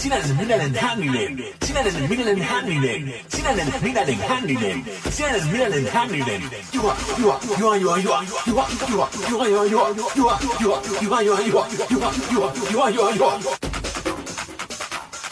Sinällinen 0.00 0.36
minällinen 0.36 0.74
hänninen. 0.74 1.44
Sinällinen 1.66 2.08
minällinen 2.08 2.42
hänninen. 2.48 3.14
Sinällinen 3.28 3.74
minällinen 3.82 4.28
hänninen. 4.28 4.84
Sinällinen 5.10 5.52
minällinen 5.52 5.92
hänninen. 5.92 6.42
Juha, 6.72 6.96
juha, 7.18 7.40
juha, 7.58 7.76
juha, 7.76 7.96
juha, 7.98 8.22
juha, 8.46 8.66
juha, 8.88 9.08
juha, 9.28 9.56
juha, 9.66 9.98
juha, 10.16 10.38
juha, 10.40 10.40
juha, 10.40 10.40
juha, 10.56 11.20
juha, 11.20 11.40
juha, 11.40 11.68
juha, 11.90 12.12
juha, 12.30 12.52
juha, 12.72 12.90
juha, 12.90 13.10
juha. 13.14 13.38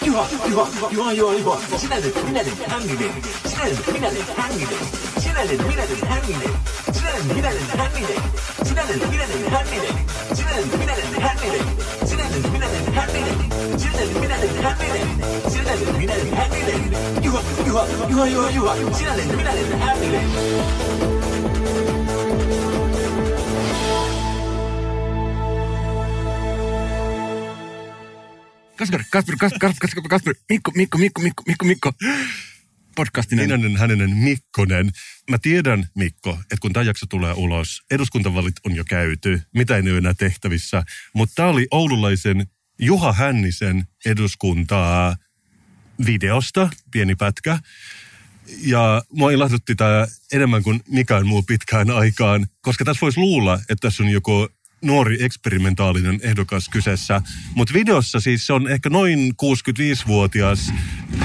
Juha, 0.06 0.26
juha, 0.50 0.66
juha, 0.90 1.12
juha, 1.12 1.32
juha. 1.34 1.78
Sinällinen 1.78 2.24
minällinen 2.26 2.70
hänninen. 2.70 3.12
Sinällinen 3.46 3.92
minällinen 3.92 4.36
hänninen. 4.36 4.78
Sinällinen 5.18 5.66
minällinen 5.66 6.08
hänninen. 6.08 6.52
Kasper, 28.78 29.02
Kasper, 29.10 29.36
Kasper, 29.36 29.80
Kasper, 29.80 30.08
Kasper, 30.08 30.34
Mikko, 30.48 30.70
Mikko, 30.74 30.98
Mikko, 30.98 31.20
Mikko, 31.22 31.42
Mikko, 31.46 31.64
Mikko. 31.66 31.90
Podcastinen. 32.98 33.44
Minänen 33.44 33.76
hänenen 33.76 34.16
Mikkonen. 34.16 34.90
Mä 35.30 35.38
tiedän, 35.38 35.88
Mikko, 35.94 36.38
että 36.40 36.56
kun 36.60 36.72
tämä 36.72 36.84
jakso 36.84 37.06
tulee 37.06 37.32
ulos, 37.32 37.82
eduskuntavalit 37.90 38.54
on 38.66 38.76
jo 38.76 38.84
käyty, 38.84 39.42
mitä 39.54 39.76
ei 39.76 39.82
ole 39.82 39.98
enää 39.98 40.14
tehtävissä, 40.14 40.82
mutta 41.14 41.34
tämä 41.34 41.48
oli 41.48 41.66
oululaisen 41.70 42.46
Juha 42.78 43.12
Hännisen 43.12 43.84
eduskuntaa 44.06 45.16
videosta, 46.06 46.70
pieni 46.90 47.14
pätkä. 47.14 47.58
Ja 48.62 49.02
mua 49.12 49.30
ilahdutti 49.30 49.74
tämä 49.74 50.06
enemmän 50.32 50.62
kuin 50.62 50.80
mikään 50.88 51.26
muu 51.26 51.42
pitkään 51.42 51.90
aikaan, 51.90 52.46
koska 52.60 52.84
tässä 52.84 53.00
voisi 53.00 53.20
luulla, 53.20 53.54
että 53.54 53.88
tässä 53.88 54.02
on 54.02 54.08
joku 54.08 54.48
nuori 54.82 55.24
eksperimentaalinen 55.24 56.20
ehdokas 56.22 56.68
kyseessä. 56.68 57.22
Mutta 57.54 57.74
videossa 57.74 58.20
siis 58.20 58.46
se 58.46 58.52
on 58.52 58.68
ehkä 58.68 58.90
noin 58.90 59.34
65-vuotias 59.42 60.72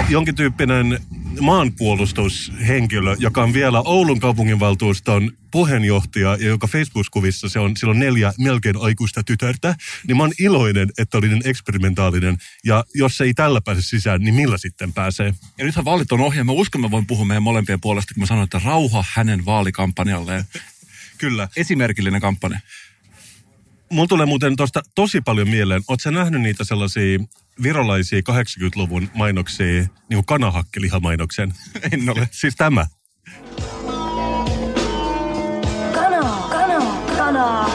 jonkin 0.10 0.36
tyyppinen 0.36 1.00
maanpuolustushenkilö, 1.40 3.16
joka 3.20 3.44
on 3.44 3.54
vielä 3.54 3.82
Oulun 3.82 4.20
kaupunginvaltuuston 4.20 5.32
puheenjohtaja 5.52 6.38
ja 6.40 6.48
joka 6.48 6.68
Facebook-kuvissa 6.68 7.50
se 7.50 7.60
on 7.60 7.78
silloin 7.78 8.00
neljä 8.00 8.34
melkein 8.40 8.76
aikuista 8.82 9.24
tytärtä, 9.24 9.76
niin 10.08 10.18
mä 10.18 10.24
oon 10.24 10.34
iloinen, 10.40 10.90
että 10.98 11.18
oli 11.18 11.30
niin 11.30 11.48
eksperimentaalinen. 11.48 12.38
Ja 12.66 12.84
jos 12.96 13.18
se 13.18 13.24
ei 13.24 13.34
tällä 13.34 13.62
pääse 13.62 13.82
sisään, 13.82 14.22
niin 14.22 14.36
millä 14.36 14.58
sitten 14.58 14.94
pääsee? 14.94 15.34
Ja 15.58 15.66
nythän 15.66 15.86
vaalit 15.86 16.12
on 16.12 16.22
ohi, 16.22 16.38
ja 16.38 16.44
mä 16.44 16.52
uskon, 16.52 16.82
mä 16.82 16.92
voin 16.92 17.08
puhua 17.08 17.26
meidän 17.26 17.44
molempien 17.44 17.82
puolesta, 17.82 18.14
kun 18.14 18.22
mä 18.22 18.28
sanoin, 18.28 18.44
että 18.44 18.62
rauha 18.66 19.04
hänen 19.14 19.46
vaalikampanjalleen. 19.46 20.44
Kyllä. 21.18 21.48
Esimerkillinen 21.56 22.22
kampanja. 22.22 22.60
Mulla 23.94 24.08
tulee 24.08 24.26
muuten 24.26 24.56
tuosta 24.56 24.82
tosi 24.96 25.22
paljon 25.22 25.50
mieleen. 25.50 25.82
Oletko 25.88 26.12
nähnyt 26.12 26.42
niitä 26.42 26.64
sellaisia 26.64 27.20
virolaisia 27.64 28.20
80-luvun 28.20 29.10
mainoksia, 29.14 29.66
niin 29.68 29.90
kuin 30.10 30.26
kanahakkilihamainoksen? 30.26 31.54
En 31.92 32.10
ole. 32.10 32.30
Siis 32.32 32.56
tämä. 32.56 32.86
Kana, 35.94 36.22
kana, 36.50 36.82
kana, 37.18 37.66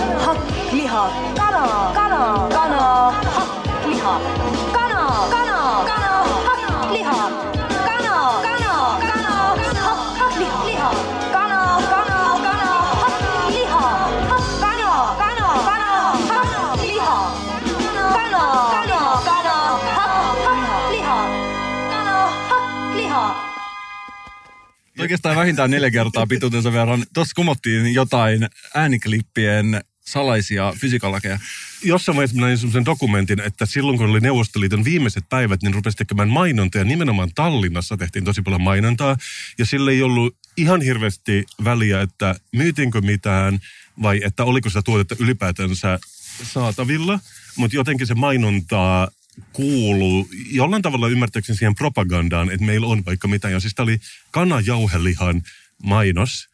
Oikeastaan 25.08 25.36
vähintään 25.36 25.70
neljä 25.70 25.90
kertaa 25.90 26.26
pituutensa 26.26 26.72
verran. 26.72 27.06
Tuossa 27.14 27.34
kumottiin 27.34 27.94
jotain 27.94 28.48
ääniklippien 28.74 29.80
salaisia 30.06 30.74
fysiikalakeja. 30.76 31.38
Jossain 31.84 32.16
vaiheessa 32.16 32.36
mä 32.36 32.46
näin 32.46 32.58
semmoisen 32.58 32.84
dokumentin, 32.84 33.40
että 33.40 33.66
silloin 33.66 33.98
kun 33.98 34.10
oli 34.10 34.20
Neuvostoliiton 34.20 34.84
viimeiset 34.84 35.24
päivät, 35.28 35.62
niin 35.62 35.74
rupesi 35.74 35.96
tekemään 35.96 36.28
mainontaa. 36.28 36.84
Nimenomaan 36.84 37.30
Tallinnassa 37.34 37.96
tehtiin 37.96 38.24
tosi 38.24 38.42
paljon 38.42 38.62
mainontaa. 38.62 39.16
Ja 39.58 39.66
sille 39.66 39.90
ei 39.90 40.02
ollut 40.02 40.36
ihan 40.56 40.82
hirveästi 40.82 41.44
väliä, 41.64 42.00
että 42.00 42.34
myytiinkö 42.52 43.00
mitään 43.00 43.58
vai 44.02 44.20
että 44.24 44.44
oliko 44.44 44.70
sitä 44.70 44.82
tuotetta 44.82 45.16
ylipäätänsä 45.18 45.98
saatavilla. 46.42 47.20
Mutta 47.56 47.76
jotenkin 47.76 48.06
se 48.06 48.14
mainontaa 48.14 49.08
kuuluu 49.52 50.28
jollain 50.50 50.82
tavalla 50.82 51.08
ymmärtääkseni 51.08 51.56
siihen 51.56 51.74
propagandaan, 51.74 52.50
että 52.50 52.66
meillä 52.66 52.86
on 52.86 53.04
vaikka 53.04 53.28
mitään. 53.28 53.52
Ja 53.52 53.60
siis 53.60 53.74
tämä 53.74 53.84
oli 53.84 53.98
kanajauhelihan 54.30 55.42
mainos. 55.82 56.48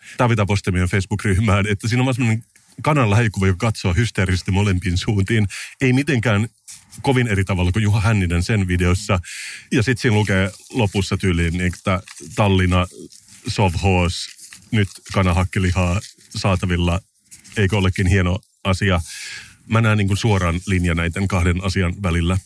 Postaa 0.47 0.73
meidän 0.73 0.89
Facebook-ryhmään, 0.89 1.67
että 1.67 1.89
siinä 1.89 2.03
on 2.03 2.15
semmoinen 2.15 2.45
kanan 2.83 3.11
lähikuva, 3.11 3.47
joka 3.47 3.67
katsoo 3.67 3.95
hysteerisesti 3.95 4.51
molempiin 4.51 4.99
suuntiin. 4.99 5.49
Ei 5.81 5.93
mitenkään 5.93 6.49
kovin 7.03 7.27
eri 7.27 7.45
tavalla 7.45 7.73
kuin 7.73 7.83
Juha 7.83 8.01
Hänninen 8.01 8.43
sen 8.43 8.69
videossa. 8.69 9.21
Ja 9.73 9.83
sitten 9.83 10.03
siinä 10.03 10.17
lukee 10.17 10.51
lopussa 10.71 11.17
tyyliin, 11.17 11.53
niin, 11.53 11.75
että 11.75 12.03
Tallinna, 12.35 12.87
Sovhoos, 13.49 14.27
nyt 14.71 14.89
kanahakkilihaa 15.13 16.01
saatavilla. 16.37 17.01
Eikö 17.57 17.77
olekin 17.79 18.07
hieno 18.07 18.39
asia? 18.65 19.01
Mä 19.67 19.81
näen 19.81 19.99
niin 19.99 20.09
kuin 20.09 20.19
suoran 20.19 20.61
linjan 20.67 20.97
näiden 20.97 21.29
kahden 21.29 21.65
asian 21.65 21.95
välillä. 22.03 22.39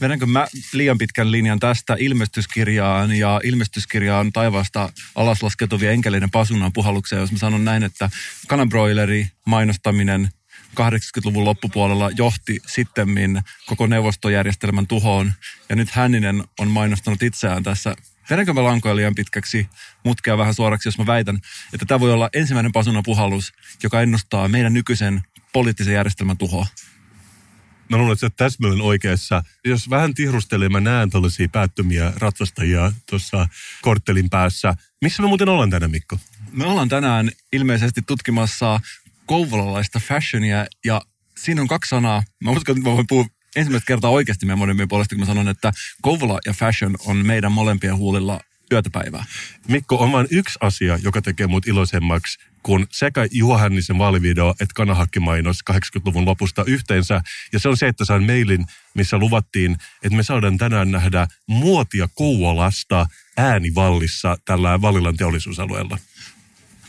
Vedänkö 0.00 0.26
mä 0.26 0.46
liian 0.72 0.98
pitkän 0.98 1.32
linjan 1.32 1.60
tästä 1.60 1.96
ilmestyskirjaan 1.98 3.12
ja 3.12 3.40
ilmestyskirjaan 3.44 4.32
taivaasta 4.32 4.92
alaslaskeutuvia 5.14 5.90
enkeleiden 5.90 6.30
pasunan 6.30 6.72
puhallukseen, 6.72 7.20
jos 7.20 7.32
mä 7.32 7.38
sanon 7.38 7.64
näin, 7.64 7.82
että 7.82 8.10
kananbroileri 8.48 9.28
mainostaminen 9.46 10.28
80-luvun 10.74 11.44
loppupuolella 11.44 12.10
johti 12.16 12.60
sittemmin 12.66 13.42
koko 13.66 13.86
neuvostojärjestelmän 13.86 14.86
tuhoon. 14.86 15.32
Ja 15.68 15.76
nyt 15.76 15.90
Hänninen 15.90 16.44
on 16.58 16.68
mainostanut 16.68 17.22
itseään 17.22 17.62
tässä. 17.62 17.96
Vedänkö 18.30 18.52
mä 18.52 18.64
lankoja 18.64 18.96
liian 18.96 19.14
pitkäksi, 19.14 19.68
mutkea 20.04 20.38
vähän 20.38 20.54
suoraksi, 20.54 20.88
jos 20.88 20.98
mä 20.98 21.06
väitän, 21.06 21.38
että 21.72 21.86
tämä 21.86 22.00
voi 22.00 22.12
olla 22.12 22.30
ensimmäinen 22.32 22.72
pasunan 22.72 23.02
puhallus, 23.02 23.52
joka 23.82 24.02
ennustaa 24.02 24.48
meidän 24.48 24.72
nykyisen 24.72 25.22
poliittisen 25.52 25.94
järjestelmän 25.94 26.38
tuhoa. 26.38 26.66
Mä 27.94 27.98
luulen, 27.98 28.12
että 28.12 28.20
sä 28.20 28.26
oot 28.26 28.36
täsmälleen 28.36 28.80
oikeassa. 28.80 29.42
Jos 29.64 29.90
vähän 29.90 30.14
tihrustelee, 30.14 30.68
mä 30.68 30.80
näen 30.80 31.10
tällaisia 31.10 31.48
päättömiä 31.48 32.12
ratsastajia 32.16 32.92
tuossa 33.10 33.48
korttelin 33.82 34.30
päässä. 34.30 34.74
Missä 35.02 35.22
me 35.22 35.28
muuten 35.28 35.48
ollaan 35.48 35.70
tänään, 35.70 35.90
Mikko? 35.90 36.18
Me 36.52 36.66
ollaan 36.66 36.88
tänään 36.88 37.30
ilmeisesti 37.52 38.02
tutkimassa 38.06 38.80
kouvolalaista 39.26 40.00
fashionia 40.00 40.66
ja 40.84 41.02
siinä 41.38 41.60
on 41.60 41.68
kaksi 41.68 41.88
sanaa. 41.88 42.22
Mä 42.44 42.50
uskon, 42.50 42.76
että 42.76 42.90
mä 42.90 42.96
voin 42.96 43.06
puhua 43.08 43.26
ensimmäistä 43.56 43.86
kertaa 43.86 44.10
oikeasti 44.10 44.46
meidän 44.46 44.58
molempien 44.58 44.88
puolesta, 44.88 45.14
kun 45.14 45.20
mä 45.20 45.26
sanon, 45.26 45.48
että 45.48 45.72
Kouvola 46.02 46.38
ja 46.46 46.52
fashion 46.52 46.96
on 47.06 47.26
meidän 47.26 47.52
molempien 47.52 47.96
huulilla 47.96 48.40
yötä 48.72 48.90
päivää. 48.90 49.24
Mikko, 49.68 49.96
on 49.96 50.12
vain 50.12 50.26
yksi 50.30 50.58
asia, 50.60 50.98
joka 51.02 51.22
tekee 51.22 51.46
mut 51.46 51.66
iloisemmaksi 51.66 52.38
kuin 52.64 52.86
sekä 52.90 53.26
Juha 53.30 53.58
Hännisen 53.58 53.98
vaalivideo 53.98 54.50
että 54.50 54.74
kanahakkimainos 54.74 55.56
80-luvun 55.70 56.24
lopusta 56.24 56.64
yhteensä. 56.66 57.20
Ja 57.52 57.58
se 57.58 57.68
on 57.68 57.76
se, 57.76 57.88
että 57.88 58.04
sain 58.04 58.22
mailin, 58.22 58.66
missä 58.94 59.18
luvattiin, 59.18 59.76
että 60.02 60.16
me 60.16 60.22
saadaan 60.22 60.58
tänään 60.58 60.90
nähdä 60.90 61.26
muotia 61.46 62.08
Kouvolasta 62.14 63.06
äänivallissa 63.36 64.36
tällä 64.44 64.80
Vallilan 64.82 65.16
teollisuusalueella. 65.16 65.98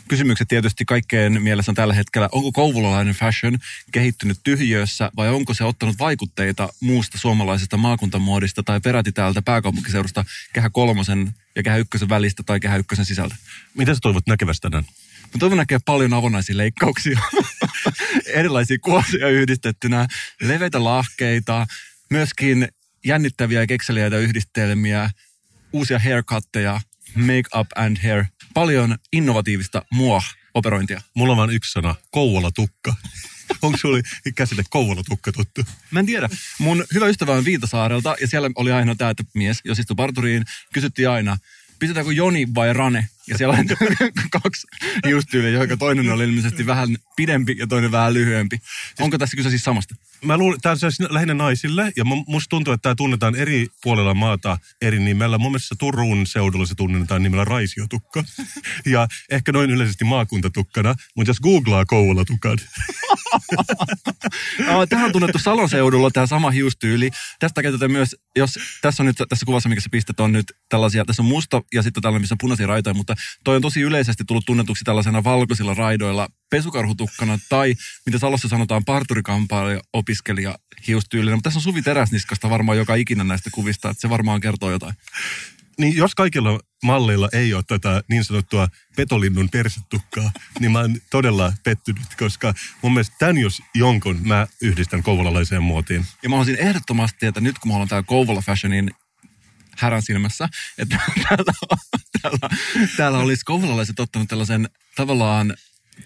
Kysymykset 0.08 0.48
tietysti 0.48 0.84
kaikkeen 0.84 1.42
mielessä 1.42 1.70
on 1.70 1.76
tällä 1.76 1.94
hetkellä, 1.94 2.28
onko 2.32 2.52
kouvolalainen 2.52 3.14
fashion 3.14 3.58
kehittynyt 3.92 4.38
tyhjössä 4.44 5.10
vai 5.16 5.28
onko 5.28 5.54
se 5.54 5.64
ottanut 5.64 5.98
vaikutteita 5.98 6.68
muusta 6.80 7.18
suomalaisesta 7.18 7.76
maakuntamuodista 7.76 8.62
tai 8.62 8.80
peräti 8.80 9.12
täältä 9.12 9.42
pääkaupunkiseudusta 9.42 10.24
kehä 10.52 10.70
kolmosen 10.70 11.34
ja 11.56 11.62
kehä 11.62 11.76
ykkösen 11.76 12.08
välistä 12.08 12.42
tai 12.42 12.60
kehä 12.60 12.76
ykkösen 12.76 13.04
sisältä? 13.04 13.36
Mitä 13.74 13.94
sä 13.94 14.00
toivot 14.02 14.26
näkevästä 14.26 14.70
tänään? 14.70 14.84
Mä 15.36 15.40
toivon 15.40 15.58
näkee 15.58 15.78
paljon 15.84 16.12
avonaisia 16.12 16.56
leikkauksia, 16.56 17.20
erilaisia 18.40 18.78
kuosia 18.78 19.28
yhdistettynä, 19.28 20.06
leveitä 20.40 20.84
lahkeita, 20.84 21.66
myöskin 22.10 22.68
jännittäviä 23.04 23.60
ja 23.60 23.66
kekseliäitä 23.66 24.18
yhdistelmiä, 24.18 25.10
uusia 25.72 25.98
haircutteja, 25.98 26.80
make 27.14 27.58
up 27.60 27.66
and 27.76 27.96
hair, 28.02 28.24
paljon 28.54 28.98
innovatiivista 29.12 29.82
mua 29.92 30.22
operointia. 30.54 31.00
Mulla 31.14 31.32
on 31.32 31.38
vain 31.38 31.50
yksi 31.50 31.72
sana, 31.72 31.94
Kouvola-tukka. 32.10 32.94
Onko 33.62 33.78
sulla 33.78 33.98
käsite 34.34 34.62
Kouvola-tukka 34.70 35.32
tuttu? 35.32 35.64
Mä 35.90 36.00
en 36.00 36.06
tiedä. 36.06 36.28
Mun 36.58 36.84
hyvä 36.94 37.06
ystävä 37.06 37.32
on 37.32 37.44
Viitasaarelta 37.44 38.16
ja 38.20 38.26
siellä 38.26 38.50
oli 38.54 38.72
aina 38.72 38.94
tämä, 38.94 39.10
että 39.10 39.24
mies, 39.34 39.60
jos 39.64 39.78
istui 39.78 39.94
parturiin, 39.96 40.44
kysyttiin 40.72 41.10
aina, 41.10 41.36
pistetäänkö 41.78 42.12
Joni 42.12 42.48
vai 42.54 42.72
Rane? 42.72 43.08
Ja 43.28 43.38
siellä 43.38 43.54
oli 43.54 44.10
kaksi 44.42 44.66
hiustyyliä, 45.06 45.50
jotka 45.50 45.76
toinen 45.76 46.12
oli 46.12 46.24
ilmeisesti 46.24 46.66
vähän 46.66 46.96
pidempi 47.16 47.56
ja 47.58 47.66
toinen 47.66 47.92
vähän 47.92 48.14
lyhyempi. 48.14 48.58
Onko 49.00 49.18
tässä 49.18 49.36
kyse 49.36 49.50
siis 49.50 49.64
samasta? 49.64 49.94
Mä 50.24 50.38
luulen, 50.38 50.60
tämä 50.60 50.70
on 50.70 50.78
siis 50.78 51.00
lähinnä 51.10 51.34
naisille, 51.34 51.92
ja 51.96 52.04
mu- 52.04 52.24
musta 52.26 52.48
tuntuu, 52.48 52.74
että 52.74 52.82
tämä 52.82 52.94
tunnetaan 52.94 53.34
eri 53.34 53.66
puolella 53.82 54.14
maata 54.14 54.58
eri 54.82 54.98
nimellä. 54.98 55.38
Mun 55.38 55.52
mielestä 55.52 55.74
Turun 55.78 56.26
seudulla 56.26 56.66
se 56.66 56.74
tunnetaan 56.74 57.22
nimellä 57.22 57.44
raisiotukka. 57.44 58.24
ja 58.86 59.08
ehkä 59.30 59.52
noin 59.52 59.70
yleisesti 59.70 60.04
maakuntatukkana, 60.04 60.94
mutta 61.16 61.30
jos 61.30 61.40
googlaa 61.40 61.84
Kouvola-tukan, 61.84 62.58
Tähän 64.88 65.06
on 65.06 65.12
tunnettu 65.12 65.38
Salon 65.38 65.68
seudulla 65.68 66.10
tämä 66.10 66.26
sama 66.26 66.50
hiustyyli. 66.50 67.10
Tästä 67.38 67.62
käytetään 67.62 67.92
myös, 67.92 68.16
jos 68.36 68.58
tässä 68.82 69.02
on 69.02 69.06
nyt 69.06 69.16
tässä 69.28 69.46
kuvassa, 69.46 69.68
mikä 69.68 69.80
sä 69.80 69.88
pistät, 69.90 70.20
on 70.20 70.32
nyt 70.32 70.52
tällaisia, 70.68 71.04
tässä 71.04 71.22
on 71.22 71.28
musta 71.28 71.62
ja 71.74 71.82
sitten 71.82 72.02
tällainen, 72.02 72.22
missä 72.22 72.34
on 72.34 72.38
punaisia 72.38 72.66
raitoja, 72.66 72.94
mutta 72.94 73.14
toi 73.44 73.56
on 73.56 73.62
tosi 73.62 73.80
yleisesti 73.80 74.24
tullut 74.24 74.44
tunnetuksi 74.46 74.84
tällaisena 74.84 75.24
valkoisilla 75.24 75.74
raidoilla 75.74 76.28
pesukarhutukkana 76.50 77.38
tai 77.48 77.74
mitä 78.06 78.18
Salossa 78.18 78.48
sanotaan 78.48 78.84
parturikampaaja 78.84 79.80
opiskelija 79.92 80.58
hiustyylinä. 80.86 81.36
Mutta 81.36 81.46
tässä 81.46 81.58
on 81.58 81.62
Suvi 81.62 81.82
Teräsniskasta 81.82 82.50
varmaan 82.50 82.78
joka 82.78 82.94
ikinä 82.94 83.24
näistä 83.24 83.50
kuvista, 83.52 83.90
että 83.90 84.00
se 84.00 84.10
varmaan 84.10 84.40
kertoo 84.40 84.70
jotain. 84.70 84.94
niin 85.78 85.96
jos 85.96 86.14
kaikilla 86.14 86.60
malleilla 86.84 87.28
ei 87.32 87.54
ole 87.54 87.62
tätä 87.66 88.02
niin 88.08 88.24
sanottua 88.24 88.68
petolinnun 88.96 89.48
persetukkaa, 89.50 90.30
niin 90.60 90.72
mä 90.72 90.80
oon 90.80 90.96
todella 91.10 91.52
pettynyt, 91.64 92.14
koska 92.18 92.54
mun 92.82 92.92
mielestä 92.92 93.16
tämän 93.18 93.38
jos 93.38 93.62
jonkun 93.74 94.18
mä 94.22 94.46
yhdistän 94.62 95.02
kouvolalaiseen 95.02 95.62
muotiin. 95.62 96.06
Ja 96.22 96.28
mä 96.28 96.36
haluaisin 96.36 96.66
ehdottomasti, 96.66 97.26
että 97.26 97.40
nyt 97.40 97.58
kun 97.58 97.72
mä 97.72 97.76
olen 97.76 97.88
täällä 97.88 98.06
Kouvola 98.06 98.40
Fashionin 98.40 98.90
härän 99.76 100.02
silmässä, 100.02 100.48
että 100.78 100.98
täällä, 101.28 101.52
täällä, 102.22 102.38
täällä 102.96 103.18
olisi 103.18 103.44
kouvolalaiset 103.44 104.00
ottanut 104.00 104.28
tällaisen 104.28 104.68
tavallaan 104.96 105.56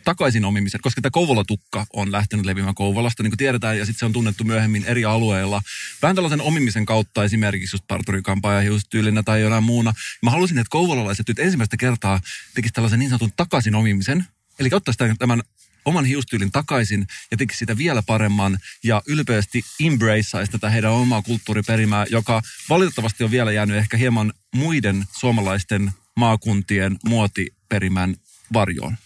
takaisin 0.05 0.44
omimisen, 0.44 0.81
koska 0.81 1.00
tämä 1.00 1.11
Kouvola-tukka 1.11 1.87
on 1.93 2.12
lähtenyt 2.12 2.46
leviämään 2.46 2.75
Kouvolasta, 2.75 3.22
niin 3.22 3.31
kuin 3.31 3.38
tiedetään, 3.38 3.78
ja 3.78 3.87
sitten 3.87 3.99
se 3.99 4.06
on 4.06 4.12
tunnettu 4.12 4.44
myöhemmin 4.44 4.84
eri 4.84 5.05
alueilla. 5.05 5.62
Vähän 6.02 6.14
tällaisen 6.14 6.40
omimisen 6.40 6.87
kautta 6.87 7.25
esimerkiksi 7.25 7.75
just 7.75 7.84
parturikampaa 7.88 8.55
ja 8.55 8.61
hiustyylinä 8.61 9.22
tai 9.22 9.40
jonain 9.40 9.64
muuna. 9.64 9.93
Mä 10.23 10.31
halusin, 10.31 10.58
että 10.58 10.70
kouvolalaiset 10.70 11.28
nyt 11.28 11.38
ensimmäistä 11.38 11.76
kertaa 11.76 12.20
tekisivät 12.55 12.75
tällaisen 12.75 12.99
niin 12.99 13.08
sanotun 13.08 13.32
takaisin 13.37 13.75
omimisen, 13.75 14.26
eli 14.58 14.69
ottaisi 14.73 14.99
tämän 15.19 15.43
oman 15.84 16.04
hiustyylin 16.04 16.52
takaisin 16.52 17.06
ja 17.30 17.36
tekisi 17.36 17.58
sitä 17.58 17.76
vielä 17.76 18.02
paremman 18.02 18.58
ja 18.84 19.02
ylpeästi 19.06 19.62
embraceaisi 19.80 20.52
tätä 20.52 20.70
heidän 20.70 20.90
omaa 20.90 21.22
kulttuuriperimää, 21.22 22.06
joka 22.10 22.42
valitettavasti 22.68 23.24
on 23.24 23.30
vielä 23.30 23.52
jäänyt 23.52 23.76
ehkä 23.76 23.96
hieman 23.96 24.32
muiden 24.54 25.04
suomalaisten 25.18 25.92
maakuntien 26.16 26.96
muotiperimän 27.04 28.16
varjoon. 28.52 28.96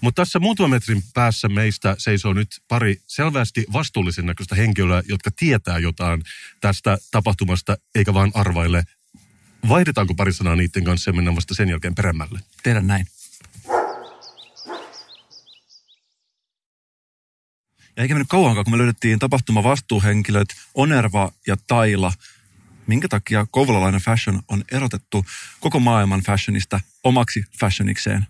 Mutta 0.00 0.22
tässä 0.22 0.38
muutaman 0.38 0.70
metrin 0.70 1.02
päässä 1.14 1.48
meistä 1.48 1.96
seisoo 1.98 2.32
nyt 2.32 2.48
pari 2.68 2.96
selvästi 3.06 3.66
vastuullisen 3.72 4.26
näköistä 4.26 4.54
henkilöä, 4.54 5.02
jotka 5.08 5.30
tietää 5.38 5.78
jotain 5.78 6.22
tästä 6.60 6.98
tapahtumasta, 7.10 7.76
eikä 7.94 8.14
vaan 8.14 8.30
arvaile. 8.34 8.84
Vaihdetaanko 9.68 10.14
pari 10.14 10.32
sanaa 10.32 10.56
niiden 10.56 10.84
kanssa 10.84 11.10
ja 11.10 11.14
mennään 11.14 11.36
vasta 11.36 11.54
sen 11.54 11.68
jälkeen 11.68 11.94
peremmälle? 11.94 12.40
Tehdä 12.62 12.80
näin. 12.80 13.06
Ja 17.98 18.02
eikä 18.02 18.14
mennyt 18.14 18.28
kauankaan, 18.28 18.64
kun 18.64 18.74
me 18.74 18.78
löydettiin 18.78 19.18
tapahtuma 19.18 19.62
vastuuhenkilöt 19.62 20.48
Onerva 20.74 21.32
ja 21.46 21.56
Taila. 21.66 22.12
Minkä 22.86 23.08
takia 23.08 23.46
kouvolalainen 23.50 24.00
fashion 24.00 24.42
on 24.48 24.64
erotettu 24.72 25.24
koko 25.60 25.80
maailman 25.80 26.20
fashionista 26.20 26.80
omaksi 27.04 27.44
fashionikseen? 27.60 28.26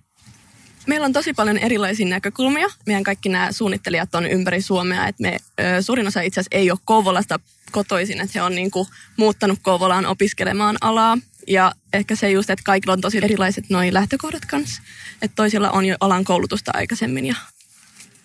Meillä 0.87 1.05
on 1.05 1.13
tosi 1.13 1.33
paljon 1.33 1.59
erilaisia 1.59 2.07
näkökulmia. 2.07 2.67
Meidän 2.87 3.05
kaikki 3.05 3.29
nämä 3.29 3.53
suunnittelijat 3.53 4.15
on 4.15 4.27
ympäri 4.27 4.63
Suomea. 4.63 5.07
Että 5.07 5.23
me, 5.23 5.37
suurin 5.81 6.07
osa 6.07 6.21
itse 6.21 6.41
asiassa 6.41 6.59
ei 6.59 6.71
ole 6.71 6.79
Kouvolasta 6.85 7.41
kotoisin, 7.71 8.21
että 8.21 8.33
he 8.35 8.43
on 8.43 8.55
niin 8.55 8.71
kuin 8.71 8.89
muuttanut 9.17 9.59
Kouvolaan 9.63 10.07
opiskelemaan 10.07 10.77
alaa. 10.81 11.19
Ja 11.49 11.73
ehkä 11.93 12.17
se 12.17 12.31
just, 12.31 12.51
että 12.51 12.63
kaikilla 12.65 12.93
on 12.93 13.01
tosi 13.01 13.19
erilaiset 13.19 13.71
noin 13.71 13.95
lähtökohdat 13.95 14.45
kanssa. 14.45 14.83
Että 15.23 15.35
toisilla 15.35 15.71
on 15.71 15.85
jo 15.85 15.97
alan 16.01 16.25
koulutusta 16.25 16.71
aikaisemmin 16.75 17.27
ja 17.27 17.35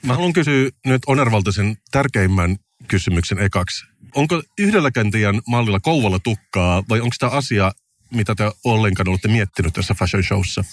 Mä 0.06 0.14
haluan 0.14 0.34
kysyä 0.34 0.70
nyt 0.86 1.02
Onervalta 1.08 1.52
sen 1.52 1.78
tärkeimmän 1.92 2.58
kysymyksen 2.88 3.40
ekaksi. 3.40 3.86
Onko 4.16 4.44
yhdelläkään 4.58 5.12
teidän 5.12 5.42
mallilla 5.48 5.80
Kouvola 5.80 6.20
tukkaa 6.20 6.84
vai 6.90 7.02
onko 7.02 7.16
tämä 7.20 7.32
asia, 7.32 7.72
mitä 8.14 8.36
te 8.36 8.52
ollenkaan 8.64 9.08
olette 9.08 9.28
miettinyt 9.28 9.74
tässä 9.74 9.94
fashion 9.94 10.24
showssa? 10.24 10.64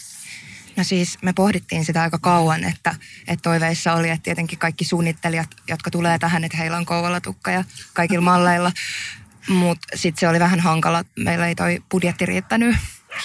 No 0.76 0.84
siis 0.84 1.18
me 1.22 1.32
pohdittiin 1.32 1.84
sitä 1.84 2.02
aika 2.02 2.18
kauan, 2.18 2.64
että, 2.64 2.94
että 3.28 3.42
toiveissa 3.42 3.92
oli, 3.92 4.08
että 4.08 4.22
tietenkin 4.22 4.58
kaikki 4.58 4.84
suunnittelijat, 4.84 5.48
jotka 5.68 5.90
tulee 5.90 6.18
tähän, 6.18 6.44
että 6.44 6.56
heillä 6.56 6.76
on 6.76 6.86
Kouvola-tukka 6.86 7.50
ja 7.50 7.64
kaikilla 7.94 8.22
malleilla. 8.22 8.72
Mutta 9.48 9.88
sitten 9.94 10.20
se 10.20 10.28
oli 10.28 10.40
vähän 10.40 10.60
hankala. 10.60 11.04
Meillä 11.18 11.46
ei 11.46 11.54
toi 11.54 11.82
budjetti 11.90 12.26
riittänyt 12.26 12.76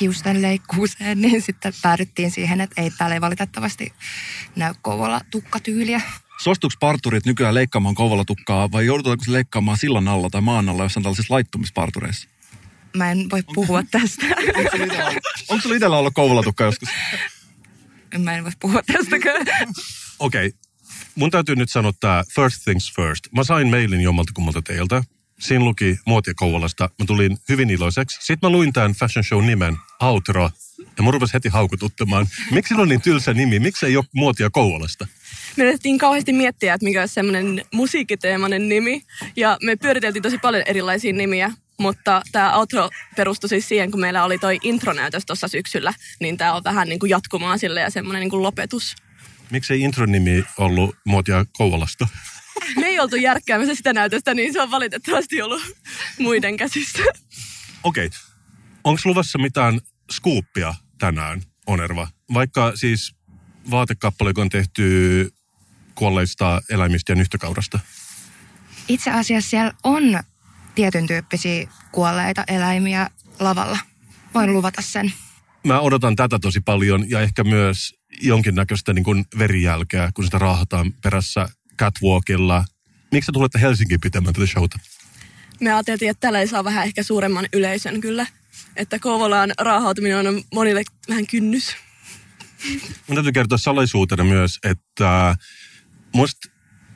hiusten 0.01 0.41
leikkuuseen, 0.41 1.21
niin 1.21 1.41
sitten 1.41 1.73
päädyttiin 1.81 2.31
siihen, 2.31 2.61
että 2.61 2.81
ei 2.81 2.91
täällä 2.97 3.13
ei 3.13 3.21
valitettavasti 3.21 3.93
näy 4.55 4.73
Kouvola-tukkatyyliä. 4.81 6.01
Suostuuko 6.43 6.75
parturit 6.79 7.25
nykyään 7.25 7.55
leikkaamaan 7.55 7.95
Kouvola-tukkaa 7.95 8.71
vai 8.71 8.85
joudutaanko 8.85 9.23
se 9.23 9.31
leikkaamaan 9.31 9.77
sillan 9.77 10.07
alla 10.07 10.29
tai 10.29 10.41
maan 10.41 10.69
alla 10.69 10.83
jossain 10.83 11.03
tällaisissa 11.03 11.33
laittumispartureissa? 11.33 12.29
Mä 12.97 13.11
en 13.11 13.29
voi 13.31 13.43
puhua 13.55 13.83
tästä. 13.83 14.25
Onko 15.49 15.61
sulla 15.61 15.75
itsellä 15.75 15.97
ollut 15.97 16.13
Kouvola-tukka 16.13 16.63
joskus? 16.63 16.89
Mä 18.17 18.37
en 18.37 18.43
voi 18.43 18.51
puhua 18.59 18.81
tästäkään. 18.93 19.45
Okei, 20.19 20.47
okay. 20.47 20.59
mun 21.15 21.31
täytyy 21.31 21.55
nyt 21.55 21.69
sanoa 21.71 21.91
tämä 21.99 22.23
first 22.35 22.63
things 22.63 22.93
first. 22.95 23.23
Mä 23.35 23.43
sain 23.43 23.69
mailin 23.69 24.01
jommalta 24.01 24.31
kummalta 24.35 24.61
teiltä. 24.61 25.03
Siinä 25.39 25.65
luki 25.65 25.97
muotia 26.05 26.33
Kouvolasta. 26.33 26.89
Mä 26.99 27.05
tulin 27.05 27.37
hyvin 27.49 27.69
iloiseksi. 27.69 28.17
Sitten 28.21 28.49
mä 28.49 28.51
luin 28.51 28.73
tämän 28.73 28.91
fashion 28.93 29.23
show 29.23 29.45
nimen, 29.45 29.77
Outro. 30.01 30.49
Ja 30.97 31.03
mun 31.03 31.13
rupesi 31.13 31.33
heti 31.33 31.49
haukututtamaan. 31.49 32.27
Miksi 32.51 32.69
sillä 32.69 32.81
on 32.81 32.89
niin 32.89 33.01
tylsä 33.01 33.33
nimi? 33.33 33.59
Miksi 33.59 33.85
ei 33.85 33.97
ole 33.97 34.05
muotia 34.13 34.49
Kouvolasta? 34.49 35.07
me 35.57 35.63
yritettiin 35.63 35.97
kauheasti 35.97 36.33
miettiä, 36.33 36.73
että 36.73 36.85
mikä 36.85 36.99
olisi 36.99 37.13
semmoinen 37.13 37.65
musiikkiteemainen 37.73 38.69
nimi. 38.69 39.03
Ja 39.35 39.57
me 39.63 39.75
pyöriteltiin 39.75 40.23
tosi 40.23 40.37
paljon 40.37 40.63
erilaisia 40.65 41.13
nimiä. 41.13 41.51
Mutta 41.79 42.21
tämä 42.31 42.55
outro 42.57 42.89
perustui 43.15 43.49
siis 43.49 43.67
siihen, 43.67 43.91
kun 43.91 43.99
meillä 43.99 44.23
oli 44.23 44.37
toi 44.37 44.59
intronäytös 44.63 45.25
tuossa 45.25 45.47
syksyllä, 45.47 45.93
niin 46.19 46.37
tämä 46.37 46.53
on 46.53 46.63
vähän 46.63 46.87
niin 46.89 46.99
kuin 46.99 47.09
jatkumaa 47.09 47.57
sille 47.57 47.81
ja 47.81 47.89
semmoinen 47.89 48.19
niin 48.19 48.29
kuin 48.29 48.43
lopetus. 48.43 48.95
Miksi 49.51 49.73
ei 49.73 49.81
intron 49.81 50.11
nimi 50.11 50.43
ollut 50.57 50.95
muotia 51.05 51.45
Kouvolasta? 51.57 52.07
Me 52.75 52.85
ei 52.85 52.99
oltu 52.99 53.15
järkkäämässä 53.15 53.75
sitä 53.75 53.93
näytöstä, 53.93 54.33
niin 54.33 54.53
se 54.53 54.61
on 54.61 54.71
valitettavasti 54.71 55.41
ollut 55.41 55.61
muiden 56.19 56.57
käsissä. 56.57 57.03
Okei. 57.83 58.05
Okay. 58.05 58.19
Onko 58.83 59.01
luvassa 59.05 59.37
mitään 59.37 59.81
skuuppia 60.11 60.73
tänään, 60.97 61.41
Onerva? 61.67 62.07
Vaikka 62.33 62.71
siis 62.75 63.15
vaatekappale, 63.71 64.33
on 64.37 64.49
tehty 64.49 65.29
kuolleista 65.95 66.61
eläimistä 66.69 67.11
ja 67.11 67.15
nyhtökaurasta. 67.15 67.79
Itse 68.87 69.11
asiassa 69.11 69.49
siellä 69.49 69.71
on 69.83 70.19
tietyn 70.75 71.07
tyyppisiä 71.07 71.67
kuolleita 71.91 72.43
eläimiä 72.47 73.09
lavalla. 73.39 73.77
Voin 74.33 74.53
luvata 74.53 74.81
sen. 74.81 75.13
Mä 75.63 75.79
odotan 75.79 76.15
tätä 76.15 76.39
tosi 76.39 76.61
paljon 76.61 77.09
ja 77.09 77.21
ehkä 77.21 77.43
myös 77.43 77.95
jonkinnäköistä 78.21 78.93
niin 78.93 79.03
kuin 79.03 79.25
verijälkeä, 79.37 80.11
kun 80.13 80.25
sitä 80.25 80.37
raahataan 80.37 80.93
perässä 80.93 81.49
catwalkilla. 81.79 82.65
Miksi 83.11 83.31
tulette 83.31 83.61
Helsinkiin 83.61 84.01
pitämään 84.01 84.33
tätä 84.33 84.47
showta? 84.47 84.79
Me 85.59 85.73
ajateltiin, 85.73 86.11
että 86.11 86.21
tällä 86.21 86.39
ei 86.39 86.47
saa 86.47 86.63
vähän 86.63 86.85
ehkä 86.85 87.03
suuremman 87.03 87.47
yleisön 87.53 88.01
kyllä. 88.01 88.25
Että 88.75 88.99
Kouvolaan 88.99 89.51
raahautuminen 89.59 90.27
on 90.27 90.41
monille 90.53 90.83
vähän 91.09 91.27
kynnys. 91.27 91.75
Mun 93.07 93.15
täytyy 93.15 93.31
kertoa 93.31 93.57
salaisuutena 93.57 94.23
myös, 94.23 94.59
että 94.63 95.35
musta 96.15 96.49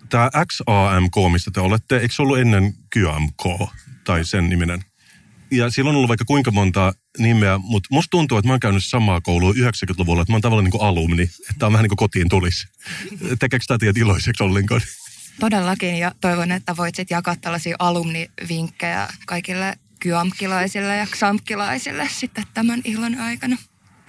tämä 0.09 0.29
XAMK, 0.45 1.13
mistä 1.31 1.51
te 1.53 1.59
olette, 1.59 1.98
eikö 1.98 2.15
se 2.15 2.21
ollut 2.21 2.39
ennen 2.39 2.74
QAMK 2.98 3.69
tai 4.03 4.25
sen 4.25 4.50
niminen? 4.50 4.83
Ja 5.51 5.70
silloin 5.70 5.94
on 5.94 5.98
ollut 5.98 6.08
vaikka 6.08 6.25
kuinka 6.25 6.51
monta 6.51 6.94
nimeä, 7.18 7.58
mutta 7.58 7.88
musta 7.91 8.10
tuntuu, 8.12 8.38
että 8.38 8.48
mä 8.48 8.53
oon 8.53 8.60
käynyt 8.60 8.86
samaa 8.86 9.22
koulua 9.22 9.53
90-luvulla, 9.53 10.22
että 10.22 10.32
mä 10.32 10.36
oon 10.36 10.41
tavallaan 10.41 10.63
niin 10.63 10.72
kuin 10.72 10.84
alumni, 10.84 11.29
että 11.50 11.65
on 11.65 11.74
vähän 11.74 11.84
niin 11.84 11.89
kuin 11.89 11.98
kotiin 11.98 12.29
tulisi. 12.29 12.68
Tekeekö 13.39 13.65
tämä 13.68 13.77
teidät 13.77 13.98
iloiseksi 13.98 14.44
ollenkaan? 14.44 14.82
Todellakin 15.39 15.96
ja 15.96 16.12
toivon, 16.22 16.51
että 16.51 16.77
voit 16.77 16.96
sitten 16.96 17.15
jakaa 17.15 17.36
tällaisia 17.36 17.75
alumnivinkkejä 17.79 19.08
kaikille 19.25 19.77
kyamkilaisille 20.00 20.96
ja 20.96 21.06
xamkilaisille 21.06 22.10
sitten 22.12 22.44
tämän 22.53 22.82
illan 22.84 23.20
aikana. 23.20 23.58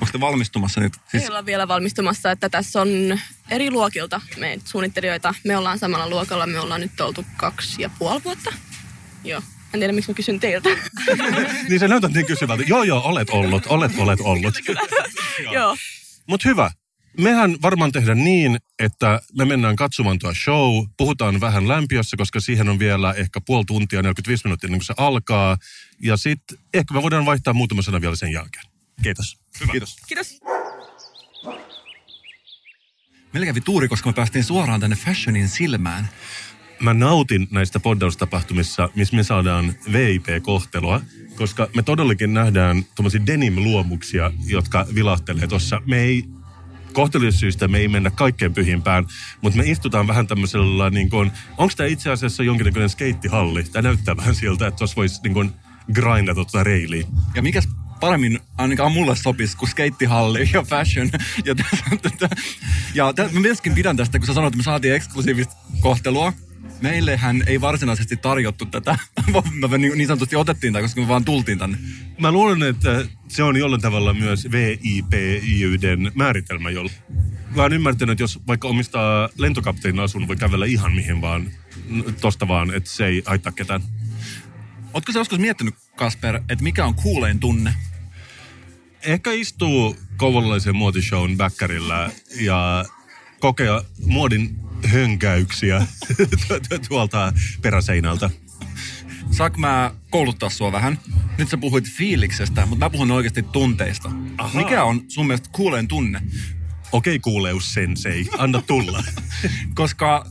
Onko 0.00 0.12
te 0.12 0.20
valmistumassa 0.20 0.80
nyt? 0.80 0.92
Siis... 1.10 1.22
Ei 1.22 1.28
olla 1.28 1.46
vielä 1.46 1.68
valmistumassa, 1.68 2.30
että 2.30 2.48
tässä 2.48 2.80
on 2.80 2.88
eri 3.50 3.70
luokilta 3.70 4.20
meitä 4.36 4.64
suunnittelijoita. 4.66 5.34
Me 5.44 5.56
ollaan 5.56 5.78
samalla 5.78 6.08
luokalla, 6.08 6.46
me 6.46 6.60
ollaan 6.60 6.80
nyt 6.80 7.00
oltu 7.00 7.24
kaksi 7.36 7.82
ja 7.82 7.90
puoli 7.98 8.24
vuotta. 8.24 8.52
Joo. 9.24 9.42
En 9.74 9.80
tiedä, 9.80 9.92
miksi 9.92 10.10
mä 10.10 10.14
kysyn 10.14 10.40
teiltä. 10.40 10.68
niin 11.68 11.80
sä 11.80 11.88
näytät 11.88 12.12
niin 12.12 12.26
kysyvältä. 12.26 12.62
Joo, 12.66 12.82
joo, 12.82 13.00
olet 13.00 13.30
ollut, 13.30 13.66
olet, 13.66 13.92
olet 13.98 14.20
ollut. 14.20 14.54
Joo. 15.52 15.76
Mutta 16.26 16.48
hyvä. 16.48 16.70
Mehän 17.18 17.56
varmaan 17.62 17.92
tehdään 17.92 18.24
niin, 18.24 18.58
että 18.78 19.20
me 19.38 19.44
mennään 19.44 19.76
katsomaan 19.76 20.18
tuo 20.18 20.34
show, 20.34 20.86
puhutaan 20.96 21.40
vähän 21.40 21.68
lämpiössä, 21.68 22.16
koska 22.16 22.40
siihen 22.40 22.68
on 22.68 22.78
vielä 22.78 23.12
ehkä 23.12 23.40
puoli 23.46 23.64
tuntia, 23.64 24.02
45 24.02 24.44
minuuttia 24.44 24.68
ennen 24.68 24.78
kuin 24.80 24.86
se 24.86 24.94
alkaa. 24.96 25.56
Ja 26.02 26.16
sitten 26.16 26.58
ehkä 26.74 26.94
me 26.94 27.02
voidaan 27.02 27.26
vaihtaa 27.26 27.54
muutama 27.54 27.82
sana 27.82 28.00
vielä 28.00 28.16
sen 28.16 28.32
jälkeen. 28.32 28.64
Kiitos. 29.02 29.38
Hyvä. 29.60 29.72
Kiitos. 29.72 29.96
Kiitos. 30.08 30.40
Meillä 33.32 33.46
kävi 33.46 33.60
tuuri, 33.60 33.88
koska 33.88 34.08
me 34.08 34.12
päästiin 34.12 34.44
suoraan 34.44 34.80
tänne 34.80 34.96
fashionin 34.96 35.48
silmään. 35.48 36.08
Mä 36.80 36.94
nautin 36.94 37.48
näistä 37.50 37.80
poddaustapahtumissa, 37.80 38.88
missä 38.94 39.16
me 39.16 39.22
saadaan 39.22 39.74
VIP-kohtelua, 39.92 41.00
koska 41.36 41.68
me 41.76 41.82
todellakin 41.82 42.34
nähdään 42.34 42.84
tuommoisia 42.94 43.26
denim-luomuksia, 43.26 44.32
jotka 44.46 44.86
vilahtelee 44.94 45.46
tuossa. 45.46 45.82
Me 45.86 45.98
ei 45.98 46.24
kohtelussyistä 46.92 47.68
me 47.68 47.78
ei 47.78 47.88
mennä 47.88 48.10
kaikkein 48.10 48.54
pyhimpään, 48.54 49.06
mutta 49.42 49.58
me 49.58 49.64
istutaan 49.66 50.06
vähän 50.06 50.26
tämmöisellä, 50.26 50.90
niin 50.90 51.10
onko 51.58 51.72
tämä 51.76 51.86
itse 51.86 52.10
asiassa 52.10 52.42
jonkinlainen 52.42 52.88
skeittihalli? 52.88 53.64
Tämä 53.64 53.82
näyttää 53.82 54.16
vähän 54.16 54.34
siltä, 54.34 54.66
että 54.66 54.78
tuossa 54.78 54.96
voisi 54.96 55.20
niin 55.24 55.52
grindata 55.92 56.34
tuota 56.34 56.64
reiliä. 56.64 57.06
Ja 57.34 57.42
mikäs 57.42 57.68
paremmin 58.00 58.40
ainakaan 58.58 58.92
mulle 58.92 59.16
sopisi 59.16 59.56
kuin 59.56 59.68
skeittihalli 59.68 60.50
ja 60.52 60.62
fashion. 60.62 61.10
Ja, 61.44 61.54
tätä, 62.02 62.36
ja 62.94 63.12
tätä, 63.12 63.32
mä 63.32 63.40
myöskin 63.40 63.74
pidän 63.74 63.96
tästä, 63.96 64.18
kun 64.18 64.26
sä 64.26 64.34
sanoit, 64.34 64.52
että 64.52 64.56
me 64.56 64.62
saatiin 64.62 64.94
eksklusiivista 64.94 65.54
kohtelua. 65.80 66.32
Meillehän 66.80 67.42
ei 67.46 67.60
varsinaisesti 67.60 68.16
tarjottu 68.16 68.66
tätä. 68.66 68.98
Me 69.70 69.78
niin, 69.78 69.98
niin 69.98 70.06
sanotusti 70.06 70.36
otettiin 70.36 70.72
tämä, 70.72 70.82
koska 70.82 71.00
me 71.00 71.08
vaan 71.08 71.24
tultiin 71.24 71.58
tänne. 71.58 71.78
Mä 72.18 72.32
luulen, 72.32 72.62
että 72.62 73.04
se 73.28 73.42
on 73.42 73.56
jollain 73.56 73.82
tavalla 73.82 74.14
myös 74.14 74.48
VIPYden 74.50 76.12
määritelmä, 76.14 76.70
jolla 76.70 76.90
mä 77.56 77.62
oon 77.62 77.72
ymmärtänyt, 77.72 78.12
että 78.12 78.22
jos 78.22 78.38
vaikka 78.46 78.68
omistaa 78.68 79.28
lentokapteenin 79.38 80.00
asun, 80.00 80.28
voi 80.28 80.36
kävellä 80.36 80.66
ihan 80.66 80.92
mihin 80.92 81.20
vaan, 81.20 81.50
tosta 82.20 82.48
vaan, 82.48 82.74
että 82.74 82.90
se 82.90 83.06
ei 83.06 83.22
haittaa 83.26 83.52
ketään. 83.52 83.82
Ootko 84.94 85.12
sä 85.12 85.18
joskus 85.18 85.38
miettinyt, 85.38 85.74
Kasper, 85.96 86.36
että 86.36 86.64
mikä 86.64 86.84
on 86.84 86.94
kuulein 86.94 87.40
tunne? 87.40 87.74
Ehkä 89.02 89.32
istuu 89.32 89.96
kouvolalaisen 90.16 90.76
muotishown 90.76 91.36
backerillä 91.36 92.10
ja 92.40 92.84
kokea 93.40 93.82
muodin 94.06 94.69
hönkäyksiä 94.86 95.86
tuolta 96.88 97.32
peräseinältä. 97.62 98.30
Saanko 99.30 99.58
mä 99.58 99.94
kouluttaa 100.10 100.50
sua 100.50 100.72
vähän? 100.72 100.98
Nyt 101.38 101.48
sä 101.48 101.56
puhuit 101.56 101.84
fiiliksestä, 101.90 102.66
mutta 102.66 102.86
mä 102.86 102.90
puhun 102.90 103.10
oikeasti 103.10 103.42
tunteista. 103.42 104.10
Aha. 104.38 104.58
Mikä 104.58 104.84
on 104.84 105.04
sun 105.08 105.26
mielestä 105.26 105.48
kuuleen 105.52 105.88
tunne? 105.88 106.20
Okei 106.92 107.18
kuuleus 107.18 107.74
sensei, 107.74 108.26
anna 108.38 108.62
tulla. 108.62 109.04
Koska 109.74 110.26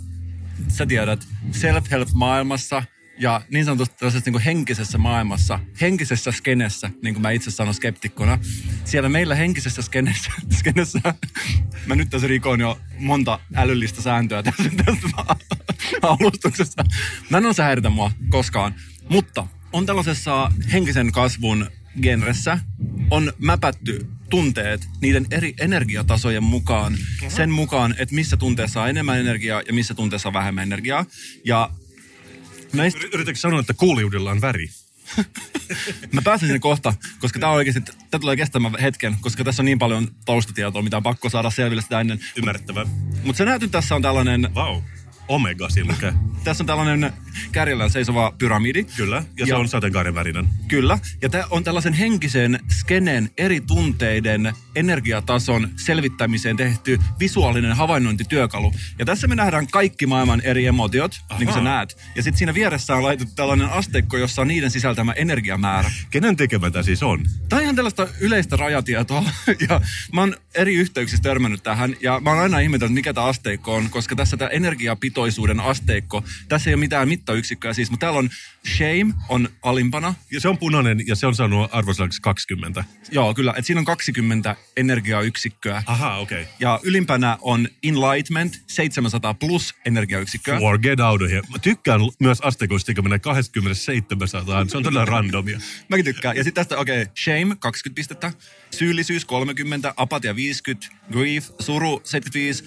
sä 0.68 0.86
tiedät, 0.86 1.28
self-help-maailmassa– 1.52 2.84
ja 3.20 3.42
niin 3.50 3.66
sanotusti 3.66 3.96
tällaisessa 4.00 4.32
niin 4.32 4.42
henkisessä 4.42 4.98
maailmassa, 4.98 5.60
henkisessä 5.82 6.32
skenessä, 6.32 6.90
niin 7.04 7.14
kuin 7.14 7.22
mä 7.22 7.32
itse 7.32 7.52
sanon 7.52 7.74
skeptikkona, 7.74 8.40
siellä 8.86 9.10
meillä 9.10 9.36
henkisessä 9.36 9.82
skenessä, 9.82 10.32
skenessä 10.60 11.00
mä 11.86 11.96
nyt 11.96 12.10
tässä 12.10 12.28
rikoin 12.28 12.62
jo 12.62 12.80
monta 13.00 13.40
älyllistä 13.56 14.02
sääntöä 14.02 14.44
tässä, 14.44 14.64
tässä 14.86 15.36
alustuksessa. 16.02 16.84
Mä 17.30 17.38
en 17.38 17.46
ole 17.46 17.54
häiritä 17.58 17.90
mua 17.90 18.12
koskaan, 18.30 18.76
mutta 19.10 19.48
on 19.74 19.86
tällaisessa 19.86 20.52
henkisen 20.72 21.12
kasvun 21.12 21.72
genressä 22.02 22.60
on 23.12 23.34
mäpätty 23.38 24.08
tunteet 24.30 24.88
niiden 25.02 25.26
eri 25.32 25.54
energiatasojen 25.60 26.44
mukaan. 26.44 26.98
Sen 27.28 27.52
mukaan, 27.52 27.96
että 27.98 28.16
missä 28.16 28.38
tunteessa 28.38 28.82
on 28.82 28.90
enemmän 28.90 29.20
energiaa 29.20 29.62
ja 29.68 29.74
missä 29.74 29.94
tunteessa 29.94 30.30
on 30.30 30.34
vähemmän 30.34 30.64
energiaa. 30.64 31.06
Ja 31.46 31.70
Näistä... 32.74 33.00
Yritätkö 33.14 33.40
sanoa, 33.40 33.60
että 33.60 33.74
kuuliudella 33.74 34.32
on 34.32 34.42
väri? 34.42 34.70
Mä 36.12 36.22
pääsen 36.22 36.48
sinne 36.48 36.60
kohta, 36.60 36.94
koska 37.20 37.40
tämä 37.40 37.52
oikeasti, 37.52 37.82
tämä 37.82 38.22
tulee 38.22 38.36
kestämään 38.36 38.80
hetken, 38.82 39.16
koska 39.22 39.44
tässä 39.44 39.62
on 39.62 39.66
niin 39.66 39.80
paljon 39.80 40.08
taustatietoa, 40.26 40.82
mitä 40.82 40.98
on 40.98 41.04
pakko 41.04 41.30
saada 41.30 41.50
selville 41.50 41.82
sitä 41.82 42.02
ennen. 42.02 42.20
Ymmärrettävä. 42.36 42.86
Mutta 43.24 43.38
se 43.38 43.46
näyty 43.46 43.68
tässä 43.68 43.96
on 43.96 44.02
tällainen... 44.02 44.50
Wow. 44.56 44.82
Omega 45.30 45.70
siinä 45.70 45.94
lukee. 45.94 46.14
Tässä 46.44 46.64
on 46.64 46.68
tällainen 46.68 47.14
kärjellään 47.52 47.90
seisova 47.90 48.34
pyramidi. 48.38 48.84
Kyllä, 48.84 49.16
ja, 49.16 49.24
ja 49.38 49.46
se 49.46 49.56
on 49.56 49.68
sateenkaaren 49.68 50.16
värinen. 50.16 50.48
Kyllä, 50.68 51.00
ja 51.22 51.30
tämä 51.30 51.44
on 51.50 51.64
tällaisen 51.64 51.94
henkisen 51.94 52.60
skenen 52.80 53.30
eri 53.38 53.62
tunteiden 53.62 54.54
energiatason 54.76 55.70
selvittämiseen 55.76 56.58
tehty 56.58 57.00
visuaalinen 57.20 57.74
havainnointityökalu. 57.74 58.74
Ja 59.00 59.06
tässä 59.06 59.28
me 59.28 59.36
nähdään 59.36 59.68
kaikki 59.68 60.06
maailman 60.06 60.42
eri 60.42 60.66
emotiot, 60.66 61.22
Aha. 61.30 61.40
niin 61.40 61.48
kuin 61.48 61.58
sä 61.58 61.64
näet. 61.64 61.98
Ja 62.16 62.24
sitten 62.24 62.38
siinä 62.38 62.54
vieressä 62.54 62.96
on 62.96 63.04
laitettu 63.04 63.34
tällainen 63.36 63.70
asteikko, 63.70 64.18
jossa 64.18 64.42
on 64.42 64.48
niiden 64.48 64.72
sisältämä 64.72 65.12
energiamäärä. 65.12 65.92
Kenen 66.12 66.36
tekemä 66.36 66.72
tämä 66.72 66.84
siis 66.84 67.04
on? 67.04 67.26
Tämä 67.50 67.58
on 67.58 67.64
ihan 67.64 67.76
tällaista 67.76 68.08
yleistä 68.20 68.56
rajatietoa. 68.56 69.24
ja 69.70 69.82
mä 70.14 70.22
oon 70.22 70.36
eri 70.56 70.76
yhteyksissä 70.76 71.24
törmännyt 71.24 71.64
tähän, 71.64 71.96
ja 72.02 72.20
mä 72.20 72.30
oon 72.30 72.40
aina 72.40 72.60
ihmetellyt, 72.60 72.94
mikä 72.94 73.14
tämä 73.14 73.28
asteikko 73.28 73.76
on, 73.76 73.90
koska 73.90 74.16
tässä 74.16 74.38
tämä 74.38 74.50
energiapitoisuuden 75.20 75.60
asteikko, 75.60 76.24
tässä 76.48 76.70
ei 76.70 76.74
ole 76.74 76.80
mitään 76.80 77.08
mittayksikköä 77.08 77.74
siis, 77.74 77.92
mutta 77.92 78.06
täällä 78.06 78.20
on 78.20 78.30
shame 78.78 79.14
on 79.30 79.50
alimpana. 79.64 80.14
Ja 80.32 80.40
se 80.40 80.48
on 80.48 80.58
punainen 80.58 81.08
ja 81.08 81.16
se 81.16 81.28
on 81.28 81.36
saanut 81.36 81.70
arvosanaksi 81.72 82.22
20. 82.22 82.84
Joo, 83.12 83.34
kyllä. 83.34 83.54
Et 83.58 83.66
siinä 83.66 83.80
on 83.80 83.86
20 83.86 84.56
energiayksikköä. 84.78 85.84
Aha, 85.86 86.18
okei. 86.18 86.42
Okay. 86.42 86.54
Ja 86.60 86.80
ylimpänä 86.84 87.38
on 87.42 87.68
enlightenment 87.84 88.62
700 88.68 89.34
plus 89.34 89.76
energiayksikköä. 89.86 90.60
Forget 90.60 91.00
out 91.00 91.22
of 91.22 91.30
here. 91.30 91.42
Mä 91.50 91.60
tykkään 91.60 92.02
myös 92.20 92.42
asteikoista, 92.42 92.94
kun 92.94 93.04
menee 93.04 93.20
2700. 93.20 94.66
Se 94.68 94.78
on 94.78 94.84
todella 94.84 95.06
randomia. 95.16 95.60
Mäkin 95.90 96.06
tykkään. 96.06 96.38
Ja 96.38 96.44
sitten 96.44 96.66
tästä, 96.66 96.78
okei, 96.78 97.02
okay, 97.02 97.14
shame 97.24 97.56
20 97.60 97.96
pistettä, 97.96 98.34
syyllisyys 98.72 99.26
30, 99.26 99.94
apatia 99.98 100.36
50, 100.36 100.88
grief, 101.12 101.50
suru 101.60 102.02
75, 102.04 102.64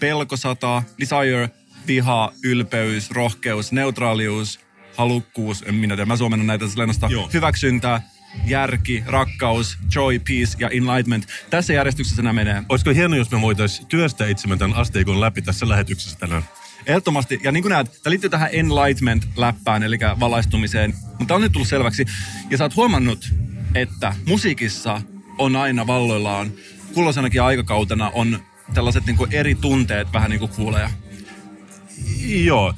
pelko 0.00 0.36
100, 0.36 0.82
desire 1.00 1.50
viha, 1.86 2.32
ylpeys, 2.44 3.10
rohkeus, 3.10 3.72
neutraalius, 3.72 4.60
halukkuus, 4.96 5.64
en 5.66 5.74
minä 5.74 5.96
tiedä, 5.96 6.06
mä 6.06 6.16
suomennan 6.16 6.46
näitä 6.46 6.64
lennosta, 6.76 7.08
hyväksyntä, 7.32 8.00
järki, 8.46 9.02
rakkaus, 9.06 9.78
joy, 9.94 10.18
peace 10.18 10.56
ja 10.58 10.68
enlightenment. 10.68 11.26
Tässä 11.50 11.72
järjestyksessä 11.72 12.22
nämä 12.22 12.32
menee. 12.32 12.62
Olisiko 12.68 12.90
hienoa, 12.90 13.18
jos 13.18 13.30
me 13.30 13.40
voitaisiin 13.40 13.88
työstää 13.88 14.26
itsemme 14.26 14.56
tämän 14.56 14.76
asteikon 14.76 15.20
läpi 15.20 15.42
tässä 15.42 15.68
lähetyksessä 15.68 16.18
tänään? 16.18 16.42
Ehdottomasti. 16.86 17.40
Ja 17.42 17.52
niin 17.52 17.62
kuin 17.62 17.70
näet, 17.70 18.02
tämä 18.02 18.10
liittyy 18.10 18.30
tähän 18.30 18.50
enlightenment-läppään, 18.52 19.82
eli 19.82 19.98
valaistumiseen. 20.20 20.94
Mutta 21.18 21.34
on 21.34 21.40
nyt 21.40 21.52
tullut 21.52 21.68
selväksi. 21.68 22.04
Ja 22.50 22.58
sä 22.58 22.64
oot 22.64 22.76
huomannut, 22.76 23.34
että 23.74 24.14
musiikissa 24.26 25.02
on 25.38 25.56
aina 25.56 25.86
valloillaan, 25.86 26.52
kulloisenakin 26.94 27.42
aikakautena 27.42 28.10
on 28.14 28.38
tällaiset 28.74 29.06
niin 29.06 29.16
kuin 29.16 29.32
eri 29.32 29.54
tunteet 29.54 30.12
vähän 30.12 30.30
niin 30.30 30.40
kuin 30.40 30.52
kuuleja. 30.56 30.90
Joo. 32.26 32.74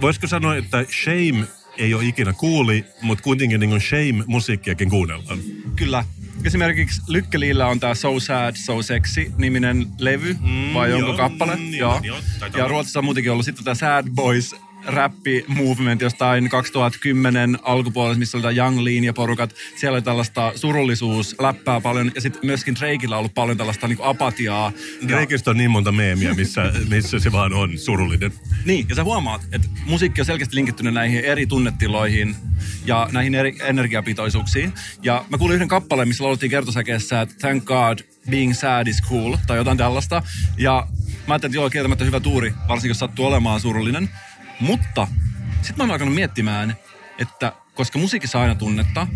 Voisiko 0.00 0.26
sanoa, 0.26 0.56
että 0.56 0.84
Shame 1.02 1.46
ei 1.78 1.94
ole 1.94 2.04
ikinä 2.04 2.32
kuuli, 2.32 2.84
mutta 3.02 3.24
kuitenkin 3.24 3.60
niin 3.60 3.80
Shame-musiikkiakin 3.80 4.90
kuunnellaan. 4.90 5.38
Kyllä. 5.76 6.04
Esimerkiksi 6.44 7.02
Lykkeliillä 7.08 7.66
on 7.66 7.80
tämä 7.80 7.94
So 7.94 8.20
Sad, 8.20 8.56
So 8.56 8.82
Sexy 8.82 9.32
niminen 9.36 9.86
levy, 9.98 10.36
mm, 10.40 10.74
vai 10.74 10.92
onko 10.92 11.16
kappale? 11.16 11.56
Mm, 11.56 11.74
joo. 11.74 12.00
joo. 12.02 12.18
Ja 12.56 12.68
Ruotsissa 12.68 12.98
on 12.98 13.04
muutenkin 13.04 13.32
ollut 13.32 13.44
sitten 13.44 13.64
tämä 13.64 13.74
Sad 13.74 14.06
Boys 14.14 14.54
räppi 14.86 15.44
movement 15.48 16.00
jostain 16.00 16.48
2010 16.48 17.58
alkupuolella, 17.62 18.18
missä 18.18 18.38
oli 18.38 18.56
Young 18.56 18.80
Lean 18.80 19.04
ja 19.04 19.12
porukat. 19.12 19.54
Siellä 19.76 19.96
oli 19.96 20.02
tällaista 20.02 20.52
surullisuus, 20.54 21.36
läppää 21.40 21.80
paljon 21.80 22.12
ja 22.14 22.20
sitten 22.20 22.46
myöskin 22.46 22.74
Drakeilla 22.74 23.16
on 23.16 23.18
ollut 23.18 23.34
paljon 23.34 23.56
tällaista 23.56 23.88
niin 23.88 23.98
apatiaa. 24.02 24.72
Drakeista 25.08 25.50
on 25.50 25.56
niin 25.56 25.70
monta 25.70 25.92
meemiä, 25.92 26.34
missä, 26.34 26.72
missä 26.88 27.18
se 27.18 27.32
vaan 27.32 27.52
on 27.52 27.78
surullinen. 27.78 28.32
Niin, 28.64 28.86
ja 28.88 28.94
sä 28.94 29.04
huomaat, 29.04 29.42
että 29.52 29.68
musiikki 29.86 30.20
on 30.20 30.24
selkeästi 30.24 30.56
linkittynyt 30.56 30.94
näihin 30.94 31.24
eri 31.24 31.46
tunnetiloihin 31.46 32.36
ja 32.86 33.08
näihin 33.12 33.34
eri 33.34 33.56
energiapitoisuuksiin. 33.60 34.72
Ja 35.02 35.24
mä 35.30 35.38
kuulin 35.38 35.54
yhden 35.54 35.68
kappaleen, 35.68 36.08
missä 36.08 36.24
laulettiin 36.24 36.50
kertosäkeessä, 36.50 37.20
että 37.20 37.34
thank 37.40 37.64
God 37.64 37.98
being 38.30 38.54
sad 38.54 38.86
is 38.86 39.02
cool, 39.02 39.36
tai 39.46 39.56
jotain 39.56 39.78
tällaista. 39.78 40.22
Ja 40.58 40.86
mä 41.26 41.34
ajattelin, 41.34 41.50
että 41.50 41.58
joo, 41.58 41.70
kieltämättä 41.70 42.04
hyvä 42.04 42.20
tuuri, 42.20 42.54
varsinkin 42.68 42.90
jos 42.90 42.98
sattuu 42.98 43.26
olemaan 43.26 43.60
surullinen. 43.60 44.08
Mutta 44.62 45.08
sitten 45.56 45.76
mä 45.76 45.82
oon 45.82 45.90
alkanut 45.90 46.14
miettimään, 46.14 46.76
että 47.18 47.52
koska 47.74 47.98
musiikissa 47.98 48.40
aina 48.40 48.54
tunnetta 48.54 49.06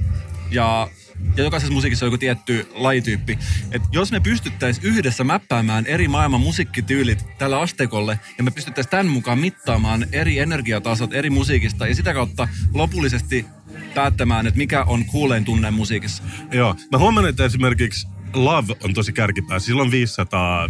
ja 0.51 0.89
ja 1.37 1.45
jokaisessa 1.45 1.73
musiikissa 1.73 2.07
on 2.07 2.09
joku 2.09 2.19
tietty 2.19 2.69
lajityyppi. 2.75 3.39
Et 3.73 3.83
jos 3.93 4.13
me 4.13 4.21
pystyttäisiin 4.21 4.87
yhdessä 4.87 5.25
mäppäämään 5.25 5.87
eri 5.87 6.09
maailman 6.09 6.41
musiikkityylit 6.41 7.25
tällä 7.39 7.61
asteikolle, 7.61 8.21
ja 8.39 8.45
me 8.45 8.51
pystyttäisiin 8.51 8.91
tämän 8.91 9.07
mukaan 9.07 9.39
mittaamaan 9.39 10.07
eri 10.13 10.39
energiatasot 10.39 11.15
eri 11.15 11.31
musiikista, 11.31 11.87
ja 11.87 11.95
sitä 11.95 12.15
kautta 12.15 12.49
lopullisesti 12.75 13.47
päättämään, 13.95 14.47
että 14.47 14.59
mikä 14.59 14.85
on 14.85 15.05
kuulein 15.05 15.45
tunne 15.45 15.71
musiikissa. 15.71 16.23
Joo. 16.53 16.77
Mä 16.93 16.99
huomaan, 16.99 17.29
että 17.29 17.45
esimerkiksi 17.45 18.09
Love 18.35 18.75
on 18.85 18.95
tosi 18.95 19.13
kärkipää. 19.13 19.59
Sillä 19.59 19.83
on 19.83 19.91
500 19.91 20.69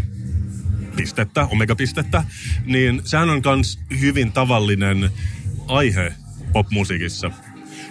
pistettä, 0.97 1.47
omegapistettä. 1.51 2.25
Niin 2.65 3.03
sehän 3.05 3.31
on 3.31 3.43
myös 3.45 3.79
hyvin 4.01 4.33
tavallinen 4.33 5.11
aihe 5.67 6.13
popmusiikissa. 6.53 7.31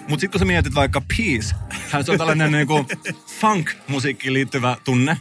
Mutta 0.07 0.21
sitten 0.21 0.31
kun 0.31 0.39
sä 0.39 0.45
mietit 0.45 0.75
vaikka 0.75 1.01
Peace, 1.01 1.55
hän 1.89 2.03
on 2.09 2.17
tällainen 2.17 2.51
niinku 2.57 2.85
funk-musiikkiin 3.41 4.33
liittyvä 4.33 4.77
tunne. 4.83 5.17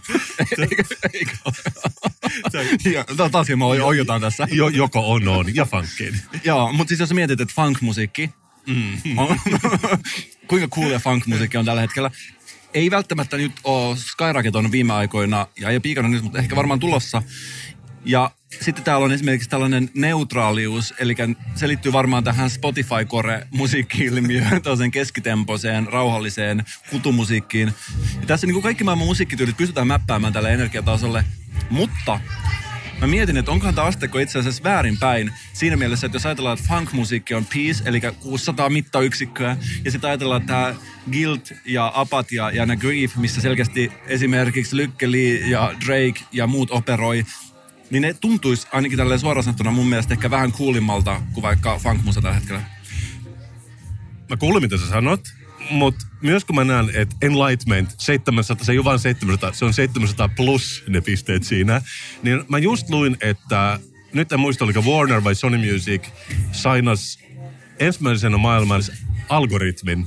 Eikö- 0.58 0.84
eikö? 1.12 1.36
Ja, 2.92 3.04
taas 3.32 3.46
oiotaan 3.82 4.20
tässä. 4.20 4.48
Jo, 4.50 4.68
joko 4.68 5.12
on 5.12 5.28
on 5.28 5.54
ja 5.54 5.64
funkin. 5.64 6.20
Joo, 6.44 6.72
mutta 6.72 6.88
siis 6.88 7.00
jos 7.00 7.08
sä 7.08 7.14
mietit, 7.14 7.40
että 7.40 7.54
funk-musiikki 7.54 8.30
mm. 8.66 9.18
on, 9.18 9.38
kuinka 10.48 10.68
coolia 10.68 10.98
funk-musiikki 10.98 11.56
on 11.56 11.64
tällä 11.64 11.80
hetkellä, 11.80 12.10
ei 12.74 12.90
välttämättä 12.90 13.36
nyt 13.36 13.52
ole 13.64 13.96
Skyrocket 13.96 14.54
viime 14.70 14.92
aikoina, 14.92 15.46
ja 15.60 15.68
ei 15.68 15.74
ole 15.74 15.80
piikannut 15.80 16.12
nyt, 16.12 16.22
mutta 16.22 16.38
ehkä 16.38 16.56
varmaan 16.56 16.80
tulossa. 16.80 17.22
Ja 18.04 18.30
sitten 18.60 18.84
täällä 18.84 19.04
on 19.04 19.12
esimerkiksi 19.12 19.48
tällainen 19.48 19.90
neutraalius, 19.94 20.94
eli 20.98 21.16
se 21.54 21.68
liittyy 21.68 21.92
varmaan 21.92 22.24
tähän 22.24 22.50
Spotify-kore-musiikki-ilmiöön, 22.50 24.62
tällaiseen 24.62 24.90
keskitempoiseen, 24.90 25.86
rauhalliseen 25.86 26.64
kutumusiikkiin. 26.90 27.72
Ja 28.20 28.26
tässä 28.26 28.46
niin 28.46 28.54
kuin 28.54 28.62
kaikki 28.62 28.84
maailman 28.84 29.06
musiikkityylit 29.06 29.56
pystytään 29.56 29.86
mäppäämään 29.86 30.32
tälle 30.32 30.54
energiatasolle, 30.54 31.24
mutta 31.70 32.20
Mä 33.00 33.06
mietin, 33.06 33.36
että 33.36 33.50
onkohan 33.50 33.74
tämä 33.74 33.86
asteikko 33.86 34.18
itse 34.18 34.38
asiassa 34.38 34.62
väärinpäin 34.62 35.32
siinä 35.52 35.76
mielessä, 35.76 36.06
että 36.06 36.16
jos 36.16 36.26
ajatellaan, 36.26 36.58
että 36.58 36.74
funk-musiikki 36.74 37.34
on 37.34 37.46
peace, 37.54 37.82
eli 37.86 38.00
600 38.20 38.70
mittayksikköä, 38.70 39.56
ja 39.84 39.90
sitten 39.90 40.10
ajatellaan, 40.10 40.40
että 40.40 40.52
tämä 40.52 40.74
guilt 41.12 41.52
ja 41.64 41.92
apatia 41.94 42.50
ja 42.50 42.66
nämä 42.66 42.76
grief, 42.76 43.16
missä 43.16 43.40
selkeästi 43.40 43.92
esimerkiksi 44.06 44.76
Lykkeli 44.76 45.50
ja 45.50 45.74
Drake 45.86 46.24
ja 46.32 46.46
muut 46.46 46.70
operoi, 46.70 47.24
niin 47.94 48.02
ne 48.02 48.14
tuntuisi 48.14 48.66
ainakin 48.72 48.98
tälleen 48.98 49.20
suoraan 49.20 49.44
sanottuna 49.44 49.70
mun 49.70 49.86
mielestä 49.86 50.14
ehkä 50.14 50.30
vähän 50.30 50.52
coolimmalta 50.52 51.22
kuin 51.32 51.42
vaikka 51.42 51.78
funk-musa 51.78 52.22
tällä 52.22 52.34
hetkellä. 52.34 52.62
Mä 54.30 54.36
kuulin, 54.36 54.62
mitä 54.62 54.76
sä 54.78 54.88
sanot, 54.88 55.20
mutta 55.70 56.06
myös 56.22 56.44
kun 56.44 56.56
mä 56.56 56.64
näen, 56.64 56.90
että 56.94 57.16
Enlightenment 57.22 57.94
700, 57.98 58.64
se 58.64 58.72
ei 58.72 58.78
ole 58.78 58.84
vain 58.84 58.98
700, 58.98 59.52
se 59.52 59.64
on 59.64 59.74
700 59.74 60.28
plus 60.28 60.84
ne 60.88 61.00
pisteet 61.00 61.44
siinä, 61.44 61.82
niin 62.22 62.44
mä 62.48 62.58
just 62.58 62.90
luin, 62.90 63.16
että 63.20 63.80
nyt 64.12 64.32
en 64.32 64.40
muista, 64.40 64.64
oliko 64.64 64.80
Warner 64.80 65.24
vai 65.24 65.34
Sony 65.34 65.72
Music 65.72 66.02
sainas 66.52 67.18
ensimmäisenä 67.78 68.36
maailman 68.36 68.82
algoritmin 69.28 70.06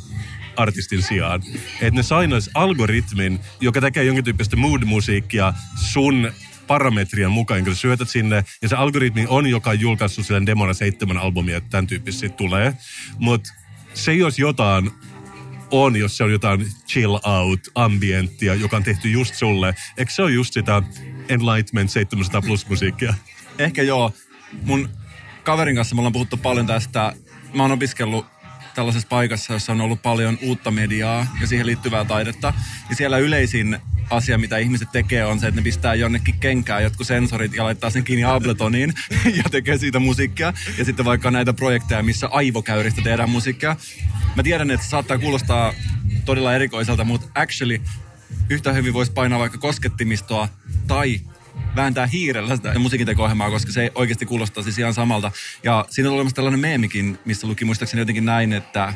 artistin 0.57 1.01
sijaan. 1.01 1.43
Että 1.81 1.95
ne 1.95 2.03
sainas 2.03 2.49
algoritmin, 2.53 3.39
joka 3.61 3.81
tekee 3.81 4.03
jonkin 4.03 4.23
tyyppistä 4.23 4.55
mood-musiikkia 4.55 5.53
sun 5.75 6.31
parametrien 6.67 7.31
mukaan, 7.31 7.63
kun 7.63 7.75
syötät 7.75 8.09
sinne, 8.09 8.43
ja 8.61 8.69
se 8.69 8.75
algoritmi 8.75 9.25
on, 9.29 9.47
joka 9.47 9.69
on 9.69 9.79
julkaissut 9.79 10.25
sille 10.25 10.45
demona 10.45 10.73
seitsemän 10.73 11.17
albumia, 11.17 11.57
että 11.57 11.69
tämän 11.69 11.87
tyyppistä 11.87 12.19
sit 12.19 12.35
tulee. 12.35 12.73
Mutta 13.19 13.53
se 13.93 14.13
jos 14.13 14.39
jotain 14.39 14.91
on, 15.71 15.95
jos 15.95 16.17
se 16.17 16.23
on 16.23 16.31
jotain 16.31 16.67
chill 16.87 17.13
out, 17.13 17.59
ambienttia, 17.75 18.55
joka 18.55 18.77
on 18.77 18.83
tehty 18.83 19.09
just 19.09 19.35
sulle. 19.35 19.75
Eikö 19.97 20.11
se 20.11 20.21
ole 20.21 20.31
just 20.31 20.53
sitä 20.53 20.83
Enlightenment 21.29 21.89
700 21.89 22.41
plus 22.41 22.69
musiikkia? 22.69 23.13
Ehkä 23.59 23.83
joo. 23.83 24.13
Mun 24.63 24.89
kaverin 25.43 25.75
kanssa 25.75 25.95
me 25.95 25.99
ollaan 25.99 26.13
puhuttu 26.13 26.37
paljon 26.37 26.67
tästä. 26.67 27.13
Mä 27.53 27.63
oon 27.63 27.71
opiskellut 27.71 28.25
tällaisessa 28.77 29.07
paikassa, 29.07 29.53
jossa 29.53 29.71
on 29.71 29.81
ollut 29.81 30.01
paljon 30.01 30.37
uutta 30.41 30.71
mediaa 30.71 31.27
ja 31.41 31.47
siihen 31.47 31.65
liittyvää 31.65 32.05
taidetta. 32.05 32.53
Ja 32.89 32.95
siellä 32.95 33.17
yleisin 33.17 33.77
asia, 34.09 34.37
mitä 34.37 34.57
ihmiset 34.57 34.91
tekee, 34.91 35.25
on 35.25 35.39
se, 35.39 35.47
että 35.47 35.61
ne 35.61 35.63
pistää 35.63 35.95
jonnekin 35.95 36.39
kenkään 36.39 36.83
jotkut 36.83 37.07
sensorit 37.07 37.53
ja 37.53 37.63
laittaa 37.63 37.89
sen 37.89 38.03
kiinni 38.03 38.23
Abletoniin 38.23 38.93
ja 39.37 39.43
tekee 39.51 39.77
siitä 39.77 39.99
musiikkia. 39.99 40.53
Ja 40.77 40.85
sitten 40.85 41.05
vaikka 41.05 41.31
näitä 41.31 41.53
projekteja, 41.53 42.03
missä 42.03 42.27
aivokäyristä 42.27 43.01
tehdään 43.01 43.29
musiikkia. 43.29 43.75
Mä 44.35 44.43
tiedän, 44.43 44.71
että 44.71 44.85
se 44.85 44.89
saattaa 44.89 45.17
kuulostaa 45.17 45.73
todella 46.25 46.53
erikoiselta, 46.53 47.03
mutta 47.03 47.27
actually 47.35 47.81
yhtä 48.49 48.73
hyvin 48.73 48.93
voisi 48.93 49.11
painaa 49.11 49.39
vaikka 49.39 49.57
koskettimistoa 49.57 50.49
tai 50.87 51.21
vääntää 51.77 52.07
hiirellä 52.07 52.55
sitä 52.55 52.79
musiikinteko-ohjelmaa, 52.79 53.49
koska 53.49 53.71
se 53.71 53.91
oikeasti 53.95 54.25
kuulostaa 54.25 54.63
siis 54.63 54.79
ihan 54.79 54.93
samalta. 54.93 55.31
Ja 55.63 55.85
siinä 55.89 56.09
on 56.09 56.15
olemassa 56.15 56.35
tällainen 56.35 56.59
meemikin, 56.59 57.19
missä 57.25 57.47
luki 57.47 57.65
muistaakseni 57.65 58.01
jotenkin 58.01 58.25
näin, 58.25 58.53
että, 58.53 58.93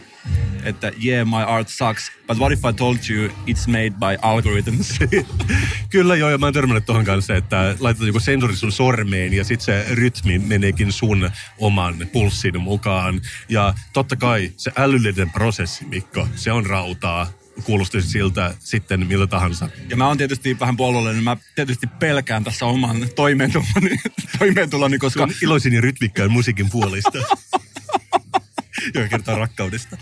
että 0.63 0.91
yeah, 1.05 1.27
my 1.27 1.43
art 1.47 1.69
sucks, 1.69 2.11
but 2.27 2.37
what 2.37 2.51
if 2.51 2.59
I 2.59 2.73
told 2.73 2.97
you 3.09 3.27
it's 3.27 3.67
made 3.67 3.89
by 3.89 4.17
algorithms? 4.21 4.99
Kyllä 5.89 6.15
joo, 6.15 6.29
ja 6.29 6.37
mä 6.37 6.45
oon 6.45 6.53
törmännyt 6.53 6.85
tuohon 6.85 7.05
kanssa, 7.05 7.35
että 7.35 7.75
laitat 7.79 8.07
joku 8.07 8.19
sensori 8.19 8.55
sun 8.55 8.71
sormeen 8.71 9.33
ja 9.33 9.43
sit 9.43 9.61
se 9.61 9.85
rytmi 9.89 10.39
meneekin 10.39 10.91
sun 10.91 11.29
oman 11.57 11.95
pulssin 12.11 12.61
mukaan. 12.61 13.21
Ja 13.49 13.73
totta 13.93 14.15
kai 14.15 14.51
se 14.57 14.71
älyllinen 14.77 15.31
prosessi, 15.31 15.85
Mikko, 15.85 16.27
se 16.35 16.51
on 16.51 16.65
rautaa. 16.65 17.40
Kuulostaisi 17.63 18.09
siltä 18.09 18.53
sitten 18.59 19.07
millä 19.07 19.27
tahansa. 19.27 19.69
Ja 19.89 19.97
mä 19.97 20.07
oon 20.07 20.17
tietysti 20.17 20.59
vähän 20.59 20.77
puolueellinen, 20.77 21.23
mä 21.23 21.37
tietysti 21.55 21.87
pelkään 21.87 22.43
tässä 22.43 22.65
oman 22.65 23.09
toimeentuloni, 23.15 23.99
toimeentuloni 24.39 24.97
koska 24.97 25.23
On 25.23 25.33
iloisin 25.41 25.73
ja 25.73 25.81
rytmikkään 25.81 26.31
musiikin 26.31 26.69
puolista. 26.69 27.17
Joka 28.95 29.07
kertaa 29.07 29.35
rakkaudesta. 29.35 29.97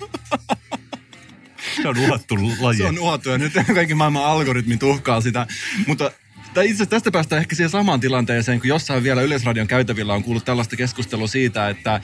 Se 1.81 1.87
on 1.87 1.97
uhattu 1.97 2.35
laji. 2.59 2.77
Se 2.77 2.85
on 2.85 2.99
uhattu 2.99 3.29
ja 3.29 3.37
nyt 3.37 3.53
kaikki 3.75 3.93
maailman 3.93 4.25
algoritmi 4.25 4.77
tuhkaa 4.77 5.21
sitä. 5.21 5.47
Mutta 5.87 6.11
tai 6.53 6.65
itse 6.65 6.75
asiassa 6.75 6.89
tästä 6.89 7.11
päästään 7.11 7.41
ehkä 7.41 7.55
siihen 7.55 7.69
samaan 7.69 7.99
tilanteeseen, 7.99 8.59
kun 8.59 8.67
jossain 8.67 9.03
vielä 9.03 9.21
Yleisradion 9.21 9.67
käytävillä 9.67 10.13
on 10.13 10.23
kuullut 10.23 10.45
tällaista 10.45 10.75
keskustelua 10.75 11.27
siitä, 11.27 11.69
että 11.69 12.01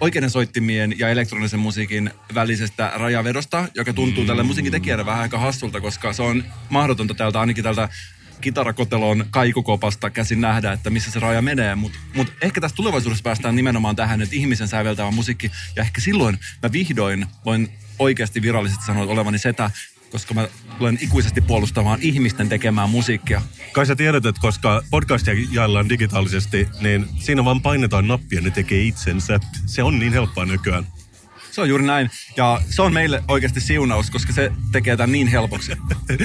oikeiden 0.00 0.30
soittimien 0.30 0.98
ja 0.98 1.08
elektronisen 1.08 1.60
musiikin 1.60 2.10
välisestä 2.34 2.92
rajavedosta, 2.94 3.68
joka 3.74 3.92
tuntuu 3.92 4.24
tälle 4.24 4.42
musiikin 4.42 4.72
tekijälle 4.72 5.06
vähän 5.06 5.20
aika 5.20 5.38
hassulta, 5.38 5.80
koska 5.80 6.12
se 6.12 6.22
on 6.22 6.44
mahdotonta 6.68 7.14
täältä, 7.14 7.40
ainakin 7.40 7.64
tältä 7.64 7.88
kitarakotelon 8.40 9.26
kaikukopasta 9.30 10.10
käsin 10.10 10.40
nähdä, 10.40 10.72
että 10.72 10.90
missä 10.90 11.10
se 11.10 11.20
raja 11.20 11.42
menee. 11.42 11.74
Mutta 11.74 11.98
mut 12.14 12.32
ehkä 12.42 12.60
tässä 12.60 12.76
tulevaisuudessa 12.76 13.22
päästään 13.22 13.56
nimenomaan 13.56 13.96
tähän, 13.96 14.22
että 14.22 14.36
ihmisen 14.36 14.68
säveltävä 14.68 15.10
musiikki, 15.10 15.50
ja 15.76 15.82
ehkä 15.82 16.00
silloin 16.00 16.38
mä 16.62 16.72
vihdoin 16.72 17.26
voin 17.44 17.68
oikeasti 17.98 18.42
virallisesti 18.42 18.84
sanoa 18.84 19.04
olevani 19.04 19.38
setä, 19.38 19.70
koska 20.10 20.34
mä 20.34 20.48
tulen 20.78 20.98
ikuisesti 21.00 21.40
puolustamaan 21.40 21.98
ihmisten 22.02 22.48
tekemää 22.48 22.86
musiikkia. 22.86 23.42
Kai 23.72 23.86
sä 23.86 23.96
tiedät, 23.96 24.26
että 24.26 24.40
koska 24.40 24.82
podcastia 24.90 25.34
jaellaan 25.52 25.88
digitaalisesti, 25.88 26.68
niin 26.80 27.06
siinä 27.18 27.44
vaan 27.44 27.60
painetaan 27.60 28.08
nappia 28.08 28.38
ja 28.38 28.42
ne 28.42 28.50
tekee 28.50 28.82
itsensä. 28.82 29.40
Se 29.66 29.82
on 29.82 29.98
niin 29.98 30.12
helppoa 30.12 30.44
nykyään. 30.44 30.86
Se 31.50 31.60
on 31.60 31.68
juuri 31.68 31.84
näin. 31.84 32.10
Ja 32.36 32.60
se 32.70 32.82
on 32.82 32.92
meille 32.92 33.22
oikeasti 33.28 33.60
siunaus, 33.60 34.10
koska 34.10 34.32
se 34.32 34.52
tekee 34.72 34.96
tämän 34.96 35.12
niin 35.12 35.26
helpoksi. 35.26 35.72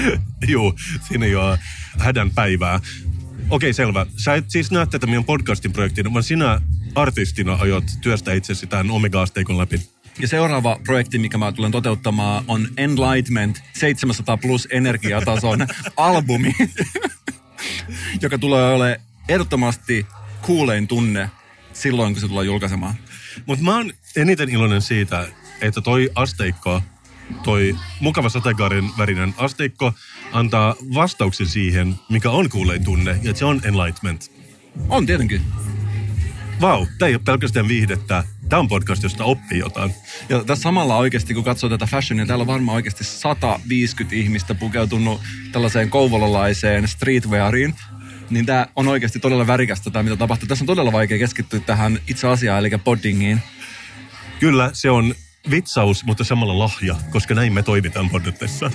Juu, 0.48 0.74
siinä 1.08 1.26
ei 1.26 1.36
ole 1.36 1.58
hädän 1.98 2.30
päivää. 2.30 2.80
Okei, 3.50 3.72
selvä. 3.72 4.06
Sä 4.16 4.34
et 4.34 4.50
siis 4.50 4.70
näe 4.70 4.86
tätä 4.86 5.06
meidän 5.06 5.24
podcastin 5.24 5.72
projektina, 5.72 6.12
vaan 6.12 6.22
sinä 6.24 6.60
artistina 6.94 7.54
aiot 7.54 7.84
työstää 8.00 8.34
itsesi 8.34 8.66
tämän 8.66 8.90
Omega-asteikon 8.90 9.58
läpi. 9.58 9.93
Ja 10.18 10.28
seuraava 10.28 10.80
projekti, 10.84 11.18
mikä 11.18 11.38
mä 11.38 11.52
tulen 11.52 11.72
toteuttamaan, 11.72 12.44
on 12.48 12.68
Enlightenment 12.76 13.62
700 13.72 14.36
plus 14.36 14.68
energiatason 14.70 15.66
albumi, 15.96 16.52
joka 18.22 18.38
tulee 18.38 18.74
olemaan 18.74 18.96
ehdottomasti 19.28 20.06
kuulein 20.42 20.88
tunne 20.88 21.30
silloin, 21.72 22.12
kun 22.12 22.20
se 22.20 22.28
tulee 22.28 22.44
julkaisemaan. 22.44 22.94
Mutta 23.46 23.64
mä 23.64 23.76
oon 23.76 23.92
eniten 24.16 24.48
iloinen 24.48 24.82
siitä, 24.82 25.28
että 25.60 25.80
toi 25.80 26.10
asteikko, 26.14 26.82
toi 27.42 27.76
mukava 28.00 28.28
sateenkaarin 28.28 28.90
värinen 28.98 29.34
asteikko, 29.36 29.92
antaa 30.32 30.74
vastauksen 30.94 31.46
siihen, 31.46 31.94
mikä 32.08 32.30
on 32.30 32.50
kuulein 32.50 32.84
tunne, 32.84 33.18
ja 33.22 33.34
se 33.34 33.44
on 33.44 33.60
enlightenment. 33.64 34.30
On 34.88 35.06
tietenkin. 35.06 35.42
Vau, 36.60 36.86
tämä 36.98 37.08
ei 37.08 37.14
ole 37.14 37.22
pelkästään 37.24 37.68
viihdettä. 37.68 38.24
Tämä 38.54 38.60
on 38.60 38.68
podcast, 38.68 39.02
josta 39.02 39.24
oppii 39.24 39.58
jotain. 39.58 39.94
Ja 40.28 40.44
tässä 40.44 40.62
samalla 40.62 40.96
oikeasti, 40.96 41.34
kun 41.34 41.44
katsoo 41.44 41.70
tätä 41.70 41.86
fashionia, 41.86 42.26
täällä 42.26 42.42
on 42.42 42.46
varmaan 42.46 42.76
oikeasti 42.76 43.04
150 43.04 44.16
ihmistä 44.16 44.54
pukeutunut 44.54 45.20
tällaiseen 45.52 45.90
kouvolalaiseen 45.90 46.88
streetweariin. 46.88 47.74
Niin 48.30 48.46
tämä 48.46 48.66
on 48.76 48.88
oikeasti 48.88 49.18
todella 49.18 49.46
värikästä 49.46 49.90
tämä, 49.90 50.02
mitä 50.02 50.16
tapahtuu. 50.16 50.48
Tässä 50.48 50.62
on 50.62 50.66
todella 50.66 50.92
vaikea 50.92 51.18
keskittyä 51.18 51.60
tähän 51.60 51.98
itse 52.08 52.28
asiaan, 52.28 52.58
eli 52.58 52.70
poddingiin. 52.84 53.42
Kyllä, 54.40 54.70
se 54.72 54.90
on 54.90 55.14
vitsaus, 55.50 56.04
mutta 56.04 56.24
samalla 56.24 56.58
lahja, 56.58 56.96
koska 57.10 57.34
näin 57.34 57.52
me 57.52 57.62
toimitaan 57.62 58.10
podcastissa. 58.10 58.70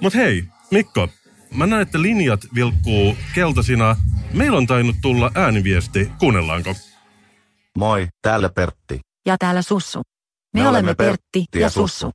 Mut 0.00 0.14
hei, 0.14 0.44
Mikko, 0.70 1.08
mä 1.54 1.66
näen, 1.66 1.82
että 1.82 2.02
linjat 2.02 2.40
vilkkuu 2.54 3.16
keltaisina. 3.34 3.96
Meillä 4.32 4.58
on 4.58 4.66
tainnut 4.66 4.96
tulla 5.02 5.30
ääniviesti. 5.34 6.08
Kuunnellaanko? 6.18 6.76
Moi, 7.78 8.08
täällä 8.22 8.48
Pertti. 8.48 9.00
Ja 9.26 9.36
täällä 9.38 9.62
Sussu. 9.62 10.02
Me, 10.54 10.68
olemme 10.68 10.94
Pertti 10.94 11.44
ja 11.54 11.70
Sussu. 11.70 12.10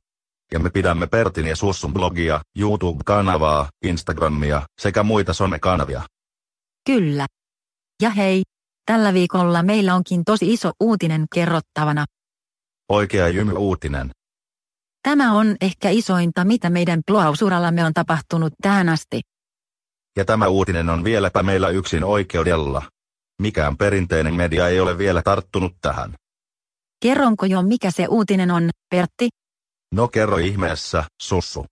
Ja 0.52 0.58
me 0.58 0.70
pidämme 0.70 1.06
Pertin 1.06 1.46
ja 1.46 1.56
Sussun 1.56 1.92
blogia, 1.92 2.40
YouTube-kanavaa, 2.58 3.68
Instagramia 3.84 4.62
sekä 4.80 5.02
muita 5.02 5.32
somekanavia. 5.32 6.02
Kyllä. 6.86 7.26
Ja 8.02 8.10
hei, 8.10 8.42
tällä 8.86 9.14
viikolla 9.14 9.62
meillä 9.62 9.94
onkin 9.94 10.24
tosi 10.24 10.52
iso 10.52 10.70
uutinen 10.80 11.24
kerrottavana. 11.34 12.04
Oikea 12.88 13.28
jymy 13.28 13.52
uutinen. 13.52 14.10
Tämä 15.02 15.32
on 15.32 15.56
ehkä 15.60 15.90
isointa, 15.90 16.44
mitä 16.44 16.70
meidän 16.70 17.00
blogausurallamme 17.06 17.84
on 17.84 17.94
tapahtunut 17.94 18.52
tähän 18.62 18.88
asti. 18.88 19.20
Ja 20.16 20.24
tämä 20.24 20.48
uutinen 20.48 20.88
on 20.88 21.04
vieläpä 21.04 21.42
meillä 21.42 21.68
yksin 21.68 22.04
oikeudella. 22.04 22.82
Mikään 23.42 23.76
perinteinen 23.76 24.34
media 24.34 24.68
ei 24.68 24.80
ole 24.80 24.98
vielä 24.98 25.22
tarttunut 25.22 25.72
tähän. 25.80 26.14
Kerronko 27.02 27.46
jo 27.46 27.62
mikä 27.62 27.90
se 27.90 28.06
uutinen 28.06 28.50
on, 28.50 28.70
Pertti? 28.90 29.28
No 29.94 30.08
kerro 30.08 30.36
ihmeessä, 30.36 31.04
Sussu. 31.22 31.64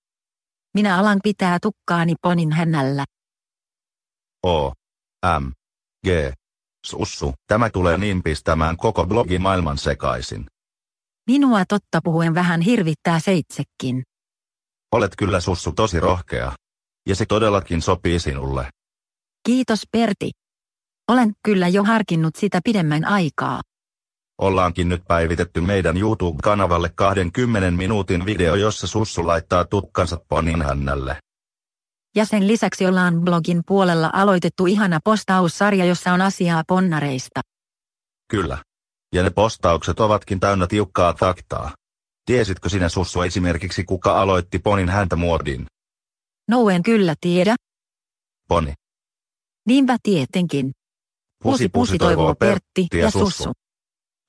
Minä 0.75 0.99
alan 0.99 1.19
pitää 1.23 1.59
tukkaani 1.63 2.15
ponin 2.23 2.53
hännällä. 2.53 3.05
O. 4.47 4.73
M. 5.41 5.51
G. 6.07 6.09
Sussu, 6.87 7.35
tämä 7.47 7.71
tulee 7.71 7.99
niin 7.99 8.23
pistämään 8.23 8.77
koko 8.77 9.07
blogin 9.07 9.43
maailman 9.43 9.79
sekaisin. 9.79 10.47
Minua 11.27 11.65
totta 11.69 12.01
puhuen 12.05 12.35
vähän 12.35 12.61
hirvittää 12.61 13.21
seitsekin. 13.21 14.03
Olet 14.93 15.13
kyllä 15.19 15.41
Sussu 15.41 15.73
tosi 15.73 16.01
rohkea. 16.01 16.53
Ja 17.09 17.15
se 17.17 17.27
todellakin 17.27 17.83
sopii 17.83 18.21
sinulle. 18.21 18.71
Kiitos 19.47 19.83
Pertti. 19.93 20.31
Olen 21.09 21.33
kyllä 21.43 21.69
jo 21.69 21.85
harkinnut 21.85 22.37
sitä 22.37 22.61
pidemmän 22.65 23.05
aikaa. 23.05 23.61
Ollaankin 24.39 24.89
nyt 24.89 25.03
päivitetty 25.09 25.61
meidän 25.61 25.97
YouTube-kanavalle 25.97 26.91
20 26.95 27.71
minuutin 27.71 28.27
video, 28.27 28.55
jossa 28.55 28.87
Sussu 28.87 29.27
laittaa 29.27 29.65
tukkansa 29.65 30.19
ponin 30.29 30.63
hännälle. 30.63 31.19
Ja 32.17 32.25
sen 32.25 32.47
lisäksi 32.47 32.87
ollaan 32.87 33.21
blogin 33.21 33.63
puolella 33.67 34.11
aloitettu 34.13 34.67
ihana 34.67 34.99
postaussarja, 35.05 35.85
jossa 35.85 36.13
on 36.13 36.21
asiaa 36.21 36.63
ponnareista. 36.69 37.41
Kyllä. 38.31 38.59
Ja 39.15 39.23
ne 39.23 39.31
postaukset 39.31 40.01
ovatkin 40.01 40.41
täynnä 40.41 40.67
tiukkaa 40.67 41.15
faktaa. 41.15 41.71
Tiesitkö 42.25 42.69
sinä 42.69 42.89
Sussu 42.89 43.23
esimerkiksi 43.23 43.85
kuka 43.85 44.21
aloitti 44.21 44.59
ponin 44.59 44.89
häntä 44.89 45.17
muodin? 45.17 45.67
No 46.49 46.71
en 46.71 46.83
kyllä 46.83 47.15
tiedä. 47.21 47.55
Poni. 48.49 48.73
Niinpä 49.67 49.97
tietenkin. 50.03 50.73
Pusi 51.43 51.69
pusi 51.69 51.99
toivoo 51.99 52.35
Pertti 52.35 52.87
ja 52.95 53.11
Sussu. 53.11 53.53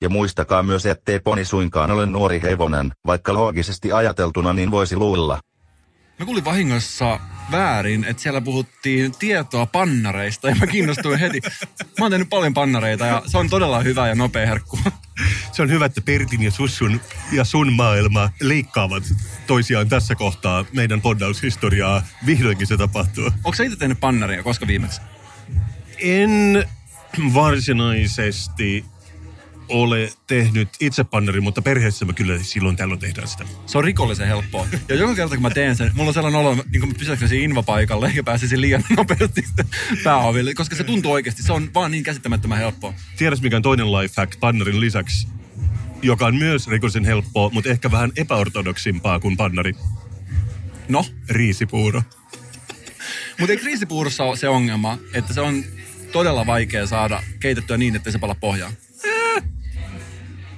Ja 0.00 0.08
muistakaa 0.08 0.62
myös, 0.62 0.86
ettei 0.86 1.20
poni 1.20 1.44
suinkaan 1.44 1.90
ole 1.90 2.06
nuori 2.06 2.42
hevonen, 2.42 2.92
vaikka 3.06 3.34
loogisesti 3.34 3.92
ajateltuna 3.92 4.52
niin 4.52 4.70
voisi 4.70 4.96
luulla. 4.96 5.40
Mä 6.18 6.24
kuulin 6.24 6.44
vahingossa 6.44 7.20
väärin, 7.50 8.04
että 8.04 8.22
siellä 8.22 8.40
puhuttiin 8.40 9.12
tietoa 9.18 9.66
pannareista 9.66 10.48
ja 10.48 10.54
mä 10.54 10.66
kiinnostuin 10.66 11.18
heti. 11.18 11.40
Mä 11.98 12.04
oon 12.04 12.10
tehnyt 12.10 12.28
paljon 12.28 12.54
pannareita 12.54 13.06
ja 13.06 13.22
se 13.26 13.38
on 13.38 13.50
todella 13.50 13.80
hyvä 13.80 14.08
ja 14.08 14.14
nopea 14.14 14.46
herkku. 14.46 14.78
Se 15.52 15.62
on 15.62 15.70
hyvä, 15.70 15.84
että 15.86 16.00
Pertin 16.00 16.42
ja 16.42 16.50
Sussun 16.50 17.00
ja 17.32 17.44
sun 17.44 17.72
maailma 17.72 18.30
leikkaavat 18.40 19.02
toisiaan 19.46 19.88
tässä 19.88 20.14
kohtaa 20.14 20.64
meidän 20.72 21.00
poddaushistoriaa. 21.00 22.02
Vihdoinkin 22.26 22.66
se 22.66 22.76
tapahtuu. 22.76 23.24
Onko 23.24 23.54
sä 23.54 23.64
itse 23.64 23.78
tehnyt 23.78 24.00
pannaria 24.00 24.42
koska 24.42 24.66
viimeksi? 24.66 25.00
En 25.98 26.68
varsinaisesti 27.34 28.84
ole 29.68 30.12
tehnyt 30.26 30.68
itse 30.80 31.04
pannari, 31.04 31.40
mutta 31.40 31.62
perheessä 31.62 32.04
mä 32.04 32.12
kyllä 32.12 32.38
silloin 32.42 32.76
tällöin 32.76 33.00
tehdään 33.00 33.28
sitä. 33.28 33.44
Se 33.66 33.78
on 33.78 33.84
rikollisen 33.84 34.26
helppoa. 34.26 34.66
Ja 34.88 34.94
joka 34.94 35.14
kerta 35.14 35.34
kun 35.34 35.42
mä 35.42 35.50
teen 35.50 35.76
sen, 35.76 35.90
mulla 35.94 36.08
on 36.08 36.14
sellainen 36.14 36.40
olo, 36.40 36.54
niin 36.54 36.80
kuin 36.80 36.88
mä 36.88 36.98
pysähtyisin 36.98 37.40
invapaikalle 37.40 38.08
eikä 38.08 38.22
pääsisin 38.22 38.60
liian 38.60 38.84
nopeasti 38.96 39.44
pääoville, 40.04 40.54
koska 40.54 40.76
se 40.76 40.84
tuntuu 40.84 41.12
oikeasti, 41.12 41.42
se 41.42 41.52
on 41.52 41.70
vaan 41.74 41.90
niin 41.90 42.04
käsittämättömän 42.04 42.58
helppoa. 42.58 42.94
Tiedätkö 43.16 43.42
mikä 43.42 43.56
on 43.56 43.62
toinen 43.62 43.92
lifehack 43.92 44.40
pannarin 44.40 44.80
lisäksi, 44.80 45.28
joka 46.02 46.26
on 46.26 46.36
myös 46.36 46.68
rikollisen 46.68 47.04
helppoa, 47.04 47.50
mutta 47.52 47.70
ehkä 47.70 47.90
vähän 47.90 48.12
epäortodoksimpaa 48.16 49.20
kuin 49.20 49.36
pannari? 49.36 49.74
No, 50.88 51.06
Riisipuuro. 51.28 52.02
mutta 53.38 53.52
ei 53.52 53.58
kriisipuurossa 53.58 54.24
ole 54.24 54.36
se 54.36 54.48
ongelma, 54.48 54.98
että 55.14 55.34
se 55.34 55.40
on 55.40 55.64
todella 56.12 56.46
vaikea 56.46 56.86
saada 56.86 57.22
keitettyä 57.40 57.76
niin, 57.76 57.96
että 57.96 58.10
se 58.10 58.18
pala 58.18 58.34
pohjaan. 58.34 58.72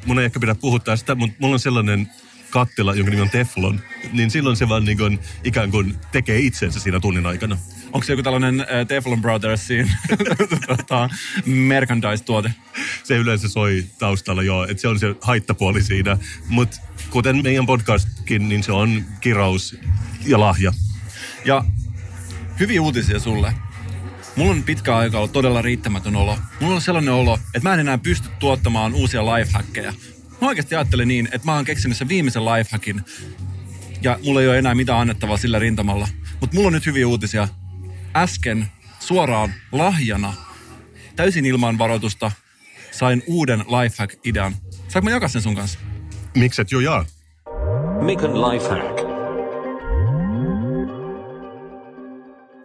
Mun 0.07 0.19
ei 0.19 0.25
ehkä 0.25 0.41
pidä 0.41 0.55
puhua 0.55 0.79
tästä, 0.79 1.15
mutta 1.15 1.37
mulla 1.41 1.55
on 1.55 1.61
sellainen 1.61 2.11
kattila, 2.51 2.95
jonka 2.95 3.11
nimi 3.11 3.23
on 3.23 3.31
Teflon, 3.31 3.81
niin 4.13 4.31
silloin 4.31 4.57
se 4.57 4.69
vaan 4.69 4.85
niin 4.85 4.99
kuin, 4.99 5.19
ikään 5.45 5.71
kuin 5.71 5.97
tekee 6.13 6.39
itsensä 6.39 6.81
siinä 6.81 7.01
tunnin 7.01 7.27
aikana. 7.27 7.59
Onko 7.93 8.05
se 8.05 8.13
joku 8.13 8.23
tällainen 8.23 8.61
äh, 8.61 8.87
Teflon 8.89 9.23
Brothersin 9.23 9.93
tota, 10.67 11.11
merchandise-tuote? 11.47 12.55
Se 13.05 13.17
yleensä 13.17 13.49
soi 13.49 13.85
taustalla 13.99 14.43
joo, 14.43 14.65
että 14.65 14.81
se 14.81 14.89
on 14.89 14.99
se 14.99 15.15
haittapuoli 15.21 15.83
siinä. 15.83 16.19
Mutta 16.49 16.77
kuten 17.11 17.43
meidän 17.43 17.67
podcastkin, 17.67 18.49
niin 18.49 18.63
se 18.63 18.73
on 18.73 19.05
kirous 19.21 19.77
ja 20.27 20.41
lahja. 20.41 20.73
Ja 21.45 21.65
hyviä 22.61 22.83
uutisia 22.83 23.21
sulle. 23.21 23.55
Mulla 24.41 24.53
on 24.53 24.63
pitkä 24.63 24.97
aika 24.97 25.19
ollut 25.19 25.33
todella 25.33 25.63
riittämätön 25.63 26.17
olo. 26.17 26.39
Mulla 26.61 26.75
on 26.75 26.81
sellainen 26.81 27.15
olo, 27.15 27.39
että 27.55 27.69
mä 27.69 27.75
en 27.75 27.81
enää 27.81 27.99
pysty 27.99 28.29
tuottamaan 28.39 28.95
uusia 28.95 29.27
lifehackeja. 29.27 29.93
Mä 30.41 30.49
oikeasti 30.49 30.75
ajattelen 30.75 31.09
niin, 31.09 31.27
että 31.33 31.45
mä 31.45 31.55
oon 31.55 31.65
keksinyt 31.65 31.97
sen 31.97 32.09
viimeisen 32.09 32.45
lifehackin. 32.45 33.05
Ja 34.03 34.19
mulla 34.25 34.41
ei 34.41 34.49
ole 34.49 34.59
enää 34.59 34.75
mitään 34.75 35.01
annettavaa 35.01 35.37
sillä 35.37 35.59
rintamalla. 35.59 36.09
Mutta 36.41 36.57
mulla 36.57 36.67
on 36.67 36.73
nyt 36.73 36.87
hyviä 36.87 37.09
uutisia. 37.09 37.49
Äsken 38.17 38.67
suoraan 39.01 39.55
lahjana, 39.73 40.35
täysin 41.17 41.47
ilman 41.47 41.79
varoitusta, 41.79 42.33
sain 42.91 43.23
uuden 43.27 43.61
lifehack-idean. 43.61 44.55
Saanko 44.89 45.05
mä 45.05 45.11
jakaa 45.11 45.29
sen 45.29 45.43
sun 45.43 45.55
kanssa? 45.55 45.79
Mikset 46.37 46.73
jo 46.73 46.81
jaa? 46.81 47.05
Mikon 48.01 48.43
Lifehack. 48.43 49.10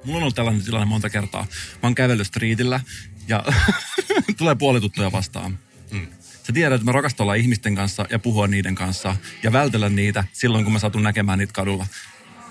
Mulla 0.06 0.18
on 0.18 0.24
ollut 0.24 0.36
tällainen 0.36 0.64
tilanne 0.64 0.86
monta 0.86 1.10
kertaa. 1.10 1.42
Mä 1.74 1.80
oon 1.84 1.96
kävellyt 1.96 2.28
striitillä 2.28 2.80
ja 3.28 3.44
tulee 4.38 4.56
puolituttuja 4.56 5.12
vastaan. 5.12 5.60
Mm. 5.92 6.08
Sä 6.44 6.54
tiedät, 6.54 6.76
että 6.76 6.86
mä 6.86 6.92
rakastan 6.92 7.24
olla 7.24 7.34
ihmisten 7.34 7.76
kanssa 7.76 8.06
ja 8.10 8.20
puhua 8.20 8.48
niiden 8.48 8.76
kanssa 8.76 9.16
ja 9.44 9.52
vältellä 9.52 9.90
niitä 9.90 10.24
silloin, 10.34 10.64
kun 10.64 10.74
mä 10.74 10.80
satun 10.80 11.04
näkemään 11.04 11.40
niitä 11.40 11.54
kadulla. 11.54 11.86
Sä, 11.86 11.92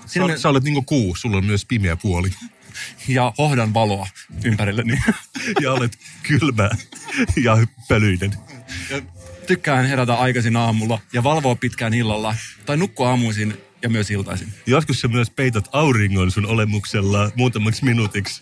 Siinä 0.05 0.25
olet- 0.25 0.37
sä 0.37 0.49
olet 0.49 0.63
niinku 0.63 0.81
kuu, 0.81 1.15
sulla 1.15 1.37
on 1.37 1.45
myös 1.45 1.65
pimeä 1.65 1.95
puoli. 1.95 2.29
ja 3.07 3.33
hohdan 3.37 3.73
valoa 3.73 4.07
ympärilleni. 4.43 4.97
Ja 5.61 5.73
olet 5.73 5.97
kylmä 6.23 6.69
ja 7.43 7.57
pölyinen. 7.87 8.33
Ja 8.89 9.01
tykkään 9.47 9.85
herätä 9.85 10.15
aikaisin 10.15 10.55
aamulla 10.55 10.99
ja 11.13 11.23
valvoa 11.23 11.55
pitkään 11.55 11.93
illalla 11.93 12.35
tai 12.65 12.77
nukkua 12.77 13.09
aamuisin 13.09 13.57
ja 13.85 13.89
myös 13.89 14.11
iltaisin. 14.11 14.47
Joskus 14.65 15.01
sä 15.01 15.07
myös 15.07 15.29
peität 15.29 15.69
auringon 15.71 16.31
sun 16.31 16.45
olemuksella 16.45 17.31
muutamaksi 17.35 17.85
minuutiksi. 17.85 18.41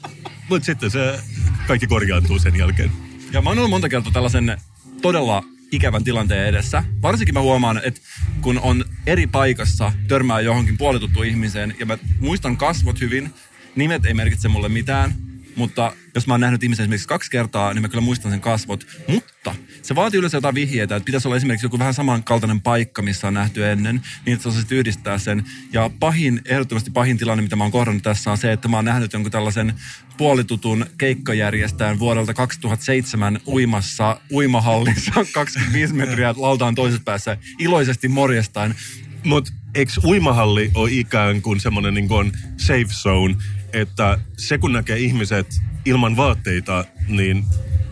Mutta 0.50 0.66
sitten 0.66 0.92
se 0.92 1.20
kaikki 1.68 1.88
korjaantuu 1.88 2.40
sen 2.40 2.56
jälkeen. 2.56 2.92
Ja 3.32 3.42
mä 3.42 3.50
oon 3.50 3.58
ollut 3.58 3.70
monta 3.70 3.90
kertaa 3.90 4.12
tällaisen 4.12 4.58
todella 5.02 5.44
ikävän 5.72 6.04
tilanteen 6.04 6.48
edessä. 6.48 6.84
Varsinkin 7.02 7.34
mä 7.34 7.42
huomaan, 7.42 7.82
että 7.84 8.02
kun 8.42 8.60
on 8.60 8.86
eri 9.08 9.28
paikassa, 9.28 9.92
törmää 10.08 10.40
johonkin 10.40 10.78
puolituttuun 10.78 11.26
ihmiseen 11.26 11.76
ja 11.80 11.86
mä 11.86 11.98
muistan 12.20 12.58
kasvot 12.58 13.00
hyvin, 13.02 13.34
nimet 13.76 14.06
ei 14.06 14.14
merkitse 14.14 14.48
mulle 14.48 14.70
mitään, 14.70 15.14
mutta 15.56 15.94
jos 16.16 16.28
mä 16.28 16.34
oon 16.34 16.42
nähnyt 16.42 16.64
ihmisen 16.64 16.84
esimerkiksi 16.84 17.08
kaksi 17.08 17.32
kertaa, 17.32 17.74
niin 17.74 17.82
mä 17.82 17.90
kyllä 17.90 18.02
muistan 18.02 18.32
sen 18.32 18.42
kasvot. 18.42 18.88
Mutta 19.08 19.56
se 19.82 19.96
vaatii 19.96 20.18
yleensä 20.18 20.38
jotain 20.38 20.56
vihjeitä, 20.56 20.96
että 20.96 21.06
pitäisi 21.06 21.28
olla 21.28 21.38
esimerkiksi 21.38 21.66
joku 21.66 21.80
vähän 21.80 21.94
samankaltainen 21.94 22.62
paikka, 22.62 23.02
missä 23.02 23.28
on 23.28 23.34
nähty 23.34 23.66
ennen, 23.66 24.02
niin 24.26 24.34
että 24.34 24.44
sä 24.44 24.50
osaisit 24.50 24.72
yhdistää 24.72 25.18
sen. 25.18 25.44
Ja 25.74 25.90
pahin, 26.00 26.42
ehdottomasti 26.46 26.92
pahin 26.92 27.18
tilanne, 27.18 27.42
mitä 27.42 27.56
mä 27.56 27.64
oon 27.64 27.72
kohdannut 27.72 28.04
tässä 28.04 28.32
on 28.32 28.38
se, 28.38 28.52
että 28.52 28.68
mä 28.68 28.78
oon 28.78 28.86
nähnyt 28.86 29.14
jonkun 29.14 29.32
tällaisen 29.32 29.74
puolitutun 30.18 30.86
keikkajärjestäjän 30.98 32.00
vuodelta 32.00 32.34
2007 32.34 33.40
uimassa 33.48 34.22
uimahallissa 34.32 35.12
25 35.34 35.94
metriä 35.94 36.36
lautaan 36.38 36.76
toisessa 36.76 37.04
päässä 37.06 37.38
iloisesti 37.60 38.08
morjestaan. 38.08 38.76
Mutta 39.24 39.52
eikö 39.76 39.92
uimahalli 40.04 40.72
ole 40.76 40.92
ikään 40.92 41.42
kuin 41.42 41.60
semmoinen 41.60 41.94
niin 41.94 42.32
safe 42.58 42.94
zone, 43.02 43.36
että 43.74 44.18
se 44.38 44.58
kun 44.58 44.74
näkee 44.74 45.00
ihmiset 45.00 45.48
ilman 45.86 46.18
vaatteita, 46.18 46.86
niin 47.08 47.46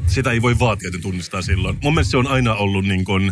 sitä 0.07 0.31
ei 0.31 0.41
voi 0.41 0.59
vaatia, 0.59 0.87
että 0.87 1.01
tunnistaa 1.01 1.41
silloin. 1.41 1.77
Mun 1.83 1.93
mielestä 1.93 2.11
se 2.11 2.17
on 2.17 2.27
aina 2.27 2.53
ollut 2.53 2.85
niin 2.85 3.05
kuin 3.05 3.31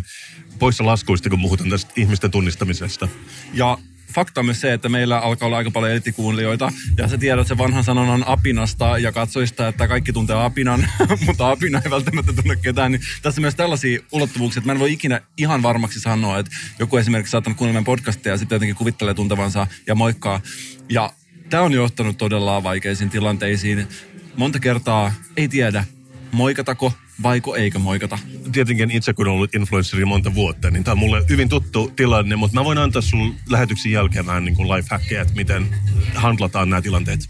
poissa 0.58 0.86
laskuista, 0.86 1.30
kun 1.30 1.40
puhutaan 1.40 1.70
tästä 1.70 1.92
ihmisten 1.96 2.30
tunnistamisesta. 2.30 3.08
Ja 3.54 3.78
fakta 4.14 4.40
on 4.40 4.44
myös 4.44 4.60
se, 4.60 4.72
että 4.72 4.88
meillä 4.88 5.18
alkaa 5.18 5.46
olla 5.46 5.56
aika 5.56 5.70
paljon 5.70 5.90
eliittikuuntelijoita. 5.90 6.72
Ja 6.96 7.08
sä 7.08 7.18
tiedät 7.18 7.46
sen 7.46 7.58
vanhan 7.58 7.84
sanonnan 7.84 8.24
apinasta 8.26 8.98
ja 8.98 9.12
katsoista, 9.12 9.68
että 9.68 9.88
kaikki 9.88 10.12
tuntee 10.12 10.44
apinan, 10.44 10.88
mutta 11.26 11.50
apina 11.50 11.82
ei 11.84 11.90
välttämättä 11.90 12.32
tunne 12.32 12.56
ketään. 12.56 12.92
Niin 12.92 13.02
tässä 13.22 13.40
on 13.40 13.42
myös 13.42 13.54
tällaisia 13.54 14.00
ulottuvuuksia, 14.12 14.60
että 14.60 14.68
mä 14.68 14.72
en 14.72 14.78
voi 14.78 14.92
ikinä 14.92 15.20
ihan 15.36 15.62
varmaksi 15.62 16.00
sanoa, 16.00 16.38
että 16.38 16.52
joku 16.78 16.96
esimerkiksi 16.96 17.30
saattanut 17.30 17.58
kuunnella 17.58 17.82
podcastia 17.82 18.32
ja 18.32 18.38
sitten 18.38 18.56
jotenkin 18.56 18.76
kuvittelee 18.76 19.14
tuntevansa 19.14 19.66
ja 19.86 19.94
moikkaa. 19.94 20.40
Ja 20.88 21.12
tämä 21.50 21.62
on 21.62 21.72
johtanut 21.72 22.18
todella 22.18 22.62
vaikeisiin 22.62 23.10
tilanteisiin. 23.10 23.88
Monta 24.36 24.58
kertaa 24.58 25.12
ei 25.36 25.48
tiedä, 25.48 25.84
moikatako 26.32 26.92
vaiko 27.22 27.56
eikö 27.56 27.78
moikata. 27.78 28.18
Tietenkin 28.52 28.90
itse 28.90 29.12
kun 29.12 29.26
olen 29.26 29.34
ollut 29.34 29.54
influenceri 29.54 30.04
monta 30.04 30.34
vuotta, 30.34 30.70
niin 30.70 30.84
tämä 30.84 30.92
on 30.92 30.98
mulle 30.98 31.24
hyvin 31.28 31.48
tuttu 31.48 31.92
tilanne, 31.96 32.36
mutta 32.36 32.60
mä 32.60 32.64
voin 32.64 32.78
antaa 32.78 33.02
sun 33.02 33.34
lähetyksen 33.48 33.92
jälkeen 33.92 34.26
vähän 34.26 34.44
niin 34.44 34.68
lifehackeja, 34.68 35.22
että 35.22 35.34
miten 35.34 35.66
handlataan 36.14 36.70
nämä 36.70 36.82
tilanteet. 36.82 37.20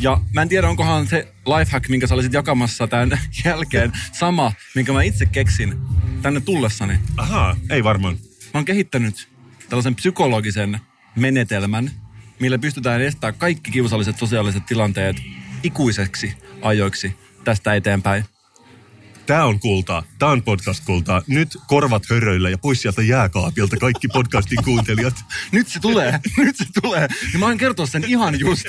Ja 0.00 0.20
mä 0.32 0.42
en 0.42 0.48
tiedä, 0.48 0.68
onkohan 0.68 1.06
se 1.06 1.28
lifehack, 1.46 1.88
minkä 1.88 2.06
sä 2.06 2.14
olisit 2.14 2.32
jakamassa 2.32 2.86
tämän 2.86 3.20
jälkeen, 3.44 3.92
sama, 4.12 4.52
minkä 4.74 4.92
mä 4.92 5.02
itse 5.02 5.26
keksin 5.26 5.76
tänne 6.22 6.40
tullessani. 6.40 6.98
Ahaa, 7.16 7.56
ei 7.70 7.84
varmaan. 7.84 8.14
Mä 8.14 8.50
oon 8.58 8.64
kehittänyt 8.64 9.28
tällaisen 9.68 9.94
psykologisen 9.94 10.80
menetelmän, 11.16 11.90
millä 12.40 12.58
pystytään 12.58 13.02
estämään 13.02 13.38
kaikki 13.38 13.70
kiusalliset 13.70 14.18
sosiaaliset 14.18 14.66
tilanteet 14.66 15.16
ikuiseksi 15.62 16.34
ajoiksi 16.62 17.16
tästä 17.44 17.74
eteenpäin. 17.74 18.24
Tämä 19.26 19.44
on 19.44 19.60
kultaa. 19.60 20.02
Tämä 20.18 20.32
on 20.32 20.42
podcast-kultaa. 20.42 21.22
Nyt 21.26 21.56
korvat 21.66 22.02
höröillä 22.10 22.50
ja 22.50 22.58
pois 22.58 22.82
sieltä 22.82 23.02
jääkaapilta 23.02 23.76
kaikki 23.76 24.08
podcastin 24.08 24.64
kuuntelijat. 24.64 25.14
Nyt 25.52 25.68
se 25.68 25.80
tulee, 25.80 26.20
nyt 26.38 26.56
se 26.56 26.64
tulee. 26.82 27.08
Ja 27.32 27.38
mä 27.38 27.46
oon 27.46 27.58
kertoa 27.58 27.86
sen 27.86 28.04
ihan 28.06 28.40
just. 28.40 28.64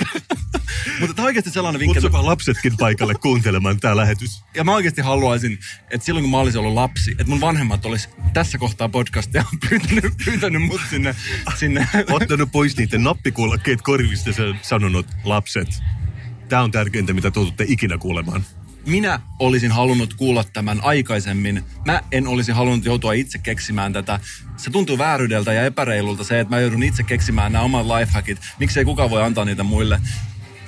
Mutta 1.00 1.14
tämä 1.14 1.24
on 1.24 1.26
oikeasti 1.26 1.50
sellainen 1.50 1.80
vinkki. 1.80 1.98
että- 1.98 2.08
Kutsukaa 2.08 2.26
lapsetkin 2.26 2.76
paikalle 2.76 3.14
kuuntelemaan 3.14 3.80
tämä 3.80 3.96
lähetys. 3.96 4.42
Ja 4.54 4.64
mä 4.64 4.74
oikeasti 4.74 5.00
haluaisin, 5.02 5.58
että 5.90 6.04
silloin 6.04 6.24
kun 6.24 6.30
mä 6.30 6.38
olisin 6.38 6.60
ollut 6.60 6.74
lapsi, 6.74 7.10
että 7.10 7.26
mun 7.26 7.40
vanhemmat 7.40 7.86
olisi 7.86 8.08
tässä 8.32 8.58
kohtaa 8.58 8.88
podcastia 8.88 9.44
pyytänyt, 9.68 10.12
pyytänyt 10.24 10.62
mut 10.62 10.80
sinne, 10.90 11.14
sinne 11.58 11.88
Ottanut 12.10 12.52
pois 12.52 12.76
niiden 12.76 13.02
nappikuulokkeet 13.02 13.82
korvista 13.82 14.30
ja 14.30 14.54
sanonut, 14.62 15.06
lapset, 15.24 15.68
tämä 16.48 16.62
on 16.62 16.70
tärkeintä, 16.70 17.12
mitä 17.12 17.30
tuututte 17.30 17.64
ikinä 17.68 17.98
kuulemaan. 17.98 18.44
Minä 18.86 19.20
olisin 19.38 19.72
halunnut 19.72 20.14
kuulla 20.14 20.44
tämän 20.44 20.80
aikaisemmin. 20.82 21.64
Mä 21.84 22.00
en 22.12 22.26
olisi 22.26 22.52
halunnut 22.52 22.84
joutua 22.84 23.12
itse 23.12 23.38
keksimään 23.38 23.92
tätä. 23.92 24.20
Se 24.56 24.70
tuntuu 24.70 24.98
vääryydeltä 24.98 25.52
ja 25.52 25.64
epäreilulta 25.64 26.24
se, 26.24 26.40
että 26.40 26.54
mä 26.54 26.60
joudun 26.60 26.82
itse 26.82 27.02
keksimään 27.02 27.52
nämä 27.52 27.64
omat 27.64 27.86
lifehackit. 27.86 28.38
Miksei 28.58 28.84
kukaan 28.84 29.10
voi 29.10 29.22
antaa 29.22 29.44
niitä 29.44 29.62
muille. 29.62 30.00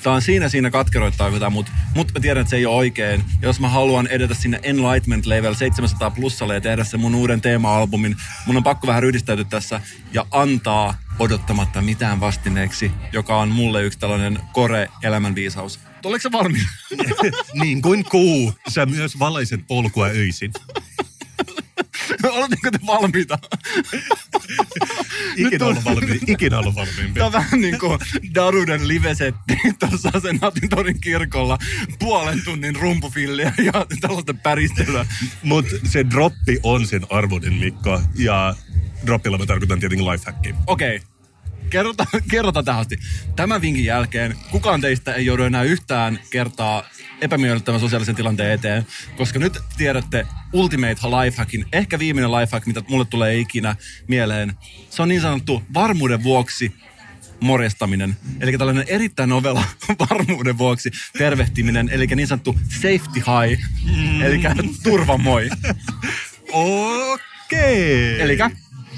Tämä 0.03 0.17
on 0.17 0.23
siinä 0.23 0.49
siinä 0.49 0.71
katkeroittaa 0.71 1.31
tätä, 1.31 1.51
mutta 1.51 1.73
mut 1.95 2.13
mä 2.15 2.21
tiedän, 2.21 2.41
että 2.41 2.51
se 2.51 2.57
ei 2.57 2.67
ole 2.67 2.77
oikein. 2.77 3.25
Jos 3.43 3.61
mä 3.61 3.69
haluan 3.69 4.07
edetä 4.07 4.35
sinne 4.35 4.61
Enlightenment 4.63 5.27
Level 5.27 5.55
700 5.55 6.11
plussalle 6.11 6.55
ja 6.55 6.61
tehdä 6.61 6.85
sen 6.85 7.01
mun 7.01 7.15
uuden 7.15 7.41
teema-albumin, 7.41 8.17
mun 8.47 8.57
on 8.57 8.63
pakko 8.63 8.87
vähän 8.87 9.03
ryhdistäytyä 9.03 9.45
tässä 9.45 9.81
ja 10.13 10.27
antaa 10.31 10.95
odottamatta 11.19 11.83
mitään 11.83 12.21
vastineeksi, 12.21 12.93
joka 13.13 13.37
on 13.37 13.49
mulle 13.49 13.83
yksi 13.83 13.99
tällainen 13.99 14.39
kore 14.53 14.89
elämänviisaus. 15.03 15.88
Oletko 16.05 16.23
sä 16.23 16.33
valmiina? 16.33 16.69
niin 17.63 17.83
kuin 17.83 18.05
kuu, 18.05 18.55
sä 18.69 18.87
myös 18.87 19.19
valaiset 19.19 19.61
polkua 19.67 20.07
öisin. 20.07 20.53
Oletteko 22.33 22.71
te 22.71 22.79
valmiita? 22.87 23.39
Ikinä 25.37 25.67
ollut 25.67 25.85
valmiin, 25.85 26.21
ikinä 26.27 26.59
ollut 26.59 26.75
valmiimpi. 26.75 27.15
Tämä 27.15 27.27
on 27.27 27.33
vähän 27.33 27.61
niin 27.61 27.79
kuin 27.79 27.99
Daruden 28.35 28.89
livesetti 28.89 29.55
tuossa 29.79 30.21
Senaatin 30.21 30.69
torin 30.69 31.01
kirkolla. 31.01 31.59
Puolen 31.99 32.45
tunnin 32.45 32.77
rumpufilliä 32.77 33.53
ja 33.65 33.73
tällaista 34.01 34.35
päristelyä. 34.35 35.07
Mutta 35.43 35.77
se 35.85 36.07
droppi 36.11 36.59
on 36.63 36.87
sen 36.87 37.07
arvoinen, 37.11 37.55
Mikko. 37.55 38.01
Ja 38.15 38.55
droppilla 39.07 39.39
mä 39.39 39.47
tarkoitan 39.47 39.81
tietenkin 39.81 40.07
lifehackia. 40.07 40.55
Okei. 40.67 41.01
Kerrotaan, 41.71 42.09
kerrotaan 42.31 42.65
tähän 42.65 42.81
asti. 42.81 42.99
Tämän 43.37 43.61
vinkin 43.61 43.85
jälkeen 43.85 44.37
kukaan 44.51 44.81
teistä 44.81 45.15
ei 45.15 45.27
joudu 45.27 45.43
enää 45.43 45.63
yhtään 45.63 46.19
kertaa 46.31 46.89
epämiellyttävän 47.21 47.81
sosiaalisen 47.81 48.15
tilanteen 48.15 48.53
eteen, 48.53 48.87
koska 49.17 49.39
nyt 49.39 49.59
tiedätte 49.77 50.27
Ultimate 50.53 50.95
Lifehackin, 50.95 51.67
ehkä 51.73 51.99
viimeinen 51.99 52.33
lifehack, 52.33 52.67
mitä 52.67 52.83
mulle 52.89 53.05
tulee 53.05 53.39
ikinä 53.39 53.77
mieleen. 54.09 54.53
Se 54.91 55.03
on 55.03 55.09
niin 55.09 55.21
sanottu 55.21 55.63
varmuuden 55.75 56.23
vuoksi 56.23 56.75
morjestaminen. 57.41 58.17
Eli 58.41 58.59
tällainen 58.59 58.85
erittäin 58.89 59.29
novella 59.29 59.65
varmuuden 60.11 60.59
vuoksi 60.59 60.91
tervehtiminen, 61.19 61.89
eli 61.93 62.07
niin 62.07 62.29
sanottu 62.29 62.59
safety 62.69 63.15
high, 63.15 63.63
eli 64.25 64.41
turvamoi. 64.83 65.51
Okei. 66.53 68.21
Eli 68.21 68.39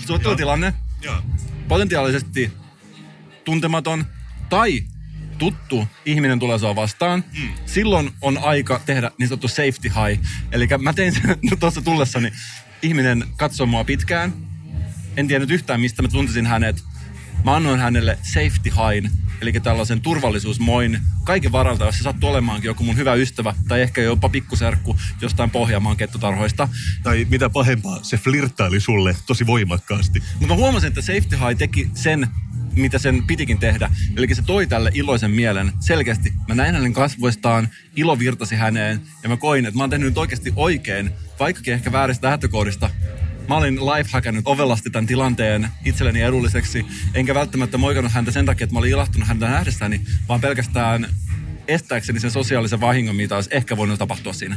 suunnittelutilanne, 0.06 0.74
Joo. 1.02 1.22
Potentiaalisesti 1.70 2.52
tuntematon 3.44 4.04
tai 4.48 4.82
tuttu 5.38 5.88
ihminen 6.06 6.38
tulee 6.38 6.58
sua 6.58 6.76
vastaan, 6.76 7.24
mm. 7.38 7.48
silloin 7.66 8.10
on 8.20 8.38
aika 8.38 8.80
tehdä 8.86 9.10
niin 9.18 9.28
sanottu 9.28 9.48
safety 9.48 9.88
high. 9.88 10.24
Eli 10.52 10.68
mä 10.78 10.92
tein 10.92 11.12
sen 11.12 11.38
tuossa 11.60 11.82
tullessani. 11.82 12.32
Ihminen 12.82 13.24
katsoi 13.36 13.66
mua 13.66 13.84
pitkään. 13.84 14.32
En 15.16 15.28
tiennyt 15.28 15.50
yhtään, 15.50 15.80
mistä 15.80 16.02
mä 16.02 16.08
tuntisin 16.08 16.46
hänet. 16.46 16.84
Mä 17.44 17.56
annoin 17.56 17.80
hänelle 17.80 18.18
safety 18.22 18.70
high, 18.70 19.14
eli 19.40 19.52
tällaisen 19.52 20.00
turvallisuusmoin 20.00 21.00
kaiken 21.24 21.52
varalta, 21.52 21.84
jos 21.84 21.98
se 21.98 22.02
sattuu 22.02 22.30
olemaankin 22.30 22.68
joku 22.68 22.84
mun 22.84 22.96
hyvä 22.96 23.14
ystävä 23.14 23.54
tai 23.68 23.82
ehkä 23.82 24.02
jopa 24.02 24.28
pikkuserkku 24.28 24.96
jostain 25.20 25.50
Pohjanmaan 25.50 25.96
kettutarhoista. 25.96 26.68
Tai 27.02 27.26
mitä 27.30 27.50
pahempaa, 27.50 27.98
se 28.02 28.16
flirttaili 28.16 28.80
sulle 28.80 29.16
tosi 29.26 29.46
voimakkaasti. 29.46 30.22
Mutta 30.32 30.46
mä 30.46 30.54
huomasin, 30.54 30.88
että 30.88 31.02
Safety 31.02 31.36
High 31.36 31.58
teki 31.58 31.90
sen, 31.94 32.28
mitä 32.76 32.98
sen 32.98 33.22
pitikin 33.26 33.58
tehdä. 33.58 33.90
Eli 34.16 34.34
se 34.34 34.42
toi 34.42 34.66
tälle 34.66 34.90
iloisen 34.94 35.30
mielen 35.30 35.72
selkeästi. 35.80 36.32
Mä 36.48 36.54
näin 36.54 36.74
hänen 36.74 36.92
kasvoistaan, 36.92 37.68
ilo 37.96 38.18
virtasi 38.18 38.56
häneen 38.56 39.00
ja 39.22 39.28
mä 39.28 39.36
koin, 39.36 39.66
että 39.66 39.78
mä 39.78 39.82
oon 39.82 39.90
tehnyt 39.90 40.08
nyt 40.08 40.18
oikeasti 40.18 40.52
oikein, 40.56 41.10
vaikkakin 41.38 41.74
ehkä 41.74 41.92
vääristä 41.92 42.26
lähtökohdista. 42.26 42.90
Mä 43.50 43.56
olin 43.56 43.86
lifehackannut 43.86 44.46
ovelasti 44.46 44.90
tämän 44.90 45.06
tilanteen 45.06 45.68
itselleni 45.84 46.20
edulliseksi, 46.20 46.86
enkä 47.14 47.34
välttämättä 47.34 47.78
moikannut 47.78 48.12
häntä 48.12 48.30
sen 48.30 48.46
takia, 48.46 48.64
että 48.64 48.74
mä 48.74 48.78
olin 48.78 48.90
ilahtunut 48.90 49.28
häntä 49.28 49.48
nähdessäni, 49.48 50.00
vaan 50.28 50.40
pelkästään 50.40 51.06
estääkseni 51.68 52.20
sen 52.20 52.30
sosiaalisen 52.30 52.80
vahingon, 52.80 53.16
mitä 53.16 53.34
olisi 53.34 53.50
ehkä 53.52 53.76
voinut 53.76 53.98
tapahtua 53.98 54.32
siinä. 54.32 54.56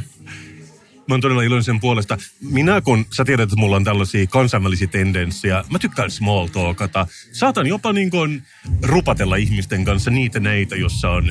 Mä 1.08 1.14
oon 1.14 1.20
todella 1.20 1.42
iloinen 1.42 1.64
sen 1.64 1.80
puolesta. 1.80 2.18
Minä, 2.40 2.80
kun 2.80 3.06
sä 3.10 3.24
tiedät, 3.24 3.44
että 3.44 3.56
mulla 3.56 3.76
on 3.76 3.84
tällaisia 3.84 4.26
kansainvälisiä 4.26 4.86
tendenssejä, 4.86 5.64
mä 5.70 5.78
tykkään 5.78 6.10
small 6.10 6.46
talkata. 6.46 7.06
Saatan 7.32 7.66
jopa 7.66 7.92
niin 7.92 8.10
kuin 8.10 8.42
rupatella 8.82 9.36
ihmisten 9.36 9.84
kanssa 9.84 10.10
niitä 10.10 10.40
neitä, 10.40 10.76
jossa 10.76 11.10
on 11.10 11.24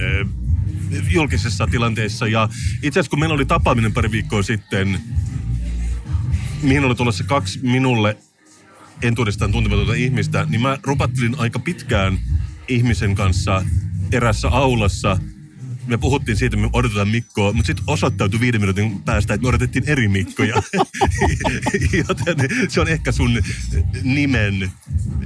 julkisessa 1.12 1.67
tilanteessa. 1.67 2.28
Ja 2.28 2.49
itse 2.73 2.99
asiassa, 2.99 3.10
kun 3.10 3.19
meillä 3.19 3.36
oli 3.36 3.45
tapaaminen 3.45 3.93
pari 3.93 4.12
viikkoa 4.12 4.43
sitten, 4.43 4.99
mihin 6.63 6.86
oli 6.86 6.95
tulossa 6.95 7.23
kaksi 7.23 7.60
minulle 7.62 8.17
entuudestaan 9.02 9.52
tuntematonta 9.52 9.93
ihmistä, 9.93 10.45
niin 10.49 10.62
mä 10.62 10.78
rupattelin 10.84 11.39
aika 11.39 11.60
pitkään 11.60 12.19
ihmisen 12.67 13.15
kanssa 13.15 13.65
erässä 14.12 14.47
aulassa. 14.47 15.17
Me 15.88 15.97
puhuttiin 15.97 16.38
siitä, 16.38 16.58
me 16.58 16.69
odotetaan 16.73 17.10
Mikkoa, 17.10 17.54
mutta 17.54 17.67
sitten 17.67 17.84
osoittautui 17.88 18.39
viiden 18.39 18.62
minuutin 18.62 19.02
päästä, 19.02 19.34
että 19.34 19.43
me 19.43 19.49
odotettiin 19.49 19.84
eri 19.88 20.08
Mikkoja. 20.08 20.56
Joten 22.08 22.38
se 22.69 22.82
on 22.82 22.88
ehkä 22.88 23.12
sun 23.12 23.41
nimen 24.04 24.71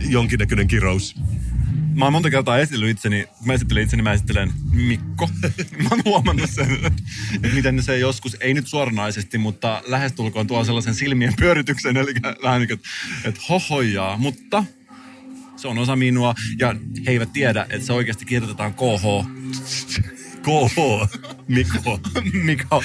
jonkinnäköinen 0.10 0.68
kirous. 0.68 1.16
Mä 1.98 2.06
oon 2.06 2.14
monta 2.14 2.30
kertaa 2.30 2.60
esitellyt 2.60 2.90
itseni, 2.90 3.26
kun 3.38 3.48
mä 3.48 3.54
esittelen 3.54 3.84
itseni, 3.84 4.04
mä 4.04 4.14
esittelen 4.14 4.52
Mikko. 4.72 5.30
mä 5.84 5.90
oon 5.92 6.02
huomannut 6.06 6.50
sen, 6.50 6.72
että 6.74 7.04
miten 7.54 7.84
se 7.84 7.98
joskus, 7.98 8.38
ei 8.40 8.54
nyt 8.54 8.68
suoranaisesti, 8.68 9.38
mutta 9.38 9.82
lähestulkoon 9.88 10.48
tuo 10.48 10.64
sellaisen 10.64 10.96
silmien 10.96 11.34
pyörityksen, 11.40 11.98
eli 11.98 12.14
vähän 12.44 12.62
niin 12.62 12.68
kuin, 12.68 12.80
että, 12.80 12.90
että 13.30 13.42
hohojaa, 13.50 14.18
mutta 14.18 14.64
se 15.56 15.68
on 15.68 15.78
osa 15.78 15.96
minua, 15.96 16.36
ja 16.60 16.76
he 17.06 17.12
eivät 17.12 17.34
tiedä, 17.34 17.66
että 17.70 17.86
se 17.86 17.94
oikeasti 17.94 18.26
kirjoitetaan 18.26 18.74
KH. 18.74 19.28
KH, 20.42 20.78
Mikko. 21.48 22.00
Mikko. 22.44 22.84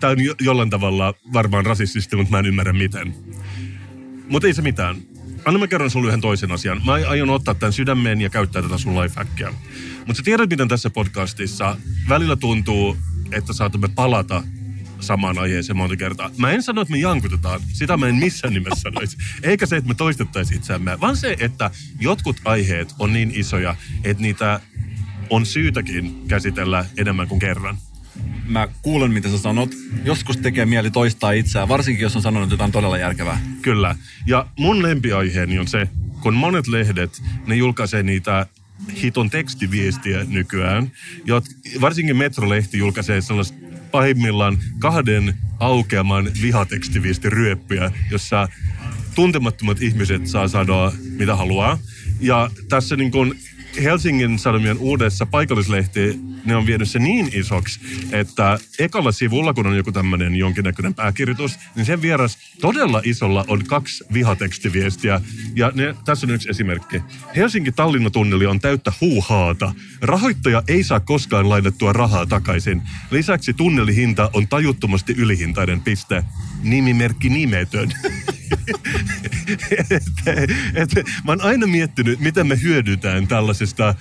Tämä 0.00 0.10
on 0.10 0.24
jo- 0.24 0.34
jollain 0.40 0.70
tavalla 0.70 1.14
varmaan 1.32 1.66
rasistista, 1.66 2.16
mutta 2.16 2.30
mä 2.30 2.38
en 2.38 2.46
ymmärrä 2.46 2.72
miten. 2.72 3.14
Mutta 4.28 4.48
ei 4.48 4.54
se 4.54 4.62
mitään. 4.62 5.11
Anna 5.44 5.58
mä 5.58 5.66
kerron 5.66 5.90
sulle 5.90 6.08
yhden 6.08 6.20
toisen 6.20 6.52
asian. 6.52 6.80
Mä 6.84 6.92
aion 6.92 7.30
ottaa 7.30 7.54
tämän 7.54 7.72
sydämeen 7.72 8.20
ja 8.20 8.30
käyttää 8.30 8.62
tätä 8.62 8.78
sun 8.78 9.00
lifehackia. 9.00 9.54
Mutta 9.98 10.14
sä 10.14 10.22
tiedät, 10.22 10.50
miten 10.50 10.68
tässä 10.68 10.90
podcastissa 10.90 11.76
välillä 12.08 12.36
tuntuu, 12.36 12.96
että 13.32 13.52
saatamme 13.52 13.88
palata 13.94 14.42
samaan 15.00 15.38
aiheeseen 15.38 15.76
monta 15.76 15.96
kertaa. 15.96 16.30
Mä 16.36 16.50
en 16.50 16.62
sano, 16.62 16.82
että 16.82 16.92
me 16.92 16.98
jankutetaan. 16.98 17.60
Sitä 17.72 17.96
mä 17.96 18.06
en 18.06 18.14
missään 18.14 18.54
nimessä 18.54 18.80
sanoisi. 18.80 19.16
Eikä 19.42 19.66
se, 19.66 19.76
että 19.76 19.88
me 19.88 19.94
toistettaisiin 19.94 20.58
itseämme, 20.58 21.00
vaan 21.00 21.16
se, 21.16 21.36
että 21.40 21.70
jotkut 22.00 22.36
aiheet 22.44 22.94
on 22.98 23.12
niin 23.12 23.32
isoja, 23.34 23.76
että 24.04 24.22
niitä 24.22 24.60
on 25.30 25.46
syytäkin 25.46 26.28
käsitellä 26.28 26.84
enemmän 26.96 27.28
kuin 27.28 27.40
kerran. 27.40 27.78
Mä 28.46 28.68
kuulen, 28.82 29.12
mitä 29.12 29.28
sä 29.28 29.38
sanot. 29.38 29.70
Joskus 30.04 30.36
tekee 30.36 30.66
mieli 30.66 30.90
toistaa 30.90 31.32
itseään, 31.32 31.68
varsinkin 31.68 32.02
jos 32.02 32.16
on 32.16 32.22
sanonut 32.22 32.50
jotain 32.50 32.72
todella 32.72 32.98
järkevää. 32.98 33.40
Kyllä. 33.62 33.96
Ja 34.26 34.46
mun 34.58 34.82
lempiaiheeni 34.82 35.58
on 35.58 35.68
se, 35.68 35.88
kun 36.22 36.34
monet 36.34 36.66
lehdet, 36.66 37.22
ne 37.46 37.56
julkaisee 37.56 38.02
niitä 38.02 38.46
hiton 39.02 39.30
tekstiviestiä 39.30 40.24
nykyään. 40.24 40.92
Ja 41.24 41.42
varsinkin 41.80 42.16
Metrolehti 42.16 42.78
julkaisee 42.78 43.20
sellaista 43.20 43.58
pahimmillaan 43.90 44.58
kahden 44.78 45.34
aukeaman 45.60 46.30
vihatekstiviestiryöppyjä, 46.42 47.90
jossa 48.10 48.48
tuntemattomat 49.14 49.82
ihmiset 49.82 50.26
saa 50.26 50.48
sanoa 50.48 50.92
mitä 51.18 51.36
haluaa. 51.36 51.78
Ja 52.20 52.50
tässä 52.68 52.96
niin 52.96 53.10
kun 53.10 53.36
Helsingin 53.82 54.38
Sanomien 54.38 54.78
uudessa 54.78 55.26
paikallislehti, 55.26 56.20
ne 56.44 56.56
on 56.56 56.66
vienyt 56.66 56.88
se 56.88 56.98
niin 56.98 57.30
isoksi, 57.32 57.80
että 58.12 58.58
ekalla 58.78 59.12
sivulla, 59.12 59.54
kun 59.54 59.66
on 59.66 59.76
joku 59.76 59.92
tämmöinen 59.92 60.36
jonkinnäköinen 60.36 60.94
pääkirjoitus, 60.94 61.58
niin 61.76 61.86
sen 61.86 62.02
vieras 62.02 62.38
todella 62.60 63.02
isolla 63.04 63.44
on 63.48 63.64
kaksi 63.64 64.04
vihatekstiviestiä. 64.12 65.20
Ja 65.56 65.72
ne, 65.74 65.94
tässä 66.04 66.26
on 66.26 66.30
yksi 66.30 66.50
esimerkki. 66.50 67.02
Helsinki-Tallinna-tunneli 67.36 68.46
on 68.46 68.60
täyttä 68.60 68.92
huuhaata. 69.00 69.74
Rahoittaja 70.00 70.62
ei 70.68 70.84
saa 70.84 71.00
koskaan 71.00 71.48
lainattua 71.48 71.92
rahaa 71.92 72.26
takaisin. 72.26 72.82
Lisäksi 73.10 73.54
tunnelihinta 73.54 74.30
on 74.32 74.48
tajuttomasti 74.48 75.14
ylihintainen 75.18 75.80
piste. 75.80 76.24
Nimimerkki 76.62 77.28
nimetön. 77.28 77.92
et, 80.74 80.96
et, 80.96 81.06
mä 81.24 81.32
oon 81.32 81.40
aina 81.40 81.66
miettinyt, 81.66 82.20
miten 82.20 82.46
me 82.46 82.62
hyödytään 82.62 83.28
tällaisesta 83.28 83.94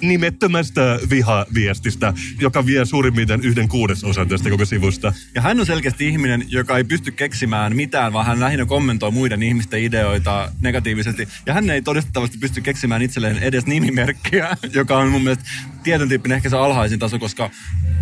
nimettömästä 0.00 0.98
vihaviestistä, 1.10 2.14
joka 2.40 2.66
vie 2.66 2.84
suurimmin 2.84 3.28
yhden 3.42 3.68
kuudesosan 3.68 4.28
tästä 4.28 4.50
koko 4.50 4.64
sivusta. 4.64 5.12
Ja 5.34 5.42
hän 5.42 5.60
on 5.60 5.66
selkeästi 5.66 6.08
ihminen, 6.08 6.44
joka 6.48 6.76
ei 6.76 6.84
pysty 6.84 7.10
keksimään 7.10 7.76
mitään, 7.76 8.12
vaan 8.12 8.26
hän 8.26 8.40
lähinnä 8.40 8.66
kommentoi 8.66 9.10
muiden 9.10 9.42
ihmisten 9.42 9.82
ideoita 9.82 10.52
negatiivisesti. 10.60 11.28
Ja 11.46 11.54
hän 11.54 11.70
ei 11.70 11.82
todistettavasti 11.82 12.38
pysty 12.38 12.60
keksimään 12.60 13.02
itselleen 13.02 13.38
edes 13.38 13.66
nimimerkkiä, 13.66 14.56
joka 14.72 14.98
on 14.98 15.08
mun 15.08 15.22
mielestä 15.22 15.44
tietyn 15.82 16.08
tyyppinen 16.08 16.36
ehkä 16.36 16.48
se 16.48 16.56
alhaisin 16.56 16.98
taso, 16.98 17.18
koska 17.18 17.50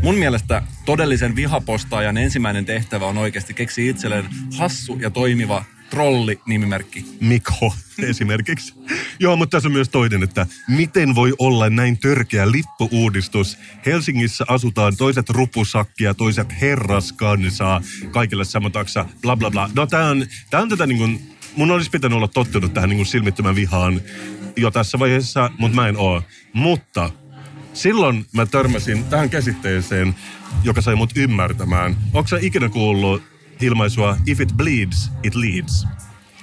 mun 0.02 0.14
mielestä 0.14 0.62
todellisen 0.84 1.36
vihapostaajan 1.36 2.16
ensimmäinen 2.16 2.64
tehtävä 2.64 3.06
on 3.06 3.18
oikeasti 3.18 3.54
keksiä 3.54 3.90
itselleen 3.90 4.24
hassu 4.58 4.98
ja 5.00 5.10
toimiva 5.10 5.64
trolli-nimimerkki. 5.94 7.04
Mikko 7.20 7.74
esimerkiksi. 8.10 8.74
Joo, 9.20 9.36
mutta 9.36 9.56
tässä 9.56 9.68
on 9.68 9.72
myös 9.72 9.88
toinen, 9.88 10.22
että 10.22 10.46
miten 10.68 11.14
voi 11.14 11.34
olla 11.38 11.70
näin 11.70 11.98
törkeä 11.98 12.50
lippuuudistus. 12.50 13.58
Helsingissä 13.86 14.44
asutaan 14.48 14.96
toiset 14.96 15.30
rupusakkia, 15.30 16.14
toiset 16.14 16.60
herraskansaa, 16.60 17.80
kaikille 18.10 18.44
samotaksa, 18.44 19.06
bla 19.22 19.36
bla 19.36 19.50
bla. 19.50 19.70
No 19.74 19.86
tää 19.86 20.08
on, 20.10 20.26
tää 20.50 20.60
on 20.60 20.68
tätä 20.68 20.86
niin 20.86 20.98
kuin, 20.98 21.36
mun 21.56 21.70
olisi 21.70 21.90
pitänyt 21.90 22.16
olla 22.16 22.28
tottunut 22.28 22.74
tähän 22.74 22.88
niin 22.88 22.98
kuin 22.98 23.06
silmittömän 23.06 23.54
vihaan 23.54 24.00
jo 24.56 24.70
tässä 24.70 24.98
vaiheessa, 24.98 25.50
mutta 25.58 25.76
mä 25.76 25.88
en 25.88 25.96
oo. 25.96 26.22
Mutta 26.52 27.10
silloin 27.74 28.26
mä 28.32 28.46
törmäsin 28.46 29.04
tähän 29.04 29.30
käsitteeseen, 29.30 30.14
joka 30.64 30.80
sai 30.80 30.94
mut 30.94 31.10
ymmärtämään. 31.16 31.96
Onko 32.12 32.28
sä 32.28 32.38
ikinä 32.40 32.68
kuullut 32.68 33.33
ilmaisua 33.64 34.16
If 34.26 34.40
it 34.40 34.52
bleeds, 34.56 35.10
it 35.22 35.34
leads? 35.34 35.86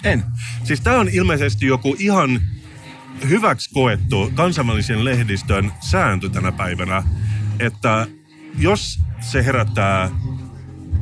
En. 0.03 0.23
Siis 0.63 0.81
tämä 0.81 0.99
on 0.99 1.09
ilmeisesti 1.11 1.65
joku 1.65 1.95
ihan 1.99 2.41
hyväksi 3.29 3.69
koettu 3.73 4.31
kansainvälisen 4.35 5.05
lehdistön 5.05 5.71
sääntö 5.79 6.29
tänä 6.29 6.51
päivänä, 6.51 7.03
että 7.59 8.07
jos 8.57 8.99
se 9.21 9.45
herättää 9.45 10.09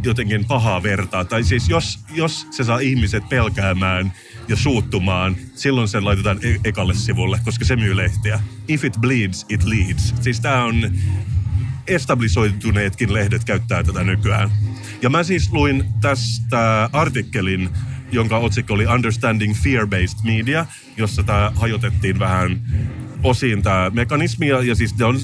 jotenkin 0.03 0.45
pahaa 0.45 0.83
vertaa, 0.83 1.25
tai 1.25 1.43
siis 1.43 1.69
jos, 1.69 1.99
jos 2.13 2.47
se 2.51 2.63
saa 2.63 2.79
ihmiset 2.79 3.29
pelkäämään 3.29 4.13
ja 4.47 4.55
suuttumaan, 4.55 5.35
silloin 5.55 5.87
sen 5.87 6.05
laitetaan 6.05 6.39
e- 6.41 6.59
ekalle 6.63 6.93
sivulle, 6.93 7.39
koska 7.45 7.65
se 7.65 7.75
myy 7.75 7.97
lehtiä. 7.97 8.39
If 8.67 8.83
it 8.83 8.97
bleeds, 9.01 9.45
it 9.49 9.63
leads. 9.63 10.15
Siis 10.21 10.39
tämä 10.39 10.63
on 10.63 10.91
establisoituneetkin 11.87 13.13
lehdet 13.13 13.43
käyttää 13.43 13.83
tätä 13.83 14.03
nykyään. 14.03 14.51
Ja 15.01 15.09
mä 15.09 15.23
siis 15.23 15.51
luin 15.51 15.85
tästä 16.01 16.89
artikkelin, 16.93 17.69
jonka 18.11 18.37
otsikko 18.37 18.73
oli 18.73 18.87
Understanding 18.87 19.55
Fear-Based 19.55 20.23
Media, 20.23 20.65
jossa 20.97 21.23
tämä 21.23 21.51
hajotettiin 21.55 22.19
vähän 22.19 22.61
osiin 23.23 23.61
tämä 23.61 23.91
mekanismi. 23.93 24.47
Ja 24.47 24.75
siis 24.75 24.93
se 24.97 25.05
on 25.05 25.19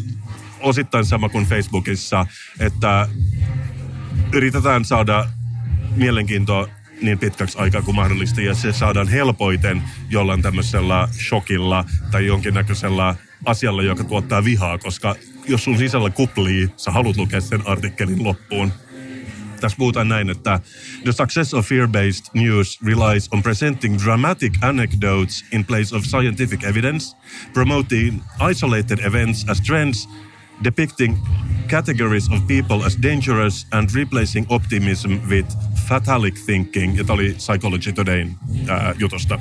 osittain 0.60 1.06
sama 1.06 1.30
kuin 1.30 1.46
Facebookissa, 1.46 2.26
että 2.60 3.08
yritetään 4.34 4.86
saada 4.86 5.30
mielenkiintoa 5.96 6.68
niin 7.02 7.20
pitkäksi 7.20 7.58
aikaa 7.58 7.82
kuin 7.82 7.96
mahdollista, 7.96 8.42
ja 8.42 8.54
se 8.54 8.74
saadaan 8.74 9.08
helpoiten 9.08 9.82
jollain 10.10 10.42
tämmöisellä 10.42 11.08
shokilla 11.30 11.86
tai 12.12 12.26
jonkinnäköisellä 12.26 13.16
asialla, 13.46 13.84
joka 13.84 14.04
tuottaa 14.04 14.44
vihaa, 14.44 14.78
koska 14.78 15.16
jos 15.48 15.64
sun 15.64 15.78
sisällä 15.78 16.10
kuplii, 16.10 16.70
sä 16.78 16.92
haluat 16.92 17.18
lukea 17.18 17.42
sen 17.42 17.68
artikkelin 17.68 18.24
loppuun. 18.24 18.72
Tässä 19.62 19.78
puhutaan 19.78 20.10
näin, 20.10 20.30
että 20.30 20.60
the 21.04 21.12
success 21.12 21.54
of 21.54 21.66
fear-based 21.66 22.42
news 22.42 22.80
relies 22.82 23.30
on 23.32 23.44
presenting 23.44 23.98
dramatic 24.04 24.54
anecdotes 24.62 25.46
in 25.52 25.66
place 25.66 25.96
of 25.96 26.04
scientific 26.04 26.64
evidence, 26.64 27.18
promoting 27.54 28.22
isolated 28.52 29.00
events 29.00 29.50
as 29.50 29.62
trends, 29.62 30.10
depicting 30.64 31.18
categories 31.68 32.30
of 32.30 32.48
people 32.48 32.86
as 32.86 32.98
dangerous 33.04 33.68
and 33.72 33.90
replacing 33.96 34.46
optimism 34.50 35.12
with 35.30 35.48
fatalic 35.88 36.46
thinking. 36.46 36.98
Ja 36.98 37.04
tämä 37.04 37.14
oli 37.14 37.34
Psychology 37.34 37.94
Todayn 37.94 38.36
ää, 38.68 38.94
jutusta. 39.00 39.40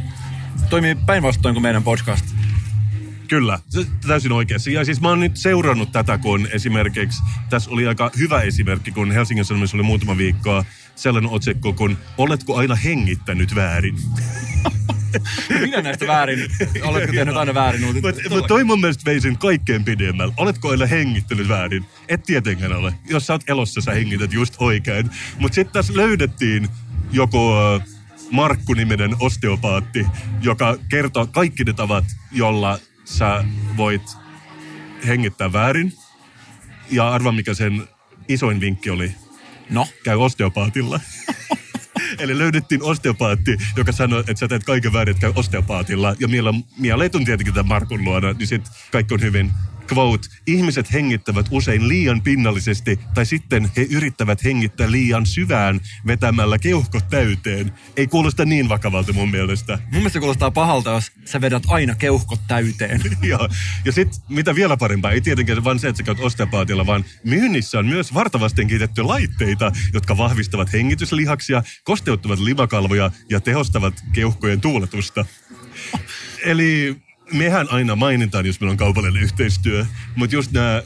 Toimii 0.71 0.95
päinvastoin 0.95 1.55
kuin 1.55 1.63
meidän 1.63 1.83
podcast. 1.83 2.25
Kyllä, 3.29 3.59
täysin 4.07 4.33
oikeassa. 4.33 4.71
Ja 4.71 4.85
siis 4.85 5.01
mä 5.01 5.09
oon 5.09 5.21
nyt 5.21 5.37
seurannut 5.37 5.93
tätä, 5.93 6.19
kun 6.19 6.49
esimerkiksi, 6.53 7.23
tässä 7.51 7.71
oli 7.71 7.87
aika 7.87 8.11
hyvä 8.19 8.41
esimerkki, 8.41 8.91
kun 8.91 9.13
Helsingin 9.13 9.45
Sanomissa 9.45 9.77
oli 9.77 9.83
muutama 9.83 10.17
viikkoa 10.17 10.65
sellainen 10.97 11.31
otsikko, 11.31 11.73
kun 11.73 11.99
oletko 12.19 12.57
aina 12.57 12.75
hengittänyt 12.75 13.55
väärin? 13.55 13.97
Minä 15.61 15.83
näistä 15.83 16.07
väärin. 16.07 16.51
Oletko 16.83 17.13
tehnyt 17.13 17.37
aina 17.37 17.55
väärin? 17.55 17.83
Mutta 17.83 18.09
Mutta 18.09 18.31
mut 18.31 18.47
toi 18.47 18.65
mun 18.65 18.81
mielestä 18.81 19.05
vei 19.05 19.21
sen 19.21 19.39
kaikkein 19.39 19.85
pidemmällä. 19.85 20.35
Oletko 20.37 20.69
aina 20.69 20.87
hengittänyt 20.87 21.49
väärin? 21.49 21.85
Et 22.09 22.23
tietenkään 22.23 22.73
ole. 22.73 22.95
Jos 23.09 23.27
sä 23.27 23.33
oot 23.33 23.49
elossa, 23.49 23.81
sä 23.81 23.93
hengität 23.93 24.33
just 24.33 24.55
oikein. 24.59 25.11
Mutta 25.39 25.55
sitten 25.55 25.73
tässä 25.73 25.97
löydettiin 25.97 26.69
joku 27.13 27.39
äh, 27.39 27.87
Markku-niminen 28.31 29.17
osteopaatti, 29.21 30.07
joka 30.43 30.77
kertoo 30.89 31.27
kaikki 31.27 31.65
ne 31.65 31.73
tavat, 31.73 32.05
jolla 32.33 32.79
sä 33.05 33.45
voit 33.77 34.03
hengittää 35.07 35.53
väärin. 35.53 35.93
Ja 36.91 37.09
arva 37.09 37.33
mikä 37.33 37.55
sen 37.55 37.89
isoin 38.29 38.61
vinkki 38.61 38.91
oli. 38.91 39.13
No, 39.71 39.87
Käy 40.05 40.17
osteopaatilla. 40.17 41.01
Eli 42.19 42.39
löydettiin 42.39 42.83
osteopaatti, 42.83 43.57
joka 43.77 43.93
sanoi, 43.93 44.21
että 44.21 44.37
sä 44.37 44.49
teet 44.49 44.65
kaiken 44.65 44.93
väärin, 44.93 45.11
että 45.11 45.21
käy 45.21 45.33
osteopaatilla. 45.37 46.15
Ja 46.21 46.29
miellä, 46.29 46.55
mielet 46.79 47.15
on 47.15 47.25
tietenkin 47.25 47.55
tämän 47.55 47.69
Markun 47.69 48.05
luona, 48.05 48.33
niin 48.33 48.47
sit 48.47 48.63
kaikki 48.93 49.15
on 49.15 49.21
hyvin. 49.21 49.51
Quote, 49.93 50.29
ihmiset 50.47 50.93
hengittävät 50.93 51.47
usein 51.51 51.89
liian 51.89 52.23
pinnallisesti 52.23 52.99
tai 53.15 53.27
sitten 53.27 53.71
he 53.77 53.87
yrittävät 53.91 54.45
hengittää 54.45 54.91
liian 54.91 55.27
syvään 55.27 55.81
vetämällä 56.07 56.59
keuhkot 56.59 57.09
täyteen. 57.11 57.73
Ei 57.97 58.07
kuulosta 58.07 58.45
niin 58.45 58.69
vakavalta 58.69 59.13
mun 59.13 59.31
mielestä. 59.31 59.79
mun 59.83 59.93
mielestä 59.93 60.19
kuulostaa 60.19 60.51
pahalta, 60.51 60.91
jos 60.91 61.13
sä 61.25 61.41
vedät 61.41 61.63
aina 61.69 61.95
keuhkot 61.95 62.41
täyteen. 62.49 63.01
ja, 63.23 63.39
ja 63.85 63.93
sitten 63.93 64.21
mitä 64.29 64.55
vielä 64.55 64.77
parempaa, 64.77 65.11
ei 65.11 65.21
tietenkään 65.21 65.65
vaan 65.65 65.79
se, 65.79 65.89
että 65.89 65.97
sä 65.97 66.03
käyt 66.03 66.21
osteopaatilla, 66.21 66.87
vaan 66.87 67.05
myynnissä 67.25 67.79
on 67.79 67.87
myös 67.87 68.15
vartavasti 68.15 68.67
kehitetty 68.67 69.03
laitteita, 69.03 69.73
jotka 69.93 70.17
vahvistavat 70.17 70.73
hengityslihaksia, 70.73 71.63
kosteuttavat 71.85 72.39
limakalvoja 72.39 73.11
ja 73.31 73.41
tehostavat 73.41 73.95
keuhkojen 74.13 74.61
tuuletusta. 74.61 75.25
Eli 76.45 76.97
mehän 77.35 77.67
aina 77.71 77.97
mainitaan, 77.97 78.47
jos 78.47 78.61
meillä 78.61 78.71
on 78.71 78.77
kaupallinen 78.77 79.23
yhteistyö, 79.23 79.87
mutta 80.17 80.37
just 80.37 80.53
nämä 80.53 80.83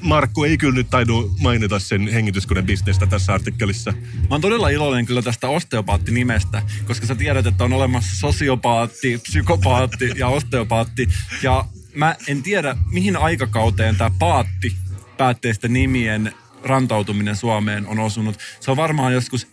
Markku 0.00 0.44
ei 0.44 0.58
kyllä 0.58 0.74
nyt 0.74 0.90
taidu 0.90 1.34
mainita 1.40 1.78
sen 1.78 2.08
hengityskoneen 2.08 2.66
bisnestä 2.66 3.06
tässä 3.06 3.34
artikkelissa. 3.34 3.92
Mä 3.92 4.26
oon 4.30 4.40
todella 4.40 4.68
iloinen 4.68 5.06
kyllä 5.06 5.22
tästä 5.22 5.48
osteopaatti-nimestä, 5.48 6.62
koska 6.84 7.06
sä 7.06 7.14
tiedät, 7.14 7.46
että 7.46 7.64
on 7.64 7.72
olemassa 7.72 8.16
sosiopaatti, 8.16 9.18
psykopaatti 9.18 10.12
ja 10.16 10.28
osteopaatti. 10.28 11.08
Ja 11.42 11.64
mä 11.94 12.16
en 12.28 12.42
tiedä, 12.42 12.76
mihin 12.90 13.16
aikakauteen 13.16 13.96
tämä 13.96 14.10
paatti 14.18 14.76
päätteisten 15.16 15.72
nimien 15.72 16.32
rantautuminen 16.64 17.36
Suomeen 17.36 17.86
on 17.86 17.98
osunut. 17.98 18.38
Se 18.60 18.70
on 18.70 18.76
varmaan 18.76 19.12
joskus 19.12 19.46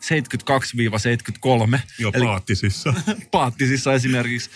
72-73. 1.76 1.80
Jo 2.00 2.12
Eli 2.14 2.26
paattisissa. 2.26 2.94
paattisissa 3.32 3.94
esimerkiksi. 3.94 4.50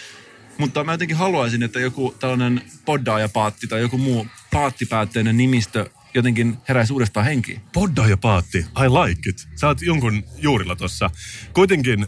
Mutta 0.58 0.84
mä 0.84 0.93
jotenkin 0.93 1.18
haluaisin, 1.18 1.64
että 1.64 1.80
joku 1.80 2.16
tällainen 2.20 2.62
poddaajapaatti 2.86 3.68
tai 3.68 3.82
joku 3.82 3.97
muu 3.97 4.28
paattipäätteinen 4.51 5.38
nimistö 5.38 5.89
jotenkin 6.14 6.58
heräisi 6.68 6.93
uudestaan 6.93 7.26
henkiin. 7.26 7.62
Podda 7.74 8.08
ja 8.08 8.18
paatti, 8.18 8.58
I 8.58 8.89
like 8.89 9.30
it. 9.30 9.47
Sä 9.56 9.68
oot 9.68 9.82
jonkun 9.82 10.24
juurilla 10.38 10.76
tossa. 10.76 11.10
Kuitenkin, 11.54 12.08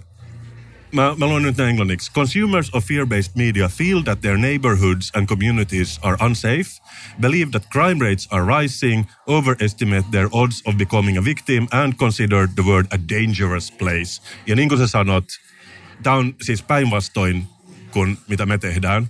mä, 0.91 1.15
mä 1.17 1.25
luen 1.25 1.43
nyt 1.43 1.59
englanniksi. 1.59 2.11
Consumers 2.11 2.69
of 2.73 2.85
fear-based 2.85 3.31
media 3.35 3.69
feel 3.69 4.01
that 4.01 4.21
their 4.21 4.37
neighborhoods 4.37 5.11
and 5.15 5.27
communities 5.27 5.99
are 6.01 6.17
unsafe, 6.25 6.81
believe 7.21 7.51
that 7.51 7.69
crime 7.71 8.05
rates 8.05 8.27
are 8.31 8.61
rising, 8.61 9.05
overestimate 9.27 10.07
their 10.11 10.27
odds 10.31 10.61
of 10.65 10.75
becoming 10.77 11.17
a 11.17 11.23
victim 11.23 11.67
and 11.71 11.93
consider 11.93 12.47
the 12.55 12.63
world 12.63 12.87
a 12.91 12.97
dangerous 13.09 13.71
place. 13.71 14.21
Ja 14.47 14.55
niin 14.55 14.69
kuin 14.69 14.79
sä 14.79 14.87
sanot, 14.87 15.25
tämä 16.03 16.15
on 16.15 16.35
siis 16.41 16.63
päinvastoin 16.63 17.47
kuin 17.95 18.17
mitä 18.27 18.45
me 18.45 18.57
tehdään. 18.57 19.09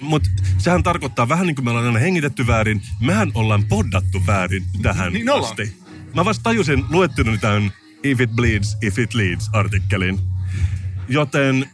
Mutta 0.00 0.28
sehän 0.58 0.82
tarkoittaa 0.82 1.28
vähän 1.28 1.46
niin 1.46 1.54
kuin 1.54 1.64
me 1.64 1.70
ollaan 1.70 1.86
aina 1.86 1.98
hengitetty 1.98 2.46
väärin, 2.46 2.82
mehän 3.00 3.30
ollaan 3.34 3.64
poddattu 3.64 4.22
väärin 4.26 4.64
tähän 4.82 5.12
Niin 5.12 5.30
ollaan. 5.30 5.50
asti. 5.50 5.76
Mä 6.14 6.24
vasta 6.24 6.42
tajusin 6.42 6.84
luettuna 6.90 7.36
tämän 7.36 7.72
If 8.02 8.20
it 8.20 8.30
bleeds, 8.30 8.76
if 8.82 8.98
it 8.98 9.14
leads 9.14 9.50
artikkelin. 9.52 10.18
Joten 11.08 11.70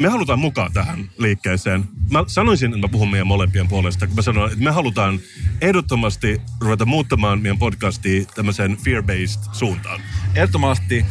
me 0.00 0.08
halutaan 0.08 0.38
mukaan 0.38 0.72
tähän 0.72 1.10
liikkeeseen. 1.18 1.84
Mä 2.10 2.24
sanoisin, 2.26 2.74
että 2.74 2.86
mä 2.86 2.92
puhun 2.92 3.10
meidän 3.10 3.26
molempien 3.26 3.68
puolesta, 3.68 4.06
kun 4.06 4.16
mä 4.16 4.22
sanon, 4.22 4.52
että 4.52 4.64
me 4.64 4.70
halutaan 4.70 5.20
ehdottomasti 5.60 6.40
ruveta 6.60 6.84
muuttamaan 6.86 7.42
meidän 7.42 7.58
podcastia 7.58 8.24
tämmöiseen 8.34 8.76
fear-based 8.76 9.48
suuntaan. 9.52 10.00
Ehdottomasti 10.34 11.04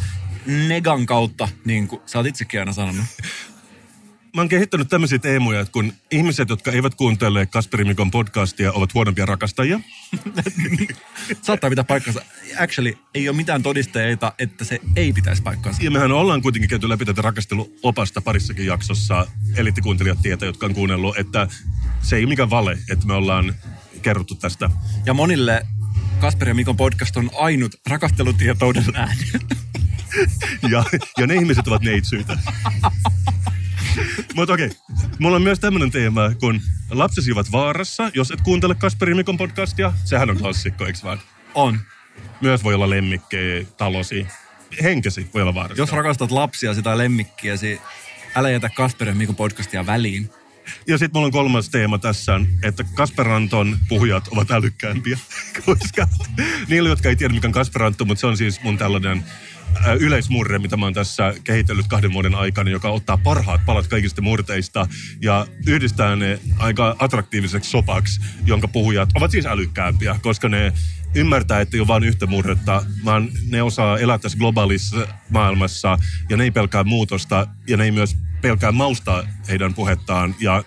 negan 0.46 1.06
kautta, 1.06 1.48
niin 1.64 1.88
kuin 1.88 2.02
sä 2.06 2.18
oot 2.18 2.26
itsekin 2.26 2.60
aina 2.60 2.72
sanonut. 2.72 3.04
Mä 4.34 4.40
oon 4.40 4.48
kehittänyt 4.48 4.88
tämmöisiä 4.88 5.18
teemoja, 5.18 5.60
että 5.60 5.72
kun 5.72 5.92
ihmiset, 6.10 6.48
jotka 6.48 6.72
eivät 6.72 6.94
kuuntele 6.94 7.46
Kasperi 7.46 7.84
Mikon 7.84 8.10
podcastia, 8.10 8.72
ovat 8.72 8.94
huonompia 8.94 9.26
rakastajia. 9.26 9.80
Saattaa 11.42 11.70
pitää 11.70 11.84
paikkansa. 11.84 12.22
Actually, 12.58 12.94
ei 13.14 13.28
ole 13.28 13.36
mitään 13.36 13.62
todisteita, 13.62 14.32
että 14.38 14.64
se 14.64 14.80
ei 14.96 15.12
pitäisi 15.12 15.42
paikkansa. 15.42 15.82
Ja 15.82 15.90
mehän 15.90 16.12
ollaan 16.12 16.42
kuitenkin 16.42 16.70
käyty 16.70 16.88
läpi 16.88 17.04
tätä 17.04 17.22
rakasteluopasta 17.22 18.20
parissakin 18.20 18.66
jaksossa. 18.66 19.26
Eliittikuuntelijat 19.56 20.22
tietää, 20.22 20.46
jotka 20.46 20.66
on 20.66 20.74
kuunnellut, 20.74 21.18
että 21.18 21.48
se 22.02 22.16
ei 22.16 22.22
ole 22.22 22.28
mikään 22.28 22.50
vale, 22.50 22.78
että 22.90 23.06
me 23.06 23.14
ollaan 23.14 23.54
kerrottu 24.02 24.34
tästä. 24.34 24.70
Ja 25.06 25.14
monille 25.14 25.66
Kasper 26.20 26.48
ja 26.48 26.54
Mikon 26.54 26.76
podcast 26.76 27.16
on 27.16 27.30
ainut 27.38 27.74
rakastelutietouden 27.86 28.84
ääni. 28.94 29.22
Ja, 30.70 30.84
ja 31.18 31.26
ne 31.26 31.34
ihmiset 31.34 31.68
ovat 31.68 31.82
neitsyitä. 31.82 32.38
Mutta 34.34 34.54
okei, 34.54 34.70
mulla 35.18 35.36
on 35.36 35.42
myös 35.42 35.60
tämmöinen 35.60 35.90
teema, 35.90 36.30
kun 36.40 36.60
lapsesi 36.90 37.32
ovat 37.32 37.52
vaarassa, 37.52 38.10
jos 38.14 38.30
et 38.30 38.40
kuuntele 38.40 38.74
Kasperi 38.74 39.14
Mikon 39.14 39.36
podcastia. 39.36 39.92
Sehän 40.04 40.30
on 40.30 40.36
klassikko, 40.36 40.86
eikö 40.86 40.98
vaan? 41.02 41.20
On. 41.54 41.78
Myös 42.40 42.64
voi 42.64 42.74
olla 42.74 42.90
lemmikki, 42.90 43.68
talosi, 43.76 44.26
henkesi 44.82 45.30
voi 45.34 45.42
olla 45.42 45.54
vaarassa. 45.54 45.82
Jos 45.82 45.92
rakastat 45.92 46.30
lapsia 46.30 46.74
tai 46.82 46.98
lemmikkiäsi, 46.98 47.80
älä 48.34 48.50
jätä 48.50 48.68
Kasper 48.68 49.08
ja 49.08 49.14
Mikon 49.14 49.36
podcastia 49.36 49.86
väliin. 49.86 50.30
Ja 50.86 50.98
sitten 50.98 51.18
mulla 51.18 51.26
on 51.26 51.32
kolmas 51.32 51.68
teema 51.68 51.98
tässä, 51.98 52.40
että 52.62 52.84
Kasperanton 52.94 53.78
puhujat 53.88 54.28
ovat 54.28 54.50
älykkäämpiä, 54.50 55.18
koska 55.66 56.08
niille, 56.68 56.88
jotka 56.88 57.08
ei 57.08 57.16
tiedä 57.16 57.34
mikä 57.34 57.48
on 57.48 57.52
Kasperantto, 57.52 58.04
mutta 58.04 58.20
se 58.20 58.26
on 58.26 58.36
siis 58.36 58.62
mun 58.62 58.78
tällainen 58.78 59.24
yleismurre, 60.00 60.58
mitä 60.58 60.76
mä 60.76 60.86
oon 60.86 60.94
tässä 60.94 61.34
kehitellyt 61.44 61.86
kahden 61.86 62.12
vuoden 62.12 62.34
aikana, 62.34 62.70
joka 62.70 62.90
ottaa 62.90 63.16
parhaat 63.16 63.60
palat 63.66 63.86
kaikista 63.86 64.22
murteista 64.22 64.86
ja 65.20 65.46
yhdistää 65.66 66.16
ne 66.16 66.40
aika 66.58 66.96
attraktiiviseksi 66.98 67.70
sopaksi, 67.70 68.20
jonka 68.46 68.68
puhujat 68.68 69.08
ovat 69.14 69.30
siis 69.30 69.46
älykkäämpiä, 69.46 70.16
koska 70.22 70.48
ne 70.48 70.72
ymmärtää, 71.14 71.60
että 71.60 71.76
ei 71.76 71.80
ole 71.80 71.88
vain 71.88 72.04
yhtä 72.04 72.26
murretta, 72.26 72.84
vaan 73.04 73.28
ne 73.48 73.62
osaa 73.62 73.98
elää 73.98 74.18
tässä 74.18 74.38
globaalissa 74.38 75.06
maailmassa 75.30 75.98
ja 76.28 76.36
ne 76.36 76.44
ei 76.44 76.50
pelkää 76.50 76.84
muutosta 76.84 77.46
ja 77.68 77.76
ne 77.76 77.84
ei 77.84 77.90
myös 77.90 78.16
pelkää 78.40 78.72
maustaa 78.72 79.22
heidän 79.48 79.74
puhettaan 79.74 80.34
ja 80.40 80.64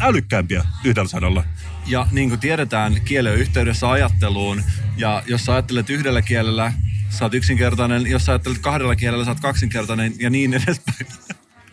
älykkäämpiä 0.00 0.64
yhdellä 0.84 1.08
sanalla. 1.08 1.44
Ja 1.86 2.06
niin 2.12 2.28
kuin 2.28 2.40
tiedetään, 2.40 3.00
kieli 3.04 3.28
on 3.28 3.36
yhteydessä 3.36 3.90
ajatteluun. 3.90 4.62
Ja 4.96 5.22
jos 5.26 5.44
sä 5.44 5.52
ajattelet 5.52 5.90
yhdellä 5.90 6.22
kielellä, 6.22 6.72
sä 7.10 7.24
oot 7.24 7.34
yksinkertainen. 7.34 8.06
Jos 8.06 8.24
sä 8.24 8.32
ajattelet 8.32 8.58
kahdella 8.58 8.96
kielellä, 8.96 9.24
sä 9.24 9.30
oot 9.30 9.40
kaksinkertainen 9.40 10.14
ja 10.18 10.30
niin 10.30 10.54
edespäin. 10.54 11.06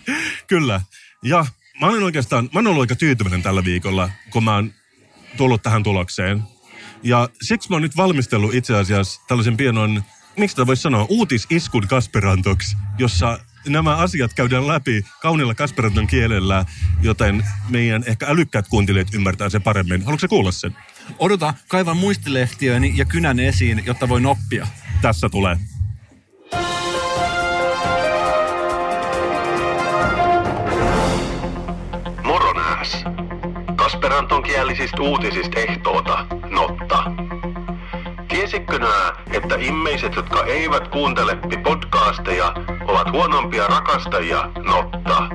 Kyllä. 0.48 0.82
Ja 1.24 1.46
mä 1.82 1.88
olen 1.88 2.04
oikeastaan, 2.04 2.50
mä 2.54 2.60
olen 2.60 2.68
ollut 2.68 2.82
aika 2.82 2.96
tyytyväinen 2.96 3.42
tällä 3.42 3.64
viikolla, 3.64 4.10
kun 4.30 4.44
mä 4.44 4.56
oon 4.56 4.74
tullut 5.38 5.64
tähän 5.64 5.84
tulokseen. 5.84 6.44
Ja 7.04 7.30
siksi 7.42 7.70
mä 7.70 7.76
oon 7.76 7.82
nyt 7.82 7.98
valmistellut 7.98 8.54
itse 8.54 8.76
asiassa 8.76 9.22
tällaisen 9.28 9.58
pienon, 9.58 10.04
miksi 10.38 10.56
tätä 10.56 10.68
voisi 10.68 10.82
sanoa, 10.82 11.06
uutisiskun 11.10 11.88
Kasperantoksi, 11.88 12.78
jossa 12.98 13.40
nämä 13.68 13.96
asiat 13.96 14.34
käydään 14.34 14.68
läpi 14.68 15.06
kauniilla 15.22 15.56
Kasperanton 15.56 16.08
kielellä, 16.08 16.66
joten 17.02 17.46
meidän 17.70 18.04
ehkä 18.08 18.28
älykkäät 18.28 18.68
kuuntelijat 18.68 19.14
ymmärtää 19.14 19.50
sen 19.50 19.62
paremmin. 19.62 20.04
Haluatko 20.04 20.28
kuulla 20.28 20.52
sen? 20.52 20.78
Odota, 21.20 21.54
kaivan 21.68 21.98
muistilehtiöni 21.98 22.94
ja 22.96 23.06
kynän 23.06 23.40
esiin, 23.40 23.84
jotta 23.86 24.10
voin 24.10 24.26
oppia. 24.26 24.68
Tässä 25.04 25.30
tulee. 25.30 25.58
Moronääs. 32.24 33.04
Kasperanton 33.76 34.44
kielisistä 34.44 35.02
uutisista 35.02 35.60
ehtoota, 35.60 36.26
notta. 36.50 37.12
Tiesitkö 38.28 38.80
nää, 38.80 39.24
että 39.32 39.56
immeiset, 39.60 40.16
jotka 40.16 40.44
eivät 40.44 40.88
kuuntele 40.88 41.38
podcasteja, 41.64 42.54
ovat 42.88 43.12
huonompia 43.12 43.68
rakastajia, 43.68 44.52
notta. 44.66 45.28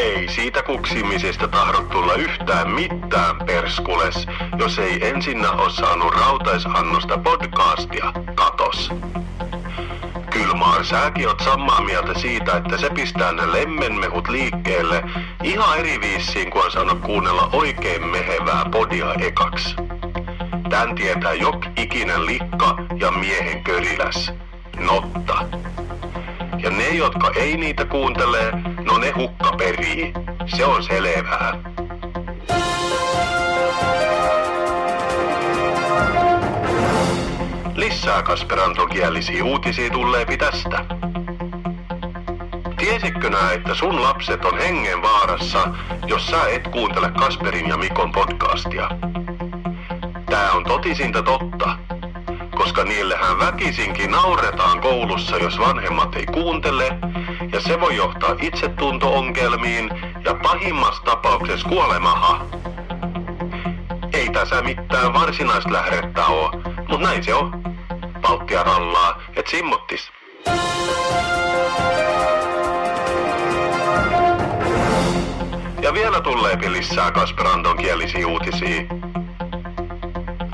Ei 0.00 0.28
siitä 0.28 0.62
kuksimisesta 0.62 1.48
tahdo 1.48 1.82
tulla 1.82 2.14
yhtään 2.14 2.70
mitään 2.70 3.36
perskules, 3.46 4.26
jos 4.58 4.78
ei 4.78 5.08
ensinnä 5.08 5.52
ole 5.52 5.70
saanut 5.70 6.14
rautaisannosta 6.14 7.18
podcastia, 7.18 8.12
katos. 8.34 8.90
Kyllä 10.30 10.54
maan 10.54 10.84
säkin 10.84 11.28
oot 11.28 11.40
samaa 11.40 11.80
mieltä 11.80 12.14
siitä, 12.18 12.56
että 12.56 12.78
se 12.78 12.90
pistää 12.90 13.32
ne 13.32 13.52
lemmenmehut 13.52 14.28
liikkeelle 14.28 15.02
ihan 15.42 15.78
eri 15.78 16.00
viisiin, 16.00 16.50
kun 16.50 16.64
on 16.64 16.70
saanut 16.70 17.00
kuunnella 17.00 17.50
oikein 17.52 18.06
mehevää 18.06 18.64
podia 18.72 19.14
ekaks. 19.14 19.76
Tän 20.70 20.94
tietää 20.94 21.32
jok 21.32 21.66
ikinen 21.76 22.26
likka 22.26 22.76
ja 23.00 23.10
miehen 23.10 23.64
köriläs. 23.64 24.32
Notta. 24.78 25.44
Ja 26.62 26.70
ne, 26.70 26.88
jotka 26.88 27.30
ei 27.36 27.56
niitä 27.56 27.84
kuuntele, 27.84 28.52
no 28.84 28.98
ne 28.98 29.10
hukka 29.10 29.52
perii. 29.58 30.12
Se 30.56 30.64
on 30.64 30.82
selvää. 30.82 31.52
Lisää 37.74 38.22
kasperantokielisiä 38.22 39.44
uutisia 39.44 39.90
tulleepi 39.90 40.36
tästä. 40.36 40.84
Tiesitkö 42.76 43.30
nää, 43.30 43.52
että 43.52 43.74
sun 43.74 44.02
lapset 44.02 44.44
on 44.44 44.58
hengen 44.58 45.02
vaarassa, 45.02 45.68
jos 46.06 46.26
sä 46.26 46.48
et 46.48 46.68
kuuntele 46.68 47.10
Kasperin 47.10 47.68
ja 47.68 47.76
Mikon 47.76 48.12
podcastia? 48.12 48.90
Tää 50.26 50.52
on 50.52 50.64
totisinta 50.64 51.22
totta, 51.22 51.78
koska 52.60 52.84
niillehän 52.84 53.38
väkisinkin 53.38 54.10
nauretaan 54.10 54.80
koulussa, 54.80 55.36
jos 55.36 55.58
vanhemmat 55.58 56.16
ei 56.16 56.26
kuuntele, 56.26 56.98
ja 57.52 57.60
se 57.60 57.80
voi 57.80 57.96
johtaa 57.96 58.34
itsetunto-ongelmiin 58.40 59.90
ja 60.24 60.34
pahimmassa 60.34 61.02
tapauksessa 61.02 61.68
kuolemaha. 61.68 62.46
Ei 64.12 64.30
tässä 64.30 64.62
mitään 64.62 65.12
varsinaista 65.12 65.72
lähdettä 65.72 66.26
oo, 66.26 66.52
mut 66.88 67.00
näin 67.00 67.24
se 67.24 67.34
on. 67.34 67.62
Pauttia 68.22 68.62
rallaa, 68.62 69.22
et 69.36 69.46
simmuttis. 69.46 70.10
Ja 75.82 75.94
vielä 75.94 76.20
tulee 76.20 76.58
lisää 76.68 77.10
Kasperanton 77.10 77.76
kielisiä 77.76 78.26
uutisia. 78.26 79.09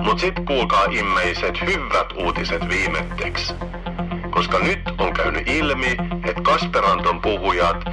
Mut 0.07 0.19
sit 0.21 0.35
kuulkaa 0.47 0.85
immeiset 0.91 1.61
hyvät 1.61 2.13
uutiset 2.15 2.69
viimetteks. 2.69 3.55
Koska 4.31 4.59
nyt 4.59 4.81
on 4.99 5.15
käynyt 5.15 5.49
ilmi, 5.49 5.97
että 6.25 6.43
Kasperanton 6.43 7.21
puhujat 7.21 7.85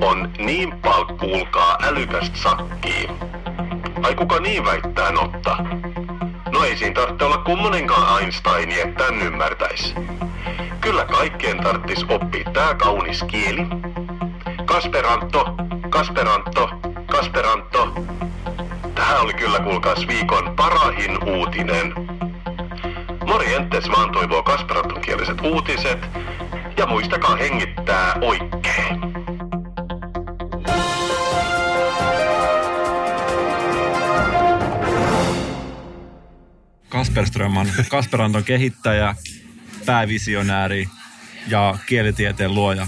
on 0.00 0.32
niin 0.38 0.80
paljon 0.80 1.18
kuulkaa 1.18 1.78
älykästä 1.82 2.38
sakkiin. 2.38 3.10
Ai 4.02 4.14
kuka 4.14 4.40
niin 4.40 4.64
väittää 4.64 5.12
notta? 5.12 5.56
No 6.52 6.64
ei 6.64 6.76
siinä 6.76 6.94
tarvitse 6.94 7.24
olla 7.24 7.38
kummonenkaan 7.38 8.22
Einstein, 8.22 8.72
että 8.72 9.04
tän 9.04 9.22
ymmärtäis. 9.22 9.94
Kyllä 10.80 11.04
kaikkien 11.04 11.62
tarttis 11.62 12.04
oppia 12.08 12.50
tää 12.52 12.74
kaunis 12.74 13.22
kieli. 13.22 13.66
Kasperanto, 14.64 15.44
Kasperanto, 15.90 16.70
Kasperanto. 17.06 17.94
Tähän 18.96 19.20
oli 19.20 19.34
kyllä 19.34 19.60
kuulkaas 19.60 20.06
viikon 20.08 20.56
parahin 20.56 21.24
uutinen. 21.28 21.94
Morjentes 23.26 23.84
vaan 23.90 24.12
toivoo 24.12 24.42
Kasperanton 24.42 25.00
kieliset 25.00 25.40
uutiset. 25.40 25.98
Ja 26.76 26.86
muistakaa 26.86 27.36
hengittää 27.36 28.14
oikein. 28.20 29.00
Kasper 36.88 37.26
Strömman, 37.26 37.66
Kasper 37.90 38.22
Anton 38.22 38.44
kehittäjä, 38.44 39.14
päävisionääri 39.86 40.88
ja 41.48 41.78
kielitieteen 41.86 42.54
luoja. 42.54 42.86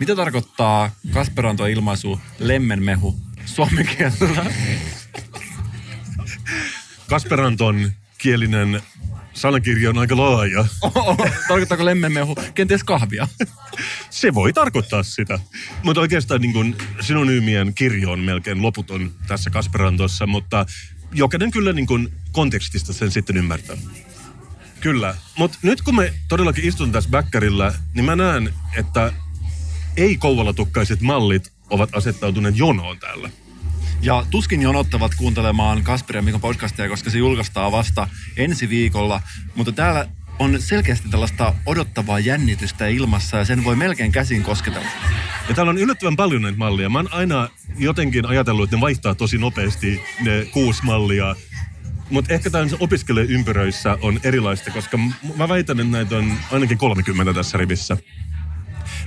Mitä 0.00 0.16
tarkoittaa 0.16 0.90
Kasper 1.12 1.46
Anton 1.46 1.70
ilmaisu 1.70 2.20
lemmenmehu 2.38 3.23
suomen 3.54 3.86
kielellä? 3.86 4.46
Kasperanton 7.08 7.92
kielinen 8.18 8.82
sanakirja 9.32 9.90
on 9.90 9.98
aika 9.98 10.16
laaja. 10.16 10.64
Tarkoittaako 11.48 11.84
lemmenmehu 11.84 12.36
kenties 12.54 12.84
kahvia? 12.84 13.28
Se 14.10 14.34
voi 14.34 14.52
tarkoittaa 14.52 15.02
sitä. 15.02 15.38
Mutta 15.82 16.00
oikeastaan 16.00 16.40
niin 16.40 16.52
kun 16.52 16.76
synonyymien 17.00 17.74
kirjo 17.74 18.10
on 18.10 18.20
melkein 18.20 18.62
loputon 18.62 19.12
tässä 19.26 19.50
Kasperantossa, 19.50 20.26
mutta 20.26 20.66
jokainen 21.12 21.50
kyllä 21.50 21.72
niin 21.72 21.86
kun 21.86 22.12
kontekstista 22.32 22.92
sen 22.92 23.10
sitten 23.10 23.36
ymmärtää. 23.36 23.76
Kyllä. 24.80 25.16
Mutta 25.38 25.58
nyt 25.62 25.82
kun 25.82 25.96
me 25.96 26.14
todellakin 26.28 26.64
istun 26.64 26.92
tässä 26.92 27.10
bäkkärillä, 27.10 27.74
niin 27.94 28.04
mä 28.04 28.16
näen, 28.16 28.54
että 28.76 29.12
ei-kouvolatukkaiset 29.96 31.00
mallit 31.00 31.52
ovat 31.70 31.90
asettautuneet 31.92 32.58
jonoon 32.58 32.98
täällä. 32.98 33.30
Ja 34.04 34.26
tuskin 34.30 34.62
jonottavat 34.62 35.14
kuuntelemaan 35.14 35.82
Kasper 35.82 36.16
ja 36.16 36.22
Mikon 36.22 36.40
podcastia, 36.40 36.88
koska 36.88 37.10
se 37.10 37.18
julkaistaan 37.18 37.72
vasta 37.72 38.08
ensi 38.36 38.68
viikolla. 38.68 39.20
Mutta 39.54 39.72
täällä 39.72 40.06
on 40.38 40.62
selkeästi 40.62 41.08
tällaista 41.08 41.54
odottavaa 41.66 42.18
jännitystä 42.18 42.86
ilmassa 42.86 43.36
ja 43.36 43.44
sen 43.44 43.64
voi 43.64 43.76
melkein 43.76 44.12
käsin 44.12 44.42
kosketella. 44.42 44.88
Ja 45.48 45.54
täällä 45.54 45.70
on 45.70 45.78
yllättävän 45.78 46.16
paljon 46.16 46.42
näitä 46.42 46.58
mallia. 46.58 46.88
Mä 46.88 46.98
oon 46.98 47.12
aina 47.12 47.48
jotenkin 47.78 48.26
ajatellut, 48.26 48.64
että 48.64 48.76
ne 48.76 48.80
vaihtaa 48.80 49.14
tosi 49.14 49.38
nopeasti 49.38 50.02
ne 50.20 50.44
kuusi 50.44 50.84
mallia. 50.84 51.36
Mutta 52.10 52.34
ehkä 52.34 52.50
tämän 52.50 52.70
opiskeluympyröissä 52.80 53.98
on 54.00 54.20
erilaista, 54.22 54.70
koska 54.70 54.98
mä 55.36 55.48
väitän, 55.48 55.80
että 55.80 55.92
näitä 55.92 56.16
on 56.16 56.32
ainakin 56.52 56.78
30 56.78 57.34
tässä 57.34 57.58
rivissä. 57.58 57.96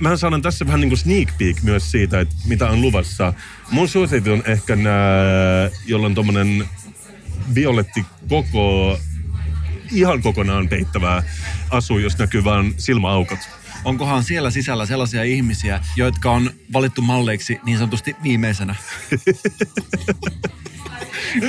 Mä 0.00 0.16
sanon 0.16 0.42
tässä 0.42 0.66
vähän 0.66 0.80
niin 0.80 0.88
kuin 0.88 0.98
sneak 0.98 1.28
peek 1.38 1.62
myös 1.62 1.90
siitä, 1.90 2.20
että 2.20 2.34
mitä 2.46 2.70
on 2.70 2.82
luvassa. 2.82 3.32
Mun 3.70 3.88
suosikit 3.88 4.32
on 4.32 4.42
ehkä 4.46 4.76
nämä, 4.76 5.70
jolla 5.86 6.06
on 6.06 6.14
tommonen 6.14 6.68
violetti 7.54 8.04
koko, 8.28 8.98
ihan 9.92 10.22
kokonaan 10.22 10.68
peittävää 10.68 11.22
asu, 11.70 11.98
jos 11.98 12.18
näkyy 12.18 12.44
vaan 12.44 12.74
silmäaukot. 12.76 13.38
Onkohan 13.84 14.24
siellä 14.24 14.50
sisällä 14.50 14.86
sellaisia 14.86 15.24
ihmisiä, 15.24 15.80
jotka 15.96 16.30
on 16.30 16.50
valittu 16.72 17.02
malleiksi 17.02 17.60
niin 17.64 17.78
sanotusti 17.78 18.16
viimeisenä? 18.22 18.74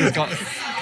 Koska 0.03 0.29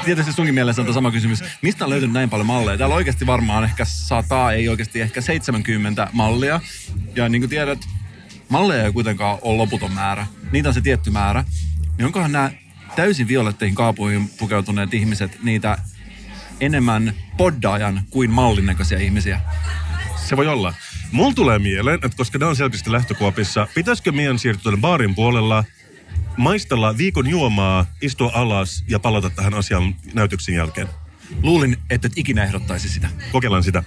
tietysti 0.06 0.34
sunkin 0.34 0.54
mielessä 0.54 0.82
on 0.82 0.94
sama 0.94 1.12
kysymys. 1.12 1.44
Mistä 1.62 1.86
on 1.86 1.90
löytynyt 1.90 2.14
näin 2.14 2.30
paljon 2.30 2.48
malleja? 2.48 2.78
Täällä 2.78 2.96
oikeasti 2.96 3.26
varmaan 3.26 3.64
ehkä 3.64 3.86
sataa, 3.86 4.52
ei 4.52 4.70
oikeasti 4.70 5.02
ehkä 5.02 5.22
70 5.22 6.08
mallia. 6.14 6.62
Ja 7.16 7.30
niin 7.30 7.42
kuin 7.42 7.50
tiedät, 7.50 7.80
malleja 8.50 8.84
ei 8.84 8.92
kuitenkaan 8.92 9.38
ole 9.42 9.58
loputon 9.58 9.92
määrä. 9.92 10.28
Niitä 10.52 10.70
on 10.70 10.74
se 10.74 10.82
tietty 10.82 11.10
määrä. 11.10 11.44
Niin 11.98 12.06
onkohan 12.06 12.32
nämä 12.32 12.52
täysin 12.96 13.28
violetteihin 13.28 13.76
kaapuihin 13.76 14.30
pukeutuneet 14.30 14.94
ihmiset 14.94 15.44
niitä 15.44 15.78
enemmän 16.60 17.14
poddaajan 17.38 18.02
kuin 18.10 18.32
mallin 18.32 18.66
näköisiä 18.66 19.00
ihmisiä? 19.00 19.42
Se 20.16 20.38
voi 20.38 20.48
olla. 20.48 20.74
Mulla 21.12 21.34
tulee 21.34 21.60
mieleen, 21.60 22.00
että 22.04 22.18
koska 22.18 22.38
ne 22.38 22.46
on 22.46 22.56
selkeästi 22.56 22.92
lähtökuopissa, 22.92 23.68
pitäisikö 23.76 24.12
meidän 24.12 24.40
siirtyä 24.40 24.64
tuonne 24.64 24.82
baarin 24.82 25.16
puolella, 25.16 25.64
maistella 26.38 26.98
viikon 26.98 27.28
juomaa, 27.28 27.86
istua 28.02 28.32
alas 28.34 28.84
ja 28.88 29.00
palata 29.00 29.30
tähän 29.30 29.54
asiaan 29.54 29.96
näytöksen 30.14 30.56
jälkeen. 30.56 30.88
Luulin, 31.44 31.78
että 31.90 32.08
et 32.08 32.14
ikinä 32.16 32.44
ehdottaisi 32.44 32.90
sitä. 32.90 33.10
Kokeillaan 33.32 33.64
sitä. 33.64 33.84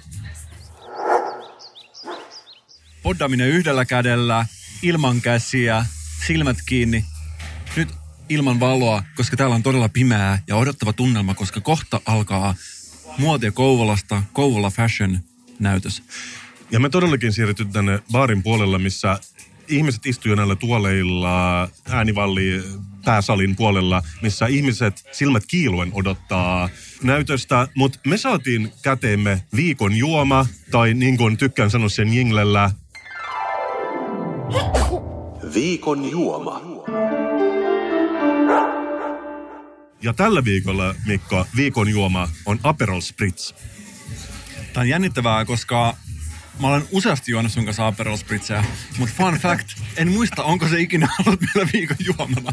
Poddaaminen 3.03 3.49
yhdellä 3.49 3.85
kädellä, 3.85 4.47
ilman 4.83 5.21
käsiä, 5.21 5.87
silmät 6.27 6.59
kiinni. 6.67 7.05
Nyt 7.77 7.89
ilman 8.29 8.61
valoa, 8.61 9.03
koska 9.17 9.37
täällä 9.37 9.55
on 9.55 9.63
todella 9.63 9.89
pimeää 9.89 10.43
ja 10.47 10.57
odottava 10.57 10.93
tunnelma, 10.93 11.35
koska 11.35 11.61
kohta 11.61 12.01
alkaa 12.07 12.55
muotia 13.19 13.53
Kouvolasta, 13.53 14.23
Kouvola 14.33 14.71
Fashion 14.71 15.21
näytös. 15.59 16.03
Ja 16.71 16.81
me 16.81 16.89
todellakin 16.89 17.33
siirrytty 17.33 17.65
tänne 17.65 18.03
baarin 18.13 18.43
puolella, 18.43 18.79
missä 18.79 19.19
ihmiset 19.69 20.07
istuvat 20.07 20.37
näillä 20.37 20.57
tuoleilla 20.57 21.69
äänivalli 21.91 22.63
pääsalin 23.05 23.57
puolella, 23.57 24.03
missä 24.23 24.47
ihmiset 24.47 25.09
silmät 25.13 25.43
kiiluen 25.47 25.91
odottaa 25.93 26.69
näytöstä. 27.03 27.69
Mutta 27.75 27.99
me 28.07 28.17
saatiin 28.17 28.73
käteemme 28.83 29.43
viikon 29.57 29.97
juoma, 29.97 30.47
tai 30.71 30.95
niin 30.95 31.17
kuin 31.17 31.37
tykkään 31.37 31.71
sanoa 31.71 31.89
sen 31.89 32.13
jinglellä, 32.13 32.71
Viikon 35.55 36.11
juoma. 36.11 36.61
ja 40.03 40.13
tällä 40.13 40.45
viikolla, 40.45 40.95
Mikko, 41.07 41.47
viikon 41.57 41.89
juoma 41.89 42.29
on 42.47 42.61
Aperol 42.63 43.01
Spritz. 43.01 43.53
Tämä 44.73 44.83
on 44.83 44.89
jännittävää, 44.89 45.45
koska 45.45 45.97
mä 46.61 46.67
olen 46.67 46.83
useasti 46.91 47.33
juonut 47.33 47.53
sun 47.53 47.65
kanssa 47.65 47.87
Aperol 47.87 48.17
Spritzejä, 48.17 48.65
mutta 48.99 49.15
fun 49.17 49.35
fact, 49.35 49.69
en 49.97 50.09
muista, 50.09 50.45
onko 50.45 50.69
se 50.69 50.81
ikinä 50.81 51.09
ollut 51.27 51.41
meillä 51.41 51.71
viikon 51.73 51.97
juomana. 52.01 52.53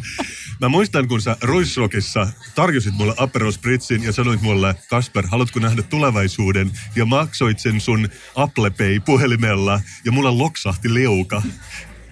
Mä 0.62 0.70
muistan, 0.70 1.08
kun 1.08 1.22
sä 1.22 1.38
Ruisrockissa 1.42 2.28
tarjosit 2.56 2.94
mulle 2.94 3.14
Aperol 3.18 3.52
Spritzin 3.52 4.04
ja 4.04 4.12
sanoit 4.12 4.42
mulle, 4.42 4.76
Kasper, 4.90 5.28
haluatko 5.28 5.60
nähdä 5.60 5.82
tulevaisuuden? 5.82 6.72
Ja 6.96 7.06
maksoit 7.06 7.60
sen 7.60 7.82
sun 7.82 8.10
Apple 8.36 8.70
Pay 8.70 9.00
puhelimella 9.00 9.82
ja 10.06 10.12
mulla 10.12 10.38
loksahti 10.38 10.94
leuka. 10.94 11.42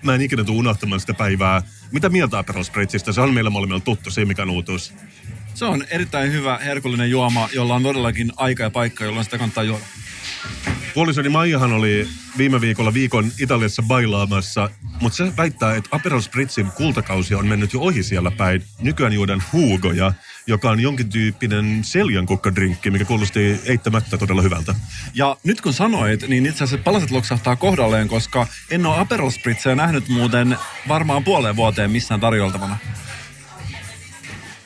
Mä 0.04 0.16
en 0.16 0.22
ikinä 0.22 0.44
tule 0.44 0.58
unohtamaan 0.58 1.00
sitä 1.00 1.14
päivää. 1.14 1.62
Mitä 1.92 2.10
mieltä 2.10 2.38
Aperol 2.38 2.64
Spritzistä? 2.64 3.12
Se 3.12 3.22
on 3.22 3.34
meillä 3.34 3.50
molemmilla 3.50 3.80
tuttu, 3.80 4.12
se 4.12 4.22
ei 4.22 4.26
mikään 4.26 4.50
uutuus. 4.50 4.94
Se 5.54 5.66
on 5.66 5.86
erittäin 5.90 6.32
hyvä, 6.32 6.58
herkullinen 6.58 7.10
juoma, 7.10 7.50
jolla 7.54 7.76
on 7.76 7.84
todellakin 7.84 8.32
aika 8.36 8.64
ja 8.64 8.70
paikka, 8.70 9.04
jolloin 9.06 9.24
sitä 9.24 9.38
kannattaa 9.38 9.64
juoda. 9.64 9.86
Puolisoni 10.94 11.30
Maijahan 11.30 11.74
oli 11.74 12.08
viime 12.38 12.62
viikolla 12.62 12.94
viikon 12.94 13.32
Italiassa 13.40 13.82
bailaamassa, 13.82 14.70
mutta 15.02 15.16
se 15.16 15.38
väittää, 15.38 15.76
että 15.76 15.90
Aperol 15.92 16.22
Spritzin 16.22 16.72
kultakausi 16.72 17.36
on 17.36 17.48
mennyt 17.48 17.74
jo 17.74 17.80
ohi 17.80 18.04
siellä 18.04 18.32
päin. 18.32 18.64
Nykyään 18.82 19.14
juodaan 19.14 19.44
huugoja, 19.54 20.14
joka 20.48 20.70
on 20.70 20.80
jonkin 20.80 21.10
tyyppinen 21.10 21.80
seljankukkadrinkki, 21.84 22.92
mikä 22.92 23.06
kuulosti 23.06 23.60
eittämättä 23.66 24.18
todella 24.18 24.42
hyvältä. 24.42 24.76
Ja 25.14 25.38
nyt 25.44 25.62
kun 25.62 25.74
sanoit, 25.74 26.28
niin 26.28 26.46
itse 26.46 26.64
asiassa 26.64 26.84
palaset 26.84 27.12
loksahtaa 27.12 27.56
kohdalleen, 27.56 28.08
koska 28.08 28.48
en 28.72 28.86
ole 28.86 29.00
Aperol 29.00 29.30
Spritzejä 29.30 29.76
nähnyt 29.76 30.10
muuten 30.10 30.58
varmaan 30.88 31.24
puoleen 31.24 31.56
vuoteen 31.56 31.92
missään 31.92 32.20
tarjoltavana. 32.20 32.78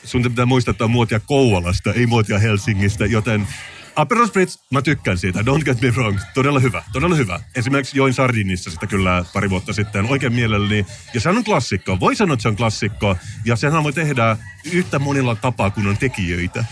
Sun 0.04 0.24
pitää 0.24 0.46
muistaa, 0.46 0.72
että 0.72 0.84
on 0.84 0.92
muotia 0.92 1.20
Kouvolasta, 1.20 1.94
ei 1.94 2.06
muotia 2.06 2.40
Helsingistä, 2.40 3.06
joten 3.06 3.48
Aperol 4.00 4.28
Spritz, 4.28 4.58
mä 4.72 4.82
tykkään 4.82 5.18
siitä, 5.18 5.40
don't 5.40 5.64
get 5.64 5.82
me 5.82 5.90
wrong. 5.90 6.20
Todella 6.34 6.60
hyvä, 6.60 6.84
todella 6.94 7.16
hyvä. 7.16 7.40
Esimerkiksi 7.56 7.98
join 7.98 8.14
Sardinissa 8.14 8.72
sitä 8.72 8.88
kyllä 8.88 9.26
pari 9.34 9.50
vuotta 9.50 9.74
sitten 9.74 10.06
oikein 10.06 10.34
mielelläni. 10.34 10.86
Ja 11.14 11.22
se 11.22 11.30
on 11.30 11.44
klassikko, 11.44 12.00
voi 12.00 12.16
sanoa, 12.16 12.34
että 12.34 12.42
se 12.42 12.48
on 12.48 12.56
klassikko. 12.56 13.18
Ja 13.46 13.56
senhän 13.56 13.84
voi 13.84 13.94
tehdä 13.94 14.38
yhtä 14.72 15.00
monilla 15.00 15.36
tapaa, 15.36 15.70
kun 15.70 15.88
on 15.88 15.98
tekijöitä. 15.98 16.66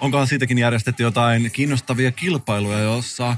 Onkohan 0.00 0.26
siitäkin 0.26 0.58
järjestetty 0.58 1.02
jotain 1.02 1.50
kiinnostavia 1.52 2.12
kilpailuja, 2.12 2.78
jossa 2.78 3.36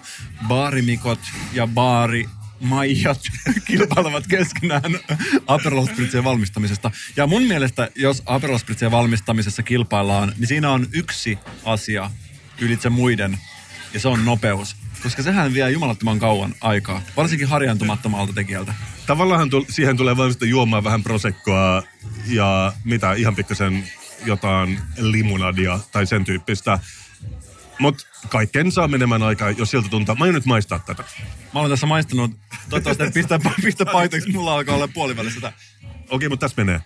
baarimikot 0.49 1.20
ja 1.53 1.66
baari 1.66 2.28
Maijat 2.61 3.20
kilpailevat 3.66 4.26
keskenään 4.26 4.99
Aperol 5.47 5.86
valmistamisesta. 6.24 6.91
Ja 7.16 7.26
mun 7.26 7.43
mielestä, 7.43 7.88
jos 7.95 8.22
Aperol 8.26 8.59
valmistamisessa 8.91 9.62
kilpaillaan, 9.62 10.32
niin 10.38 10.47
siinä 10.47 10.70
on 10.70 10.86
yksi 10.93 11.38
asia 11.64 12.11
ylitse 12.61 12.91
muiden, 12.91 13.39
ja 13.95 14.01
se 14.01 14.09
on 14.09 14.25
nopeus. 14.25 14.77
Koska 15.03 15.23
sehän 15.23 15.55
vie 15.55 15.71
jumalattoman 15.71 16.19
kauan 16.19 16.55
aikaa, 16.61 17.03
varsinkin 17.17 17.49
harjaantumattomalta 17.49 18.33
tekijältä. 18.33 18.75
Tavallaan 19.07 19.51
tu- 19.51 19.67
siihen 19.69 19.97
tulee 19.97 20.17
vain 20.17 20.33
sitten 20.33 20.49
juomaan 20.49 20.85
vähän 20.85 21.03
prosekkoa 21.03 21.83
ja 22.27 22.73
mitä, 22.85 23.13
ihan 23.13 23.37
pikkasen 23.37 23.85
jotain 24.25 24.81
limonadia 24.97 25.79
tai 25.93 26.07
sen 26.07 26.25
tyyppistä. 26.25 26.79
Mutta 27.79 28.07
kaiken 28.29 28.73
saa 28.73 28.89
menemään 28.89 29.23
aikaa, 29.23 29.51
jos 29.51 29.71
siltä 29.71 29.89
tuntuu. 29.89 30.15
Mä 30.15 30.25
aion 30.25 30.35
nyt 30.35 30.47
maistaa 30.47 30.79
tätä. 30.79 31.05
Mä 31.55 31.61
olen 31.61 31.71
tässä 31.71 31.87
maistanut, 31.87 32.31
toivottavasti 32.71 33.13
pistä, 33.15 33.41
pistä 33.63 33.87
paitoiksi, 33.87 34.33
mulla 34.33 34.55
alkaa 34.55 34.75
olla 34.75 34.89
puolivälissä 34.89 35.35
sitä. 35.35 35.53
Okei, 36.11 36.29
mutta 36.29 36.45
tässä 36.49 36.65
menee. 36.65 36.81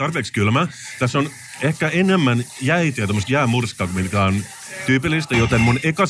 Tarpeeksi 0.00 0.32
kylmä. 0.32 0.68
Tässä 0.98 1.18
on 1.18 1.30
ehkä 1.62 1.88
enemmän 1.88 2.44
jäitä 2.60 3.00
ja 3.00 3.06
tämmöistä 3.06 3.32
jäämurskaa, 3.32 3.86
mikä 3.86 4.24
on 4.24 4.44
tyypillistä, 4.86 5.36
joten 5.36 5.60
mun 5.60 5.80
eka 5.82 6.04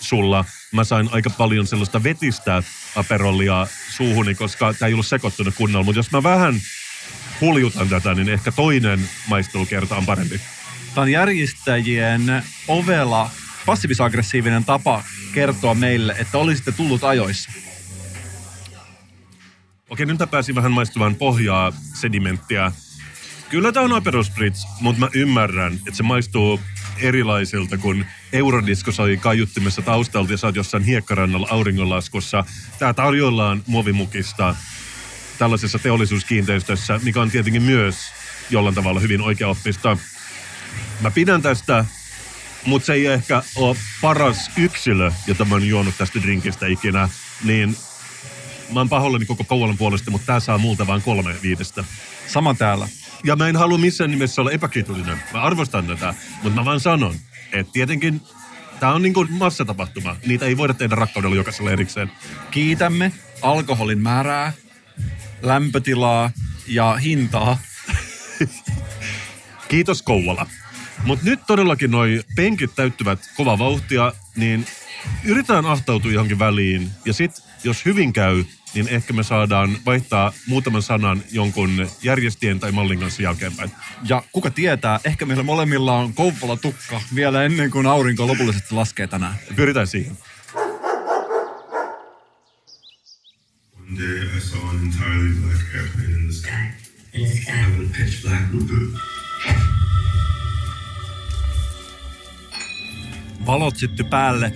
sulla 0.00 0.44
mä 0.72 0.84
sain 0.84 1.08
aika 1.12 1.30
paljon 1.30 1.66
sellaista 1.66 2.02
vetistä 2.02 2.62
aperollia 2.96 3.66
suuhuni, 3.90 4.34
koska 4.34 4.74
tämä 4.74 4.86
ei 4.86 4.92
ollut 4.92 5.06
sekoittunut 5.06 5.54
kunnolla. 5.54 5.84
Mutta 5.84 5.98
jos 5.98 6.10
mä 6.10 6.22
vähän 6.22 6.54
huljutan 7.40 7.88
tätä, 7.88 8.14
niin 8.14 8.28
ehkä 8.28 8.52
toinen 8.52 9.08
maistelukerta 9.26 9.96
on 9.96 10.06
parempi. 10.06 10.40
Tämä 10.94 11.02
on 11.02 11.10
järjestäjien 11.10 12.42
ovela 12.68 13.30
passiivis-aggressiivinen 13.66 14.64
tapa 14.64 15.04
kertoa 15.34 15.74
meille, 15.74 16.16
että 16.18 16.38
olisitte 16.38 16.72
tullut 16.72 17.04
ajoissa. 17.04 17.50
Okei, 19.90 20.06
nyt 20.06 20.30
pääsin 20.30 20.54
vähän 20.54 20.72
maistumaan 20.72 21.14
pohjaa, 21.14 21.72
sedimenttiä. 21.94 22.72
Kyllä 23.50 23.72
tämä 23.72 23.84
on 23.84 23.92
Aperol 23.92 24.22
Spritz, 24.22 24.64
mutta 24.80 25.00
mä 25.00 25.08
ymmärrän, 25.14 25.72
että 25.74 25.96
se 25.96 26.02
maistuu 26.02 26.60
erilaisilta, 27.00 27.78
kun 27.78 28.04
Eurodisko 28.32 28.92
soi 28.92 29.16
kaiuttimessa 29.16 29.82
taustalta 29.82 30.32
ja 30.32 30.38
sä 30.38 30.46
oot 30.46 30.56
jossain 30.56 30.82
hiekkarannalla 30.82 31.48
auringonlaskussa. 31.50 32.44
Tää 32.78 32.94
tarjoillaan 32.94 33.62
muovimukista 33.66 34.56
tällaisessa 35.38 35.78
teollisuuskiinteistössä, 35.78 37.00
mikä 37.02 37.20
on 37.22 37.30
tietenkin 37.30 37.62
myös 37.62 37.96
jollain 38.50 38.74
tavalla 38.74 39.00
hyvin 39.00 39.20
oikeaoppista. 39.20 39.96
Mä 41.00 41.10
pidän 41.10 41.42
tästä, 41.42 41.84
mutta 42.66 42.86
se 42.86 42.92
ei 42.92 43.06
ehkä 43.06 43.42
ole 43.56 43.76
paras 44.00 44.50
yksilö, 44.56 45.12
jota 45.26 45.44
mä 45.44 45.54
oon 45.54 45.68
juonut 45.68 45.98
tästä 45.98 46.22
drinkistä 46.22 46.66
ikinä. 46.66 47.08
Niin 47.44 47.76
mä 48.72 48.80
oon 48.80 48.88
pahoillani 48.88 49.26
koko 49.26 49.44
Kouvolan 49.44 49.78
puolesta, 49.78 50.10
mutta 50.10 50.26
tää 50.26 50.40
saa 50.40 50.58
multa 50.58 50.86
vain 50.86 51.02
kolme 51.02 51.34
viidestä. 51.42 51.84
Sama 52.26 52.54
täällä. 52.54 52.88
Ja 53.24 53.36
mä 53.36 53.48
en 53.48 53.56
halua 53.56 53.78
missään 53.78 54.10
nimessä 54.10 54.42
olla 54.42 54.50
epäkiitollinen. 54.50 55.22
Mä 55.32 55.42
arvostan 55.42 55.86
tätä, 55.86 56.14
mutta 56.42 56.60
mä 56.60 56.64
vaan 56.64 56.80
sanon, 56.80 57.14
että 57.52 57.72
tietenkin 57.72 58.20
tämä 58.80 58.94
on 58.94 59.02
niin 59.02 59.14
kuin 59.14 59.32
massatapahtuma. 59.32 60.16
Niitä 60.26 60.46
ei 60.46 60.56
voida 60.56 60.74
tehdä 60.74 60.94
rakkaudella 60.94 61.36
jokaisella 61.36 61.70
erikseen. 61.70 62.12
Kiitämme 62.50 63.12
alkoholin 63.42 63.98
määrää, 63.98 64.52
lämpötilaa 65.42 66.30
ja 66.66 66.94
hintaa. 66.94 67.58
Kiitos 69.68 70.02
Kouvola. 70.02 70.46
Mutta 71.04 71.24
nyt 71.24 71.40
todellakin 71.46 71.90
noi 71.90 72.22
penkit 72.36 72.74
täyttyvät 72.76 73.18
kova 73.36 73.58
vauhtia, 73.58 74.12
niin 74.36 74.66
yritetään 75.24 75.66
ahtautua 75.66 76.12
johonkin 76.12 76.38
väliin. 76.38 76.90
Ja 77.04 77.12
sitten, 77.12 77.49
jos 77.64 77.84
hyvin 77.84 78.12
käy, 78.12 78.44
niin 78.74 78.88
ehkä 78.88 79.12
me 79.12 79.22
saadaan 79.22 79.76
vaihtaa 79.86 80.32
muutaman 80.46 80.82
sanan 80.82 81.22
jonkun 81.32 81.88
järjestien 82.02 82.60
tai 82.60 82.72
mallin 82.72 83.00
kanssa 83.00 83.22
jälkeenpäin. 83.22 83.70
Ja 84.04 84.22
kuka 84.32 84.50
tietää, 84.50 85.00
ehkä 85.04 85.26
meillä 85.26 85.42
molemmilla 85.42 85.96
on 85.96 86.14
Kouvola 86.14 86.56
tukka 86.56 87.00
vielä 87.14 87.44
ennen 87.44 87.70
kuin 87.70 87.86
aurinko 87.86 88.26
lopullisesti 88.26 88.74
laskee 88.74 89.06
tänään. 89.06 89.34
Pyritään 89.56 89.86
siihen. 89.86 90.18
One 93.90 93.98
day 93.98 94.36
I 94.36 94.40
saw 94.40 94.68
an 94.68 94.76
entirely 94.76 95.34
black 95.34 95.74
airplane 95.74 96.10
in 96.10 96.24
the 96.24 96.32
sky. 96.32 96.80
With 97.18 97.90
a 97.90 97.98
pitch 97.98 98.22
black 98.22 98.50
blue. 98.50 99.00
Valot 103.46 103.76
sytty 103.76 104.04
päälle. 104.04 104.52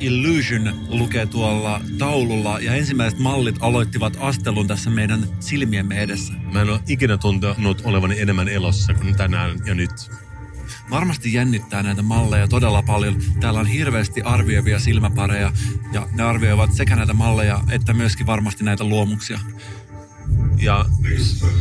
Illusion 0.00 0.86
lukee 0.88 1.26
tuolla 1.26 1.80
taululla 1.98 2.58
ja 2.60 2.74
ensimmäiset 2.74 3.18
mallit 3.18 3.56
aloittivat 3.60 4.16
astelun 4.20 4.66
tässä 4.66 4.90
meidän 4.90 5.26
silmiemme 5.40 6.02
edessä. 6.02 6.32
Mä 6.52 6.62
en 6.62 6.70
ole 6.70 6.80
ikinä 6.88 7.18
tuntenut 7.18 7.82
olevani 7.84 8.20
enemmän 8.20 8.48
elossa 8.48 8.94
kuin 8.94 9.16
tänään 9.16 9.58
ja 9.66 9.74
nyt. 9.74 10.10
Varmasti 10.90 11.32
jännittää 11.32 11.82
näitä 11.82 12.02
malleja 12.02 12.48
todella 12.48 12.82
paljon. 12.82 13.16
Täällä 13.40 13.60
on 13.60 13.66
hirveästi 13.66 14.22
arvioivia 14.22 14.78
silmäpareja 14.78 15.52
ja 15.92 16.08
ne 16.12 16.22
arvioivat 16.22 16.72
sekä 16.72 16.96
näitä 16.96 17.14
malleja 17.14 17.60
että 17.70 17.92
myöskin 17.92 18.26
varmasti 18.26 18.64
näitä 18.64 18.84
luomuksia. 18.84 19.40
Ja 20.62 20.84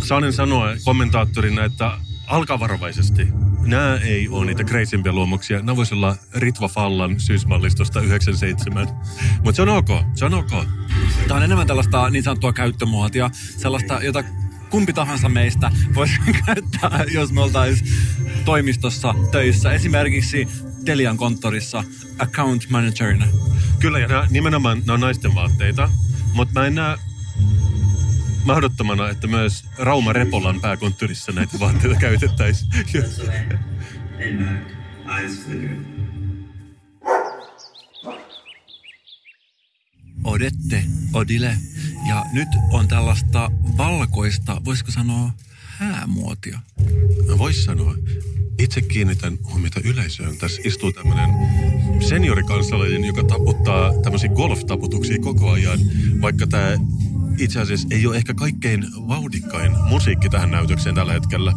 saanen 0.04 0.34
sanoa 0.34 0.68
kommentaattorina, 0.86 1.66
että 1.66 1.98
alkaa 2.30 2.60
varovaisesti. 2.60 3.28
Nämä 3.66 3.96
ei 3.96 4.28
ole 4.30 4.46
niitä 4.46 4.64
crazympiä 4.64 5.12
luomuksia. 5.12 5.58
Nämä 5.58 5.76
voisi 5.76 5.96
olla 5.96 6.16
Ritva 6.34 6.68
Fallan 6.68 7.20
syysmallistosta 7.20 8.02
97. 8.02 8.88
Mutta 9.44 9.56
se 9.56 9.62
on 9.62 9.70
ok, 9.70 9.88
se 10.16 10.26
on 10.26 10.34
ok. 10.34 10.50
Tämä 11.28 11.38
on 11.38 11.44
enemmän 11.44 11.68
tällaista 11.68 12.10
niin 12.10 12.24
sanottua 12.24 12.54
käyttömuotia, 12.54 13.30
sellaista, 13.34 14.00
jota 14.04 14.24
kumpi 14.70 14.94
tahansa 14.94 15.30
meistä 15.30 15.72
voisi 15.96 16.14
käyttää, 16.46 17.06
jos 17.12 17.32
me 17.32 17.42
oltaisiin 17.42 17.92
toimistossa 18.46 19.16
töissä. 19.32 19.74
Esimerkiksi 19.74 20.48
Telian 20.86 21.18
konttorissa 21.18 21.84
account 22.20 22.70
managerina. 22.70 23.26
Kyllä, 23.80 24.00
ja 24.00 24.28
nimenomaan 24.30 24.80
nämä 24.80 24.94
on 24.94 25.00
naisten 25.00 25.36
vaatteita, 25.36 25.90
mutta 26.34 26.60
mä 26.60 26.68
en 26.68 26.76
näe 26.76 26.98
mahdottomana, 28.46 29.10
että 29.10 29.28
myös 29.28 29.66
Rauma 29.78 30.14
Repolan 30.14 30.62
pääkonttorissa 30.62 31.32
näitä 31.32 31.60
vaatteita 31.60 32.00
käytettäisiin. 32.00 32.72
Odette, 40.24 40.84
Odile. 41.14 41.58
Ja 42.08 42.26
nyt 42.34 42.48
on 42.72 42.88
tällaista 42.88 43.52
valkoista, 43.78 44.62
voisiko 44.66 44.92
sanoa 44.92 45.32
häämuotia. 45.60 46.60
Vois 47.38 47.66
sanoa. 47.66 47.96
Itse 48.60 48.82
kiinnitän 48.82 49.38
huomiota 49.44 49.80
yleisöön. 49.84 50.38
Tässä 50.38 50.62
istuu 50.66 50.92
tämmöinen 50.92 51.30
seniorikansalainen, 52.10 53.06
joka 53.06 53.24
taputtaa 53.24 54.02
tämmöisiä 54.04 54.30
golf-taputuksia 54.30 55.20
koko 55.20 55.52
ajan, 55.52 55.80
vaikka 56.22 56.48
tämä 56.48 56.78
itse 57.40 57.60
asiassa 57.60 57.88
ei 57.92 58.08
ole 58.08 58.18
ehkä 58.18 58.34
kaikkein 58.34 58.86
vauhdikkain 59.08 59.72
musiikki 59.90 60.30
tähän 60.30 60.52
näytökseen 60.52 60.96
tällä 60.96 61.14
hetkellä. 61.14 61.54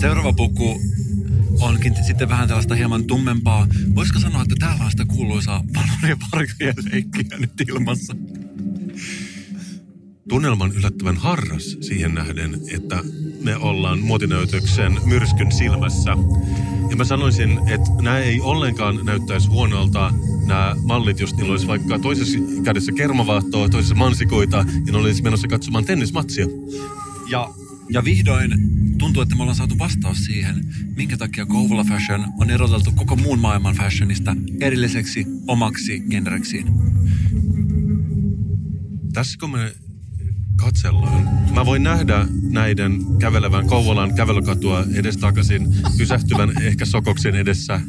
Seuraava 0.00 0.32
puku 0.32 0.80
onkin 1.60 1.94
sitten 2.06 2.28
vähän 2.28 2.48
tällaista 2.48 2.74
hieman 2.74 3.04
tummempaa. 3.04 3.66
Voisiko 3.94 4.20
sanoa, 4.20 4.42
että 4.42 4.54
täällä 4.58 4.84
on 4.84 4.90
sitä 4.90 5.04
kuuluisaa 5.04 5.64
palojen 5.74 6.18
varjojen 6.32 6.74
leikkiä 6.92 7.38
nyt 7.38 7.60
ilmassa? 7.68 8.16
Tunnelma 10.28 10.64
on 10.64 10.72
yllättävän 10.72 11.16
harras 11.16 11.76
siihen 11.80 12.14
nähden, 12.14 12.60
että 12.70 13.02
me 13.40 13.56
ollaan 13.56 13.98
muotinäytöksen 13.98 14.98
myrskyn 15.04 15.52
silmässä. 15.52 16.16
Ja 16.90 16.96
mä 16.96 17.04
sanoisin, 17.04 17.60
että 17.68 17.90
nämä 18.02 18.18
ei 18.18 18.40
ollenkaan 18.40 19.00
näyttäisi 19.04 19.48
huonolta 19.48 20.12
nämä 20.46 20.76
mallit, 20.82 21.20
jos 21.20 21.36
niillä 21.36 21.50
olisi 21.50 21.66
vaikka 21.66 21.98
toisessa 21.98 22.38
kädessä 22.64 22.92
kermavaahtoa, 22.92 23.68
toisessa 23.68 23.94
mansikoita, 23.94 24.56
ja 24.86 24.92
ne 24.92 24.98
olisi 24.98 25.22
menossa 25.22 25.48
katsomaan 25.48 25.84
tennismatsia. 25.84 26.46
Ja, 27.30 27.50
ja 27.90 28.04
vihdoin 28.04 28.50
tuntuu, 28.98 29.22
että 29.22 29.36
me 29.36 29.42
ollaan 29.42 29.56
saatu 29.56 29.78
vastaus 29.78 30.24
siihen, 30.24 30.64
minkä 30.96 31.16
takia 31.16 31.46
Kouvola 31.46 31.84
Fashion 31.84 32.24
on 32.40 32.50
eroteltu 32.50 32.92
koko 32.92 33.16
muun 33.16 33.38
maailman 33.38 33.74
fashionista 33.74 34.36
erilliseksi 34.60 35.26
omaksi 35.46 36.00
genreksiin. 36.10 36.66
Tässä 39.12 39.38
kun 39.40 39.50
me 39.50 39.72
katsellaan, 40.64 41.28
mä 41.54 41.66
voin 41.66 41.82
nähdä 41.82 42.26
näiden 42.50 42.98
kävelevän 43.18 43.66
Kouvolan 43.66 44.14
kävelykatua 44.14 44.84
edestakaisin, 44.94 45.74
pysähtyvän 45.98 46.62
ehkä 46.62 46.84
sokoksen 46.84 47.34
edessä, 47.34 47.80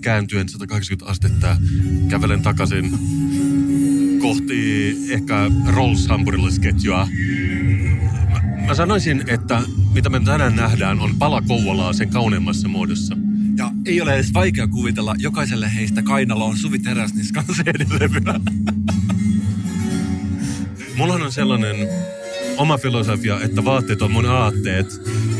kääntyen 0.00 0.48
180 0.48 1.10
astetta, 1.10 1.56
kävelen 2.08 2.42
takaisin 2.42 2.98
kohti 4.20 4.96
ehkä 5.12 5.50
Rolls 5.66 6.08
hampurilaisketjua. 6.08 7.08
Mä, 8.30 8.40
mä 8.66 8.74
sanoisin, 8.74 9.24
että 9.26 9.62
mitä 9.94 10.08
me 10.08 10.20
tänään 10.20 10.56
nähdään 10.56 11.00
on 11.00 11.14
pala 11.18 11.42
Kouvolaa 11.42 11.92
sen 11.92 12.10
kauneimmassa 12.10 12.68
muodossa. 12.68 13.16
Ja 13.56 13.70
ei 13.86 14.00
ole 14.00 14.14
edes 14.14 14.34
vaikea 14.34 14.66
kuvitella, 14.66 15.14
jokaiselle 15.18 15.74
heistä 15.74 16.02
kainalo 16.02 16.46
on 16.46 16.56
Suvi 16.56 16.78
Teräsniskan 16.78 17.44
CD-levyä. 17.44 18.40
Mulla 20.96 21.14
on 21.14 21.32
sellainen 21.32 21.76
oma 22.56 22.78
filosofia, 22.78 23.40
että 23.40 23.64
vaatteet 23.64 24.02
on 24.02 24.12
mun 24.12 24.26
aatteet. 24.26 24.86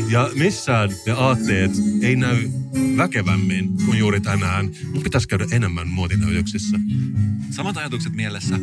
Ja 0.09 0.29
missään 0.35 0.89
ne 1.05 1.11
aatteet 1.11 1.71
ei 2.01 2.15
näy 2.15 2.49
väkevämmin 2.97 3.69
kuin 3.85 3.99
juuri 3.99 4.21
tänään. 4.21 4.69
Mun 4.93 5.03
pitäisi 5.03 5.27
käydä 5.27 5.45
enemmän 5.51 5.87
muotinäytöksissä. 5.87 6.79
Samat 7.49 7.77
ajatukset 7.77 8.13
mielessä. 8.13 8.59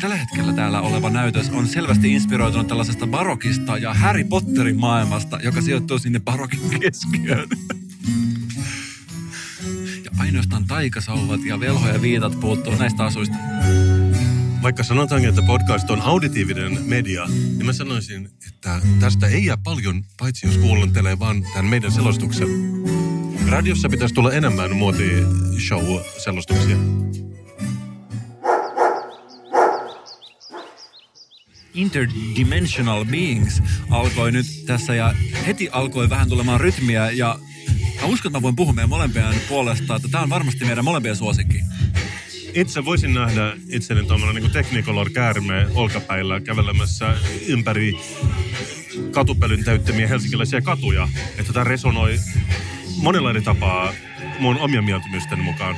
tällä 0.00 0.16
hetkellä 0.16 0.52
täällä 0.52 0.80
oleva 0.80 1.10
näytös 1.10 1.48
on 1.48 1.66
selvästi 1.66 2.12
inspiroitunut 2.12 2.66
tällaisesta 2.66 3.06
barokista 3.06 3.78
ja 3.78 3.94
Harry 3.94 4.24
Potterin 4.24 4.80
maailmasta, 4.80 5.38
joka 5.42 5.60
sijoittuu 5.60 5.98
sinne 5.98 6.20
barokin 6.20 6.60
keskiöön. 6.80 7.48
Ja 10.04 10.10
ainoastaan 10.18 10.66
taikasauvat 10.66 11.44
ja 11.44 11.60
velho 11.60 11.88
ja 11.88 12.02
viitat 12.02 12.40
puuttuu 12.40 12.74
näistä 12.74 13.04
asuista. 13.04 13.36
Vaikka 14.62 14.82
sanotaan, 14.82 15.24
että 15.24 15.42
podcast 15.42 15.90
on 15.90 16.00
auditiivinen 16.00 16.78
media, 16.84 17.26
niin 17.26 17.66
mä 17.66 17.72
sanoisin, 17.72 18.28
että 18.48 18.80
tästä 19.00 19.26
ei 19.26 19.44
jää 19.44 19.56
paljon, 19.56 20.04
paitsi 20.18 20.46
jos 20.46 20.58
kuuntelee 20.58 21.18
vaan 21.18 21.46
tämän 21.54 21.70
meidän 21.70 21.92
selostuksen. 21.92 22.48
Radiossa 23.48 23.88
pitäisi 23.88 24.14
tulla 24.14 24.32
enemmän 24.32 24.76
muotishow-selostuksia. 24.76 26.76
Interdimensional 31.74 33.04
Beings 33.04 33.62
alkoi 33.90 34.32
nyt 34.32 34.46
tässä 34.66 34.94
ja 34.94 35.14
heti 35.46 35.68
alkoi 35.72 36.10
vähän 36.10 36.28
tulemaan 36.28 36.60
rytmiä 36.60 37.10
ja 37.10 37.38
mä 38.00 38.06
uskon, 38.06 38.30
että 38.30 38.38
mä 38.38 38.42
voin 38.42 38.56
puhua 38.56 38.72
meidän 38.72 38.88
molempien 38.88 39.34
puolesta, 39.48 39.96
että 39.96 40.08
tämä 40.08 40.22
on 40.22 40.30
varmasti 40.30 40.64
meidän 40.64 40.84
molempien 40.84 41.16
suosikki. 41.16 41.60
Itse 42.54 42.84
voisin 42.84 43.14
nähdä 43.14 43.56
itseni 43.68 44.06
tuommoinen 44.06 44.42
niin 44.42 44.52
Technicolor 44.52 45.10
käärme 45.10 45.66
olkapäillä 45.74 46.40
kävelemässä 46.40 47.16
ympäri 47.46 47.96
katupelyn 49.10 49.64
täyttämiä 49.64 50.08
helsinkiläisiä 50.08 50.60
katuja. 50.60 51.08
Että 51.38 51.52
tämä 51.52 51.64
resonoi 51.64 52.18
monella 52.96 53.30
eri 53.30 53.42
tapaa 53.42 53.92
mun 54.38 54.58
omien 54.58 54.84
mieltymysten 54.84 55.38
mukaan. 55.38 55.76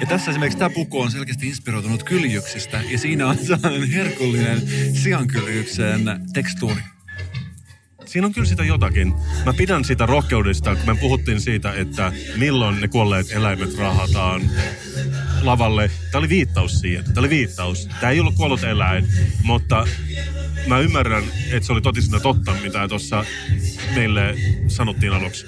Ja 0.00 0.06
tässä 0.06 0.30
esimerkiksi 0.30 0.58
tämä 0.58 0.70
puku 0.70 1.00
on 1.00 1.10
selkeästi 1.10 1.48
inspiroitunut 1.48 2.02
kyljyksistä 2.02 2.82
ja 2.90 2.98
siinä 2.98 3.26
on 3.26 3.38
sellainen 3.38 3.90
herkullinen 3.90 4.62
siankyljyksen 4.94 6.00
tekstuuri. 6.32 6.80
Siinä 8.04 8.26
on 8.26 8.32
kyllä 8.32 8.48
sitä 8.48 8.64
jotakin. 8.64 9.14
Mä 9.46 9.52
pidän 9.52 9.84
sitä 9.84 10.06
rohkeudesta, 10.06 10.76
kun 10.76 10.86
me 10.86 11.00
puhuttiin 11.00 11.40
siitä, 11.40 11.74
että 11.74 12.12
milloin 12.36 12.80
ne 12.80 12.88
kuolleet 12.88 13.30
eläimet 13.30 13.78
rahataan 13.78 14.42
lavalle. 15.42 15.90
Tämä 16.10 16.20
oli 16.20 16.28
viittaus 16.28 16.80
siihen. 16.80 17.04
Tämä 17.04 17.18
oli 17.18 17.30
viittaus. 17.30 17.88
Tämä 18.00 18.10
ei 18.10 18.20
ollut 18.20 18.34
kuollut 18.34 18.64
eläin, 18.64 19.08
mutta 19.42 19.86
mä 20.66 20.78
ymmärrän, 20.78 21.24
että 21.50 21.66
se 21.66 21.72
oli 21.72 21.80
totisena 21.80 22.20
totta, 22.20 22.54
mitä 22.62 22.88
tuossa 22.88 23.24
meille 23.94 24.36
sanottiin 24.68 25.12
aluksi. 25.12 25.46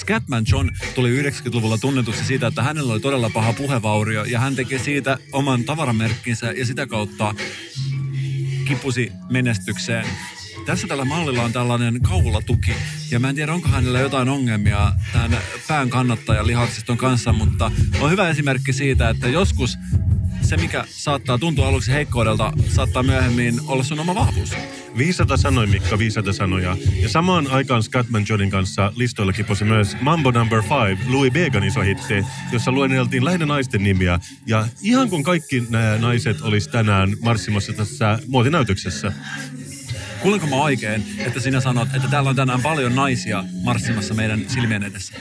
Scatman 0.00 0.44
John 0.50 0.70
tuli 0.94 1.22
90-luvulla 1.22 1.78
tunnetuksi 1.78 2.24
siitä, 2.24 2.46
että 2.46 2.62
hänellä 2.62 2.92
oli 2.92 3.00
todella 3.00 3.30
paha 3.30 3.52
puhevaurio 3.52 4.24
ja 4.24 4.38
hän 4.40 4.56
teki 4.56 4.78
siitä 4.78 5.18
oman 5.32 5.64
tavaramerkkinsä 5.64 6.52
ja 6.52 6.66
sitä 6.66 6.86
kautta 6.86 7.34
kipusi 8.68 9.12
menestykseen. 9.30 10.06
Tässä 10.66 10.86
tällä 10.86 11.04
mallilla 11.04 11.42
on 11.42 11.52
tällainen 11.52 12.00
kaulatuki 12.00 12.72
ja 13.10 13.20
mä 13.20 13.28
en 13.28 13.34
tiedä 13.34 13.54
onko 13.54 13.68
hänellä 13.68 14.00
jotain 14.00 14.28
ongelmia 14.28 14.92
tämän 15.12 15.38
pään 15.68 15.90
kannattajan 15.90 16.46
lihaksiston 16.46 16.96
kanssa, 16.96 17.32
mutta 17.32 17.70
on 18.00 18.10
hyvä 18.10 18.28
esimerkki 18.28 18.72
siitä, 18.72 19.08
että 19.08 19.28
joskus 19.28 19.78
se, 20.42 20.56
mikä 20.56 20.84
saattaa 20.88 21.38
tuntua 21.38 21.68
aluksi 21.68 21.92
heikkoudelta, 21.92 22.52
saattaa 22.68 23.02
myöhemmin 23.02 23.60
olla 23.66 23.82
sun 23.82 24.00
oma 24.00 24.14
vahvuus. 24.14 24.54
500 24.98 25.36
sanoi 25.36 25.66
Mikko, 25.66 25.98
500 25.98 26.32
sanoja. 26.32 26.76
Ja 27.00 27.08
samaan 27.08 27.46
aikaan 27.46 27.82
Scatman 27.82 28.24
Johnin 28.28 28.50
kanssa 28.50 28.92
listoilla 28.96 29.32
kiposi 29.32 29.64
myös 29.64 29.96
Mambo 30.00 30.30
Number 30.30 30.62
5, 30.62 31.10
Louis 31.10 31.32
Beganin 31.32 31.68
iso 31.68 31.80
hitti, 31.80 32.24
jossa 32.52 32.72
luenneltiin 32.72 33.24
lähinnä 33.24 33.46
naisten 33.46 33.82
nimiä. 33.82 34.20
Ja 34.46 34.68
ihan 34.82 35.10
kun 35.10 35.22
kaikki 35.22 35.64
nämä 35.68 35.98
naiset 35.98 36.40
olisi 36.40 36.70
tänään 36.70 37.16
marssimassa 37.20 37.72
tässä 37.72 38.18
muotinäytöksessä. 38.26 39.12
Kuulenko 40.22 40.46
mä 40.46 40.56
oikein, 40.56 41.04
että 41.18 41.40
sinä 41.40 41.60
sanot, 41.60 41.88
että 41.94 42.08
täällä 42.08 42.30
on 42.30 42.36
tänään 42.36 42.62
paljon 42.62 42.94
naisia 42.94 43.44
marssimassa 43.62 44.14
meidän 44.14 44.44
silmien 44.48 44.82
edessä? 44.82 45.14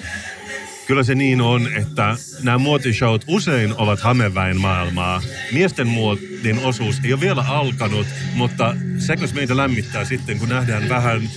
Kyllä 0.88 1.04
se 1.04 1.16
niin 1.16 1.42
on, 1.42 1.74
että 1.74 2.18
nämä 2.44 2.58
muotishowt 2.58 3.24
usein 3.28 3.74
ovat 3.78 4.00
hameväin 4.00 4.62
maailmaa. 4.62 5.22
Miesten 5.52 5.88
muotin 5.88 6.60
osuus 6.64 7.00
ei 7.04 7.14
ole 7.14 7.22
vielä 7.22 7.42
alkanut, 7.42 8.08
mutta 8.36 8.76
sekös 8.98 9.34
meitä 9.34 9.58
lämmittää 9.58 10.06
sitten, 10.06 10.40
kun 10.40 10.50
nähdään 10.50 10.90
vähän 10.90 11.30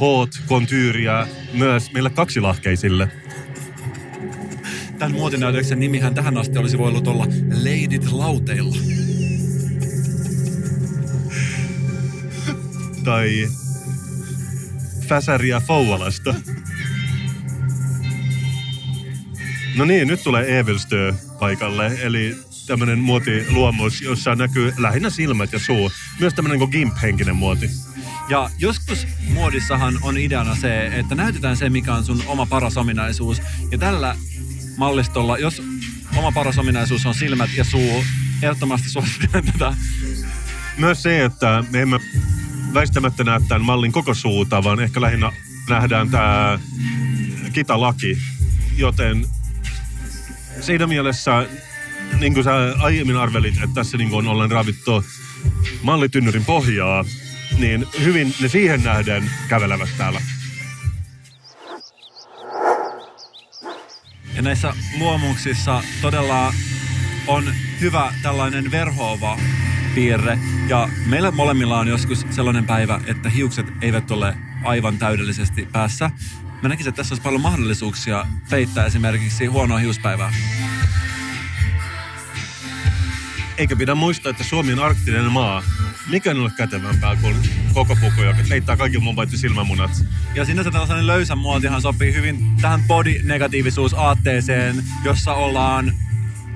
hot 0.00 0.30
kontyyriä 0.46 1.26
myös 1.52 1.92
meille 1.92 2.10
kaksilahkeisille. 2.10 3.08
Tämän 4.98 5.12
muotinäytöksen 5.12 5.80
nimihän 5.80 6.14
tähän 6.14 6.38
asti 6.38 6.58
olisi 6.58 6.78
voinut 6.78 7.08
olla 7.08 7.26
Leidit 7.62 8.12
lauteilla. 8.12 8.76
Tai 13.08 13.48
Fäsäriä 15.06 15.60
Foualasta. 15.60 16.34
No 19.76 19.84
niin, 19.84 20.08
nyt 20.08 20.22
tulee 20.22 20.58
Evelstö 20.58 21.14
paikalle, 21.38 21.98
eli 22.00 22.36
tämmönen 22.66 22.98
muotiluomus, 22.98 24.02
jossa 24.02 24.34
näkyy 24.34 24.74
lähinnä 24.78 25.10
silmät 25.10 25.52
ja 25.52 25.58
suu. 25.58 25.90
Myös 26.20 26.34
tämmönen 26.34 26.58
kuin 26.58 26.70
gimp-henkinen 26.70 27.36
muoti. 27.36 27.70
Ja 28.28 28.50
joskus 28.58 29.06
muodissahan 29.28 29.98
on 30.02 30.18
ideana 30.18 30.56
se, 30.56 30.86
että 30.86 31.14
näytetään 31.14 31.56
se, 31.56 31.70
mikä 31.70 31.94
on 31.94 32.04
sun 32.04 32.22
oma 32.26 32.46
paras 32.46 32.76
ominaisuus. 32.76 33.42
Ja 33.70 33.78
tällä 33.78 34.16
mallistolla, 34.76 35.38
jos 35.38 35.62
oma 36.16 36.32
paras 36.32 36.58
ominaisuus 36.58 37.06
on 37.06 37.14
silmät 37.14 37.50
ja 37.56 37.64
suu, 37.64 38.04
ehdottomasti 38.42 38.88
suosittelen 38.88 39.44
tätä. 39.44 39.74
Myös 40.78 41.02
se, 41.02 41.24
että 41.24 41.64
me 41.70 41.82
emme 41.82 42.00
väistämättä 42.74 43.24
näe 43.24 43.40
tämän 43.48 43.64
mallin 43.64 43.92
koko 43.92 44.14
suuta, 44.14 44.64
vaan 44.64 44.80
ehkä 44.80 45.00
lähinnä 45.00 45.32
nähdään 45.68 46.10
tämä 46.10 46.58
kitalaki. 47.52 48.18
Joten 48.76 49.26
siinä 50.60 50.86
mielessä, 50.86 51.46
niin 52.20 52.34
kuin 52.34 52.44
sä 52.44 52.52
aiemmin 52.78 53.16
arvelit, 53.16 53.54
että 53.54 53.74
tässä 53.74 53.96
niin 53.96 54.12
on 54.12 54.28
ollen 54.28 54.50
ravittu 54.50 55.04
mallitynnyrin 55.82 56.44
pohjaa, 56.44 57.04
niin 57.58 57.86
hyvin 58.00 58.34
ne 58.40 58.48
siihen 58.48 58.82
nähden 58.82 59.30
kävelevät 59.48 59.88
täällä. 59.98 60.20
Ja 64.34 64.42
näissä 64.42 64.74
luomuksissa 64.98 65.82
todella 66.02 66.54
on 67.26 67.54
hyvä 67.80 68.12
tällainen 68.22 68.70
verhoava 68.70 69.38
piirre. 69.98 70.38
Ja 70.68 70.88
meillä 71.06 71.30
molemmilla 71.30 71.78
on 71.78 71.88
joskus 71.88 72.26
sellainen 72.30 72.66
päivä, 72.66 73.00
että 73.06 73.28
hiukset 73.28 73.66
eivät 73.82 74.10
ole 74.10 74.34
aivan 74.64 74.98
täydellisesti 74.98 75.68
päässä. 75.72 76.10
Mä 76.62 76.68
näkisin, 76.68 76.88
että 76.88 76.96
tässä 76.96 77.12
olisi 77.12 77.22
paljon 77.22 77.40
mahdollisuuksia 77.40 78.26
peittää 78.50 78.86
esimerkiksi 78.86 79.46
huonoa 79.46 79.78
hiuspäivää. 79.78 80.32
Eikä 83.56 83.76
pidä 83.76 83.94
muistaa, 83.94 84.30
että 84.30 84.44
Suomi 84.44 84.72
on 84.72 84.78
arktinen 84.78 85.32
maa. 85.32 85.62
Mikä 86.08 86.30
on 86.30 86.40
ole 86.40 86.50
kätevämpää 86.56 87.16
kuin 87.16 87.36
koko 87.74 87.96
puku, 87.96 88.22
joka 88.22 88.40
peittää 88.48 88.76
kaikki 88.76 88.98
mun 88.98 89.16
paitsi 89.16 89.38
silmämunat. 89.38 89.90
Ja 90.34 90.44
sinänsä 90.44 90.70
tällainen 90.70 91.06
löysä 91.06 91.36
muotihan 91.36 91.82
sopii 91.82 92.14
hyvin 92.14 92.56
tähän 92.60 92.82
body-negatiivisuus 92.86 93.94
aatteeseen, 93.94 94.84
jossa 95.04 95.34
ollaan 95.34 95.92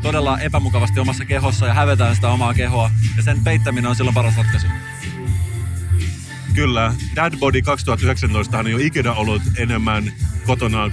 todella 0.03 0.39
epämukavasti 0.39 1.01
omassa 1.01 1.25
kehossa 1.25 1.67
ja 1.67 1.75
hävetään 1.75 2.15
sitä 2.15 2.29
omaa 2.29 2.55
kehoa. 2.55 2.91
Ja 3.17 3.23
sen 3.23 3.45
peittäminen 3.45 3.91
on 3.91 3.97
silloin 3.97 4.15
paras 4.15 4.37
ratkaisu. 4.37 4.67
Kyllä, 6.55 6.95
Dad 7.17 7.37
Body 7.39 7.63
2019 7.63 8.59
on 8.59 8.71
jo 8.71 8.79
ikinä 8.79 9.13
ollut 9.13 9.43
enemmän 9.59 10.13
kotona 10.47 10.91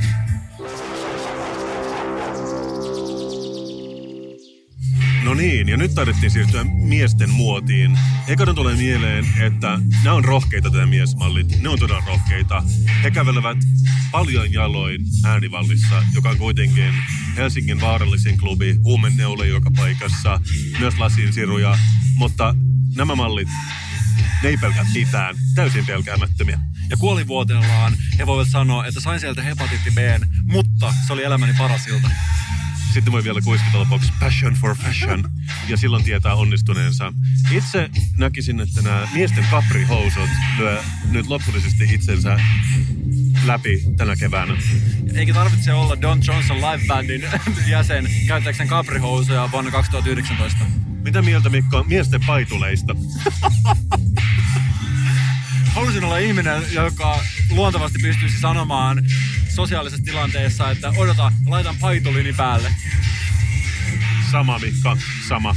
No 5.23 5.33
niin, 5.33 5.69
ja 5.69 5.77
nyt 5.77 5.95
taidettiin 5.95 6.31
siirtyä 6.31 6.63
miesten 6.63 7.29
muotiin. 7.29 7.99
Ekana 8.27 8.53
tulee 8.53 8.75
mieleen, 8.75 9.25
että 9.39 9.79
nämä 10.03 10.15
on 10.15 10.25
rohkeita 10.25 10.69
tämä 10.69 10.85
miesmallit. 10.85 11.61
Ne 11.61 11.69
on 11.69 11.79
todella 11.79 12.03
rohkeita. 12.07 12.63
He 13.03 13.11
kävelevät 13.11 13.57
paljon 14.11 14.53
jaloin 14.53 15.01
äänivallissa, 15.25 16.03
joka 16.13 16.29
on 16.29 16.37
kuitenkin 16.37 16.93
Helsingin 17.37 17.81
vaarallisin 17.81 18.37
klubi, 18.37 18.75
huumeneule 18.83 19.47
joka 19.47 19.71
paikassa, 19.77 20.41
myös 20.79 20.99
lasinsiruja. 20.99 21.77
Mutta 22.15 22.55
nämä 22.95 23.15
mallit, 23.15 23.49
ne 24.43 24.49
ei 24.49 24.57
pelkää 24.57 24.85
mitään, 24.93 25.35
täysin 25.55 25.85
pelkäämättömiä. 25.85 26.59
Ja 26.89 26.97
kuolivuotellaan 26.97 27.93
he 28.19 28.27
voivat 28.27 28.47
sanoa, 28.47 28.85
että 28.85 28.99
sain 28.99 29.19
sieltä 29.19 29.41
hepatiitti 29.43 29.91
B, 29.91 29.97
mutta 30.43 30.93
se 31.07 31.13
oli 31.13 31.23
elämäni 31.23 31.53
paras 31.57 31.87
ilta. 31.87 32.09
Sitten 32.93 33.13
voi 33.13 33.23
vielä 33.23 33.41
kuiskata 33.41 33.79
lopuksi 33.79 34.13
passion 34.19 34.53
for 34.53 34.75
fashion, 34.75 35.23
ja 35.67 35.77
silloin 35.77 36.03
tietää 36.03 36.35
onnistuneensa. 36.35 37.13
Itse 37.51 37.89
näkisin, 38.17 38.59
että 38.59 38.81
nämä 38.81 39.07
miesten 39.13 39.45
kaprihousut 39.51 40.29
lyö 40.57 40.83
nyt 41.11 41.27
lopullisesti 41.27 41.83
itsensä 41.91 42.39
läpi 43.45 43.83
tänä 43.97 44.15
keväänä. 44.15 44.57
Eikä 45.13 45.33
tarvitse 45.33 45.73
olla 45.73 46.01
Don 46.01 46.21
Johnson 46.27 46.57
live 46.57 46.83
bandin 46.87 47.23
jäsen 47.67 48.09
käyttääkseen 48.27 48.69
kaprihousuja 48.69 49.49
vuonna 49.51 49.71
2019. 49.71 50.59
Mitä 51.03 51.21
mieltä 51.21 51.49
Mikko 51.49 51.83
miesten 51.83 52.21
paituleista? 52.27 52.95
Haluaisin 55.73 56.03
olla 56.03 56.17
ihminen, 56.17 56.63
joka 56.71 57.23
luontevasti 57.49 57.99
pystyisi 58.01 58.39
sanomaan 58.39 59.05
sosiaalisessa 59.49 60.05
tilanteessa, 60.05 60.71
että 60.71 60.93
odota, 60.97 61.31
laitan 61.45 61.75
paitulini 61.75 62.33
päälle. 62.33 62.71
Sama 64.31 64.59
Mikko, 64.59 64.97
sama. 65.27 65.55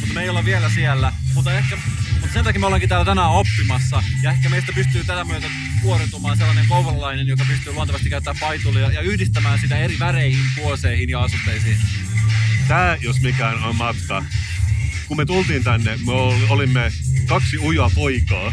Mutta 0.00 0.14
me 0.14 0.22
ei 0.22 0.28
olla 0.28 0.44
vielä 0.44 0.70
siellä. 0.70 1.12
Mutta, 1.34 1.52
ehkä, 1.52 1.78
mutta 2.20 2.32
sen 2.32 2.44
takia 2.44 2.60
me 2.60 2.66
ollaankin 2.66 2.88
täällä 2.88 3.04
tänään 3.04 3.30
oppimassa. 3.30 4.02
Ja 4.22 4.30
ehkä 4.30 4.48
meistä 4.48 4.72
pystyy 4.72 5.04
tätä 5.04 5.24
myötä 5.24 5.46
kuoritumaan 5.82 6.36
sellainen 6.36 6.68
kouvolalainen, 6.68 7.26
joka 7.26 7.44
pystyy 7.48 7.72
luontevasti 7.72 8.10
käyttämään 8.10 8.40
paitulia 8.40 8.90
ja 8.92 9.00
yhdistämään 9.00 9.58
sitä 9.58 9.78
eri 9.78 9.98
väreihin, 9.98 10.44
puoseihin 10.56 11.10
ja 11.10 11.20
asusteisiin. 11.20 11.76
Tää, 12.68 12.96
jos 13.00 13.20
mikään 13.20 13.64
on 13.64 13.76
matka. 13.76 14.24
Kun 15.12 15.16
me 15.16 15.26
tultiin 15.26 15.64
tänne, 15.64 15.98
me 16.06 16.12
ol- 16.12 16.46
olimme 16.48 16.92
kaksi 17.26 17.58
ujaa 17.58 17.90
poikaa. 17.94 18.52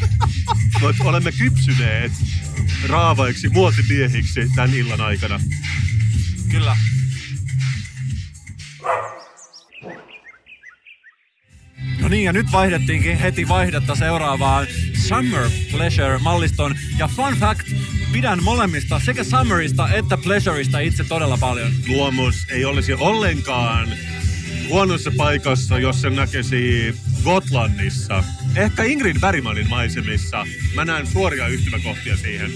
Mutta 0.82 1.03
olemme 1.03 1.32
kypsyneet 1.32 2.12
raavaiksi 2.88 3.49
muotimiehiksi 3.49 4.49
tämän 4.55 4.74
illan 4.74 5.01
aikana. 5.01 5.39
Kyllä. 6.51 6.78
No 11.99 12.07
niin, 12.07 12.24
ja 12.24 12.34
nyt 12.34 12.51
vaihdettiinkin 12.51 13.18
heti 13.18 13.47
vaihdetta 13.47 13.95
seuraavaan 13.95 14.68
Summer 15.07 15.49
Pleasure-malliston. 15.72 16.76
Ja 16.97 17.07
fun 17.07 17.34
fact, 17.34 17.68
pidän 18.12 18.43
molemmista, 18.43 18.99
sekä 18.99 19.24
Summerista 19.24 19.93
että 19.93 20.18
Pleasureista 20.18 20.80
itse 20.80 21.03
todella 21.03 21.38
paljon. 21.38 21.72
Luomus 21.88 22.36
ei 22.49 22.66
olisi 22.66 22.93
ollenkaan 22.93 23.89
huonossa 24.70 25.11
paikassa, 25.17 25.80
jos 25.80 26.01
se 26.01 26.09
näkisi 26.09 26.95
Gotlannissa. 27.24 28.24
Ehkä 28.55 28.84
Ingrid 28.84 29.20
Bergmanin 29.20 29.70
maisemissa. 29.70 30.47
Mä 30.76 30.86
näen 30.86 31.07
suoria 31.07 31.47
yhtymäkohtia 31.47 32.17
siihen. 32.17 32.51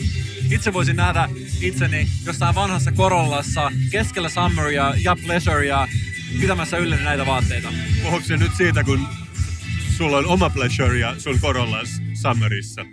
Itse 0.51 0.73
voisin 0.73 0.95
nähdä 0.95 1.29
itseni 1.61 2.07
jossain 2.25 2.55
vanhassa 2.55 2.91
Korollassa 2.91 3.71
keskellä 3.91 4.29
Summeria 4.29 4.93
ja 5.03 5.15
Pleasurea 5.25 5.87
pitämässä 6.39 6.77
yllä 6.77 6.95
näitä 6.95 7.25
vaatteita. 7.25 7.73
Puhuuko 8.03 8.25
se 8.25 8.37
nyt 8.37 8.51
siitä, 8.57 8.83
kun 8.83 9.07
sulla 9.97 10.17
on 10.17 10.25
oma 10.25 10.49
pleasure 10.49 10.99
ja 10.99 11.19
sun 11.19 11.39
Corollas 11.39 12.01
Summerissa? 12.21 12.85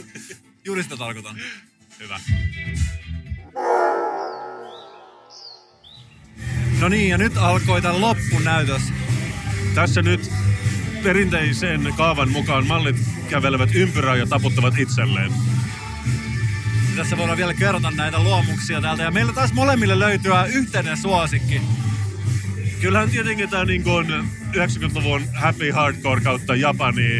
Juuri 0.64 0.82
sitä 0.82 0.96
tarkoitan. 0.96 1.36
Hyvä. 2.00 2.20
No 6.80 6.88
niin, 6.88 7.08
ja 7.08 7.18
nyt 7.18 7.36
alkoi 7.36 7.82
tämä 7.82 8.00
loppunäytös. 8.00 8.82
Tässä 9.74 10.02
nyt 10.02 10.30
perinteisen 11.02 11.94
kaavan 11.96 12.30
mukaan 12.30 12.66
mallit 12.66 12.96
kävelevät 13.30 13.70
ympyrää 13.74 14.16
ja 14.16 14.26
taputtavat 14.26 14.78
itselleen. 14.78 15.32
Tässä 16.96 17.16
voidaan 17.16 17.38
vielä 17.38 17.54
kerrata 17.54 17.90
näitä 17.90 18.22
luomuksia 18.22 18.80
täältä. 18.80 19.02
Ja 19.02 19.10
meillä 19.10 19.32
taas 19.32 19.52
molemmille 19.52 19.98
löytyä 19.98 20.44
yhteinen 20.44 20.96
suosikki. 20.96 21.62
Kyllähän 22.80 23.10
tietenkin 23.10 23.50
tämä 23.50 23.64
niin 23.64 23.82
kuin 23.82 24.06
90-luvun 24.56 25.22
happy 25.34 25.70
hardcore 25.70 26.20
kautta 26.20 26.54
Japani 26.54 27.10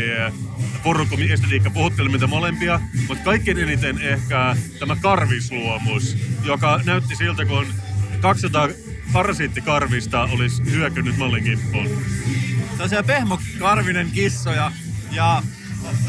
purukumi 0.82 1.32
estetiikka 1.32 1.70
puhutteli 1.70 2.08
meitä 2.08 2.26
molempia, 2.26 2.80
mutta 3.08 3.24
kaikkein 3.24 3.58
eniten 3.58 4.00
ehkä 4.00 4.56
tämä 4.78 4.96
karvisluomus, 4.96 6.16
joka 6.44 6.80
näytti 6.84 7.16
siltä, 7.16 7.44
kun 7.44 7.66
200 8.20 8.68
parasiittikarvista 9.16 10.22
olisi 10.22 10.64
hyökännyt 10.70 11.16
mallin 11.16 11.44
kimppuun. 11.44 11.88
Tällaisia 12.70 13.02
pehmokarvinen 13.02 14.10
kissoja. 14.10 14.72
Ja 15.10 15.42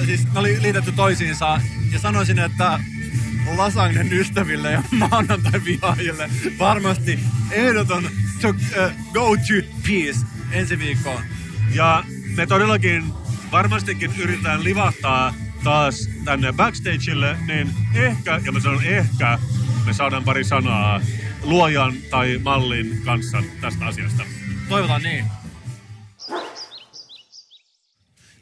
siis 0.05 0.33
ne 0.33 0.39
oli 0.39 0.61
liitetty 0.61 0.91
toisiinsa. 0.91 1.61
Ja 1.91 1.99
sanoisin, 1.99 2.39
että 2.39 2.79
lasagnen 3.57 4.13
ystäville 4.13 4.71
ja 4.71 4.83
maanantai 4.91 5.61
vihaajille 5.65 6.29
varmasti 6.59 7.19
ehdoton 7.51 8.09
to, 8.41 8.49
uh, 8.49 8.55
go-to 9.13 9.67
piece 9.87 10.25
ensi 10.51 10.79
viikkoon. 10.79 11.23
Ja 11.73 12.03
me 12.35 12.45
todellakin 12.45 13.03
varmastikin 13.51 14.11
yritetään 14.17 14.63
livahtaa 14.63 15.33
taas 15.63 16.09
tänne 16.25 16.53
backstageille, 16.53 17.37
niin 17.45 17.69
ehkä, 17.93 18.41
ja 18.45 18.51
mä 18.51 18.59
sanon 18.59 18.83
ehkä, 18.83 19.39
me 19.85 19.93
saadaan 19.93 20.23
pari 20.23 20.43
sanaa 20.43 21.01
luojan 21.47 21.93
tai 22.11 22.39
mallin 22.43 23.01
kanssa 23.05 23.43
tästä 23.61 23.85
asiasta. 23.85 24.23
Toivotaan 24.69 25.01
niin. 25.01 25.25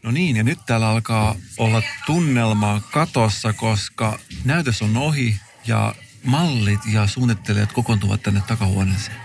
No 0.04 0.12
niin, 0.12 0.36
ja 0.36 0.44
nyt 0.44 0.60
täällä 0.66 0.90
alkaa 0.90 1.36
olla 1.58 1.82
tunnelma 2.06 2.82
katossa, 2.92 3.54
koska 3.54 4.20
näytös 4.44 4.82
on 4.82 4.98
ohi 4.98 5.36
ja 5.68 5.96
mallit 6.24 6.80
ja 6.92 7.08
suunnittelijat 7.08 7.74
kokoontuvat 7.74 8.24
tänne 8.24 8.42
takahuoneeseen. 8.48 9.18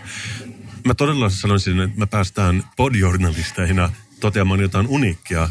Mä 0.85 0.95
todella 0.95 1.31
sanoisin, 1.31 1.81
että 1.81 1.99
me 1.99 2.07
päästään 2.07 2.65
podjournalisteina 2.77 3.93
toteamaan 4.21 4.61
jotain 4.61 4.87
uniikkia, 4.87 5.49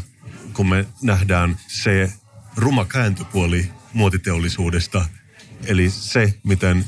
kun 0.52 0.68
me 0.68 0.86
nähdään 1.02 1.56
se 1.68 2.12
ruma 2.56 2.84
kääntöpuoli 2.84 3.70
muotiteollisuudesta. 3.92 5.06
Eli 5.66 5.90
se, 5.90 6.34
miten 6.44 6.84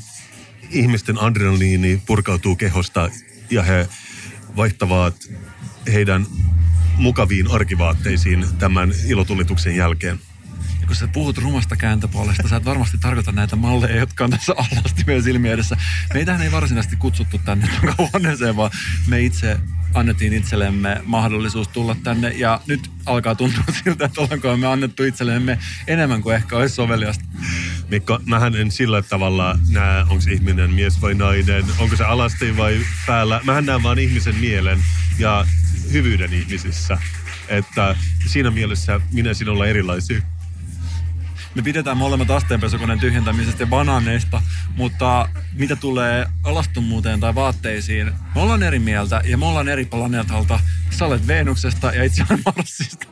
ihmisten 0.69 1.21
adrenaliini 1.21 2.01
purkautuu 2.05 2.55
kehosta 2.55 3.09
ja 3.49 3.63
he 3.63 3.87
vaihtavat 4.55 5.15
heidän 5.93 6.25
mukaviin 6.97 7.51
arkivaatteisiin 7.51 8.45
tämän 8.59 8.93
ilotulituksen 9.07 9.75
jälkeen. 9.75 10.19
Ja 10.81 10.87
kun 10.87 10.95
sä 10.95 11.07
puhut 11.07 11.37
rumasta 11.37 11.75
kääntöpuolesta, 11.75 12.47
sä 12.47 12.55
et 12.55 12.65
varmasti 12.65 12.97
tarkoita 12.97 13.31
näitä 13.31 13.55
malleja, 13.55 13.97
jotka 13.97 14.23
on 14.23 14.29
tässä 14.29 14.53
alasti 14.57 15.03
meidän 15.07 15.23
silmien 15.23 15.53
edessä. 15.53 15.77
Meitähän 16.13 16.41
ei 16.41 16.51
varsinaisesti 16.51 16.95
kutsuttu 16.95 17.37
tänne 17.37 17.67
takahuoneeseen, 17.67 18.55
vaan 18.55 18.71
me 19.07 19.21
itse 19.21 19.59
annettiin 19.93 20.33
itsellemme 20.33 21.01
mahdollisuus 21.05 21.67
tulla 21.67 21.95
tänne. 22.03 22.29
Ja 22.29 22.61
nyt 22.67 22.91
alkaa 23.05 23.35
tuntua 23.35 23.63
siltä, 23.83 24.05
että 24.05 24.21
ollaanko 24.21 24.57
me 24.57 24.67
annettu 24.67 25.03
itsellemme 25.03 25.59
enemmän 25.87 26.21
kuin 26.21 26.35
ehkä 26.35 26.57
olisi 26.57 26.75
soveliasta. 26.75 27.25
Mikko, 27.89 28.19
mähän 28.25 28.55
en 28.55 28.71
sillä 28.71 29.01
tavalla 29.01 29.59
näe, 29.69 30.01
onko 30.01 30.23
ihminen 30.31 30.71
mies 30.73 31.01
vai 31.01 31.13
nainen, 31.13 31.65
onko 31.79 31.95
se 31.95 32.03
alasti 32.03 32.57
vai 32.57 32.79
päällä. 33.07 33.41
Mähän 33.43 33.65
näen 33.65 33.83
vaan 33.83 33.99
ihmisen 33.99 34.35
mielen 34.35 34.79
ja 35.19 35.45
hyvyyden 35.91 36.33
ihmisissä. 36.33 36.97
Että 37.47 37.95
siinä 38.27 38.51
mielessä 38.51 39.01
minä 39.11 39.33
sinulla 39.33 39.67
erilaisia. 39.67 40.21
Me 41.55 41.61
pidetään 41.61 41.97
molemmat 41.97 42.31
asteenpesukoneen 42.31 42.99
tyhjentämisestä 42.99 43.63
ja 43.63 43.67
banaaneista, 43.67 44.41
mutta 44.75 45.29
mitä 45.53 45.75
tulee 45.75 46.25
alastommuuteen 46.43 47.19
tai 47.19 47.35
vaatteisiin, 47.35 48.11
me 48.35 48.41
ollaan 48.41 48.63
eri 48.63 48.79
mieltä 48.79 49.21
ja 49.25 49.37
me 49.37 49.45
ollaan 49.45 49.69
eri 49.69 49.85
planeetalta. 49.85 50.59
Sä 50.89 51.05
olet 51.05 51.27
Venuksesta 51.27 51.91
ja 51.91 52.03
itse 52.03 52.25
olen 52.29 52.41
Marsista. 52.45 53.07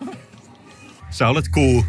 Sä 1.09 1.27
olet 1.27 1.47
kuu 1.47 1.85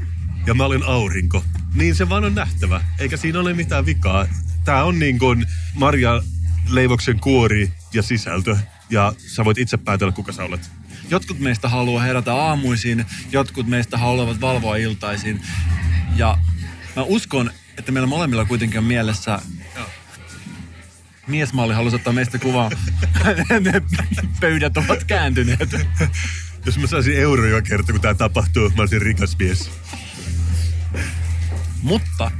ja 0.46 0.54
mä 0.54 0.64
olen 0.64 0.82
aurinko. 0.82 1.44
Niin 1.74 1.94
se 1.94 2.08
vaan 2.08 2.24
on 2.24 2.34
nähtävä, 2.34 2.80
eikä 2.98 3.16
siinä 3.16 3.40
ole 3.40 3.54
mitään 3.54 3.86
vikaa. 3.86 4.26
Tää 4.64 4.84
on 4.84 4.98
niin 4.98 5.18
kuin 5.18 5.46
Marja 5.74 6.22
leivoksen 6.68 7.20
kuori 7.20 7.72
ja 7.92 8.02
sisältö. 8.02 8.56
Ja 8.90 9.12
sä 9.26 9.44
voit 9.44 9.58
itse 9.58 9.76
päätellä, 9.76 10.12
kuka 10.12 10.32
sä 10.32 10.44
olet. 10.44 10.70
Jotkut 11.12 11.38
meistä 11.38 11.68
haluaa 11.68 12.02
herätä 12.02 12.34
aamuisin, 12.34 13.06
jotkut 13.32 13.66
meistä 13.66 13.98
haluavat 13.98 14.40
valvoa 14.40 14.76
iltaisin. 14.76 15.40
Ja 16.16 16.38
mä 16.96 17.02
uskon, 17.02 17.50
että 17.78 17.92
meillä 17.92 18.06
molemmilla 18.06 18.44
kuitenkin 18.44 18.78
on 18.78 18.84
mielessä 18.84 19.38
miesmalli 21.26 21.74
halusi 21.74 21.96
ottaa 21.96 22.12
meistä 22.12 22.38
kuvaa. 22.38 22.70
ne 23.60 23.82
pöydät 24.40 24.76
ovat 24.76 25.04
kääntyneet. 25.04 25.70
Jos 26.66 26.78
mä 26.78 26.86
saisin 26.86 27.16
euroja 27.16 27.62
kerta, 27.62 27.92
kun 27.92 28.00
tää 28.00 28.14
tapahtuu, 28.14 28.70
mä 28.70 28.82
olisin 28.82 29.02
rikas 29.02 29.36
mies. 29.38 29.70
Mutta 31.82 32.30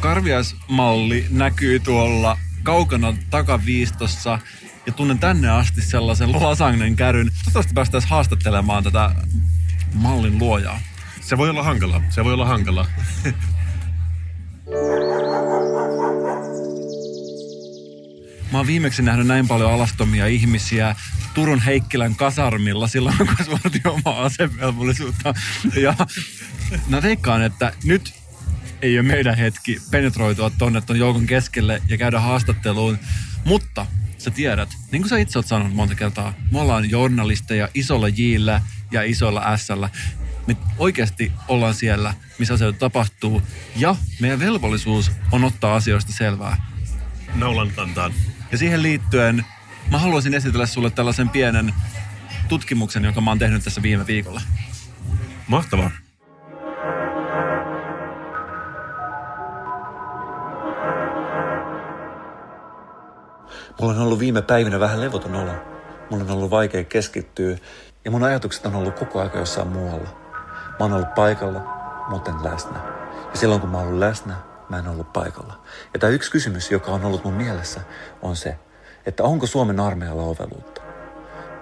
karviaismalli 0.00 1.26
näkyy 1.30 1.80
tuolla 1.80 2.38
kaukana 2.62 3.16
takaviistossa 3.30 4.38
ja 4.90 4.94
tunnen 4.94 5.18
tänne 5.18 5.48
asti 5.48 5.82
sellaisen 5.82 6.32
lasagnen 6.32 6.96
käryn. 6.96 7.26
Toivottavasti 7.26 7.74
päästäisiin 7.74 8.10
haastattelemaan 8.10 8.84
tätä 8.84 9.14
mallin 9.94 10.38
luojaa. 10.38 10.80
Se 11.20 11.38
voi 11.38 11.50
olla 11.50 11.62
hankala, 11.62 12.02
se 12.08 12.24
voi 12.24 12.32
olla 12.32 12.46
hankala. 12.46 12.86
Mä 18.52 18.58
oon 18.58 18.66
viimeksi 18.66 19.02
nähnyt 19.02 19.26
näin 19.26 19.48
paljon 19.48 19.72
alastomia 19.72 20.26
ihmisiä 20.26 20.96
Turun 21.34 21.60
Heikkilän 21.60 22.14
kasarmilla 22.14 22.88
silloin, 22.88 23.16
kun 23.16 23.28
suoritin 23.44 23.88
omaa 23.88 24.22
asevelvollisuutta. 24.22 25.34
Ja 25.76 25.94
mä 26.88 27.02
veikkaan, 27.02 27.42
että 27.42 27.72
nyt 27.84 28.14
ei 28.82 28.98
ole 28.98 29.08
meidän 29.08 29.36
hetki 29.36 29.80
penetroitua 29.90 30.50
tonne 30.50 30.80
ton 30.80 30.98
joukon 30.98 31.26
keskelle 31.26 31.82
ja 31.88 31.98
käydä 31.98 32.20
haastatteluun. 32.20 32.98
Mutta 33.44 33.86
sä 34.20 34.30
tiedät, 34.30 34.68
niin 34.92 35.02
kuin 35.02 35.08
sä 35.08 35.18
itse 35.18 35.38
oot 35.38 35.46
sanonut 35.46 35.74
monta 35.74 35.94
kertaa, 35.94 36.34
me 36.50 36.60
ollaan 36.60 36.90
journalisteja 36.90 37.68
isolla 37.74 38.08
Jillä 38.08 38.62
ja 38.90 39.02
isolla 39.02 39.56
Sllä. 39.56 39.90
Me 40.46 40.56
oikeasti 40.78 41.32
ollaan 41.48 41.74
siellä, 41.74 42.14
missä 42.38 42.54
asioita 42.54 42.78
tapahtuu. 42.78 43.42
Ja 43.76 43.96
meidän 44.20 44.38
velvollisuus 44.38 45.12
on 45.32 45.44
ottaa 45.44 45.74
asioista 45.74 46.12
selvää. 46.12 46.70
Naulan 47.34 47.70
kantaan. 47.70 48.12
Ja 48.52 48.58
siihen 48.58 48.82
liittyen 48.82 49.44
mä 49.90 49.98
haluaisin 49.98 50.34
esitellä 50.34 50.66
sulle 50.66 50.90
tällaisen 50.90 51.28
pienen 51.28 51.74
tutkimuksen, 52.48 53.04
jonka 53.04 53.20
mä 53.20 53.30
oon 53.30 53.38
tehnyt 53.38 53.64
tässä 53.64 53.82
viime 53.82 54.06
viikolla. 54.06 54.42
Mahtavaa. 55.46 55.90
Mulla 63.80 63.92
on 63.94 64.00
ollut 64.00 64.18
viime 64.18 64.42
päivinä 64.42 64.80
vähän 64.80 65.00
levoton 65.00 65.34
olo. 65.34 65.52
Mulla 66.10 66.24
on 66.24 66.30
ollut 66.30 66.50
vaikea 66.50 66.84
keskittyä 66.84 67.56
ja 68.04 68.10
mun 68.10 68.22
ajatukset 68.22 68.66
on 68.66 68.74
ollut 68.74 68.98
koko 68.98 69.20
aika 69.20 69.38
jossain 69.38 69.68
muualla. 69.68 70.08
Mä 70.68 70.76
oon 70.78 70.92
ollut 70.92 71.14
paikalla, 71.14 71.60
mutta 72.08 72.30
en 72.30 72.52
läsnä. 72.52 72.78
Ja 73.30 73.38
silloin 73.38 73.60
kun 73.60 73.70
mä 73.70 73.78
oon 73.78 73.86
ollut 73.86 73.98
läsnä, 73.98 74.34
mä 74.68 74.78
en 74.78 74.88
ollut 74.88 75.12
paikalla. 75.12 75.60
Ja 75.94 75.98
tämä 76.00 76.10
yksi 76.10 76.30
kysymys, 76.30 76.70
joka 76.70 76.90
on 76.90 77.04
ollut 77.04 77.24
mun 77.24 77.34
mielessä, 77.34 77.80
on 78.22 78.36
se, 78.36 78.58
että 79.06 79.22
onko 79.22 79.46
Suomen 79.46 79.80
armeijalla 79.80 80.22
oveluutta? 80.22 80.82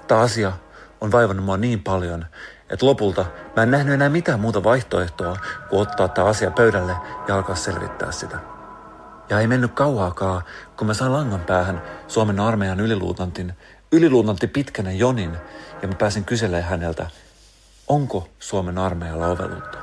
Tämä 0.08 0.20
asia 0.20 0.52
on 1.00 1.12
vaivannut 1.12 1.46
mua 1.46 1.56
niin 1.56 1.82
paljon, 1.82 2.26
että 2.70 2.86
lopulta 2.86 3.26
mä 3.56 3.62
en 3.62 3.70
nähnyt 3.70 3.94
enää 3.94 4.08
mitään 4.08 4.40
muuta 4.40 4.64
vaihtoehtoa 4.64 5.36
kuin 5.70 5.82
ottaa 5.82 6.08
tämä 6.08 6.28
asia 6.28 6.50
pöydälle 6.50 6.96
ja 7.28 7.36
alkaa 7.36 7.56
selvittää 7.56 8.12
sitä. 8.12 8.57
Ja 9.30 9.40
ei 9.40 9.46
mennyt 9.46 9.72
kauaakaan, 9.72 10.42
kun 10.76 10.86
mä 10.86 10.94
sain 10.94 11.12
langan 11.12 11.40
päähän 11.40 11.82
Suomen 12.08 12.40
armeijan 12.40 12.80
yliluutantin, 12.80 13.52
yliluutantti 13.92 14.46
Pitkänen 14.46 14.98
Jonin, 14.98 15.36
ja 15.82 15.88
mä 15.88 15.94
pääsin 15.94 16.24
kyselemään 16.24 16.70
häneltä, 16.70 17.10
onko 17.88 18.28
Suomen 18.38 18.78
armeijalla 18.78 19.26
oveluutta. 19.26 19.78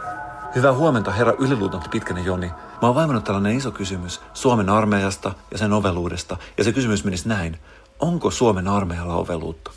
Hyvää 0.55 0.73
huomenta, 0.73 1.11
herra 1.11 1.33
yliluutantti 1.39 1.89
Pitkänen 1.89 2.25
Joni. 2.25 2.47
Mä 2.47 2.87
oon 2.87 2.95
vaivannut 2.95 3.23
tällainen 3.23 3.57
iso 3.57 3.71
kysymys 3.71 4.21
Suomen 4.33 4.69
armeijasta 4.69 5.33
ja 5.51 5.57
sen 5.57 5.73
oveluudesta, 5.73 6.37
ja 6.57 6.63
se 6.63 6.71
kysymys 6.71 7.03
menisi 7.03 7.29
näin. 7.29 7.59
Onko 7.99 8.31
Suomen 8.31 8.67
armeijalla 8.67 9.15
oveluutta? 9.15 9.71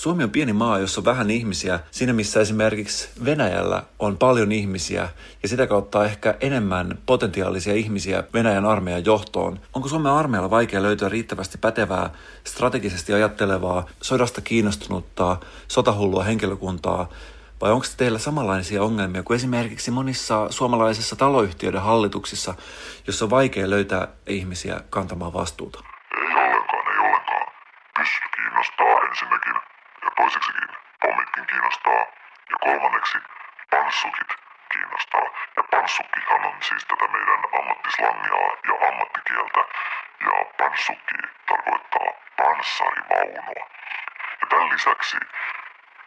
Suomi 0.00 0.24
on 0.24 0.30
pieni 0.30 0.52
maa, 0.52 0.78
jossa 0.78 1.00
on 1.00 1.04
vähän 1.04 1.30
ihmisiä, 1.30 1.80
siinä 1.90 2.12
missä 2.12 2.40
esimerkiksi 2.40 3.08
Venäjällä 3.24 3.82
on 3.98 4.18
paljon 4.18 4.52
ihmisiä 4.52 5.08
ja 5.42 5.48
sitä 5.48 5.66
kautta 5.66 6.04
ehkä 6.04 6.34
enemmän 6.40 6.98
potentiaalisia 7.06 7.74
ihmisiä 7.74 8.24
Venäjän 8.34 8.66
armeijan 8.66 9.04
johtoon. 9.04 9.60
Onko 9.74 9.88
Suomen 9.88 10.12
armeijalla 10.12 10.50
vaikea 10.50 10.82
löytyä 10.82 11.08
riittävästi 11.08 11.58
pätevää, 11.58 12.10
strategisesti 12.44 13.12
ajattelevaa, 13.12 13.86
sodasta 14.02 14.40
kiinnostunutta, 14.40 15.36
sotahullua 15.68 16.24
henkilökuntaa, 16.24 17.08
vai 17.60 17.72
onko 17.72 17.86
teillä 17.96 18.18
samanlaisia 18.18 18.82
ongelmia 18.82 19.22
kuin 19.22 19.36
esimerkiksi 19.36 19.90
monissa 19.90 20.46
suomalaisissa 20.50 21.16
taloyhtiöiden 21.16 21.82
hallituksissa, 21.82 22.54
jossa 23.06 23.24
on 23.24 23.30
vaikea 23.30 23.70
löytää 23.70 24.08
ihmisiä 24.26 24.80
kantamaan 24.90 25.32
vastuuta? 25.32 25.78
Ei 25.78 26.34
ollenkaan, 26.34 26.92
ei 26.92 26.98
ollenkaan. 26.98 27.52
Pyssyt 27.98 28.22
kiinnostaa 28.36 29.08
ensinnäkin 29.10 29.69
toiseksikin 30.20 30.68
pommitkin 31.02 31.46
kiinnostaa 31.50 32.00
ja 32.50 32.56
kolmanneksi 32.66 33.18
panssukit 33.70 34.30
kiinnostaa. 34.72 35.26
Ja 35.56 35.62
panssukkihan 35.72 36.44
on 36.50 36.56
siis 36.68 36.84
tätä 36.90 37.06
meidän 37.14 37.42
ammattislangia 37.58 38.40
ja 38.68 38.74
ammattikieltä 38.88 39.62
ja 40.26 40.34
panssukki 40.58 41.16
tarkoittaa 41.48 42.08
panssarivaunua. 42.40 43.64
Ja 44.40 44.46
tämän 44.50 44.68
lisäksi 44.74 45.16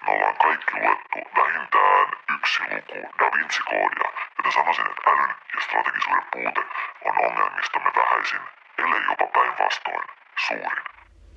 me 0.03 0.09
ollaan 0.13 0.37
kaikki 0.45 0.73
luettu 0.81 1.19
vähintään 1.39 2.07
yksi 2.35 2.59
luku 2.71 2.99
Da 3.19 3.27
Vinci-koodia, 3.33 4.09
joten 4.37 4.51
sanoisin, 4.57 4.87
että 4.91 5.09
älyn 5.11 5.33
ja 5.55 5.61
strategisuuden 5.65 6.25
puute 6.33 6.61
on 7.05 7.15
ongelmistamme 7.25 7.91
vähäisin, 7.99 8.43
ellei 8.77 9.03
jopa 9.09 9.27
päinvastoin 9.35 10.07
suurin. 10.47 10.83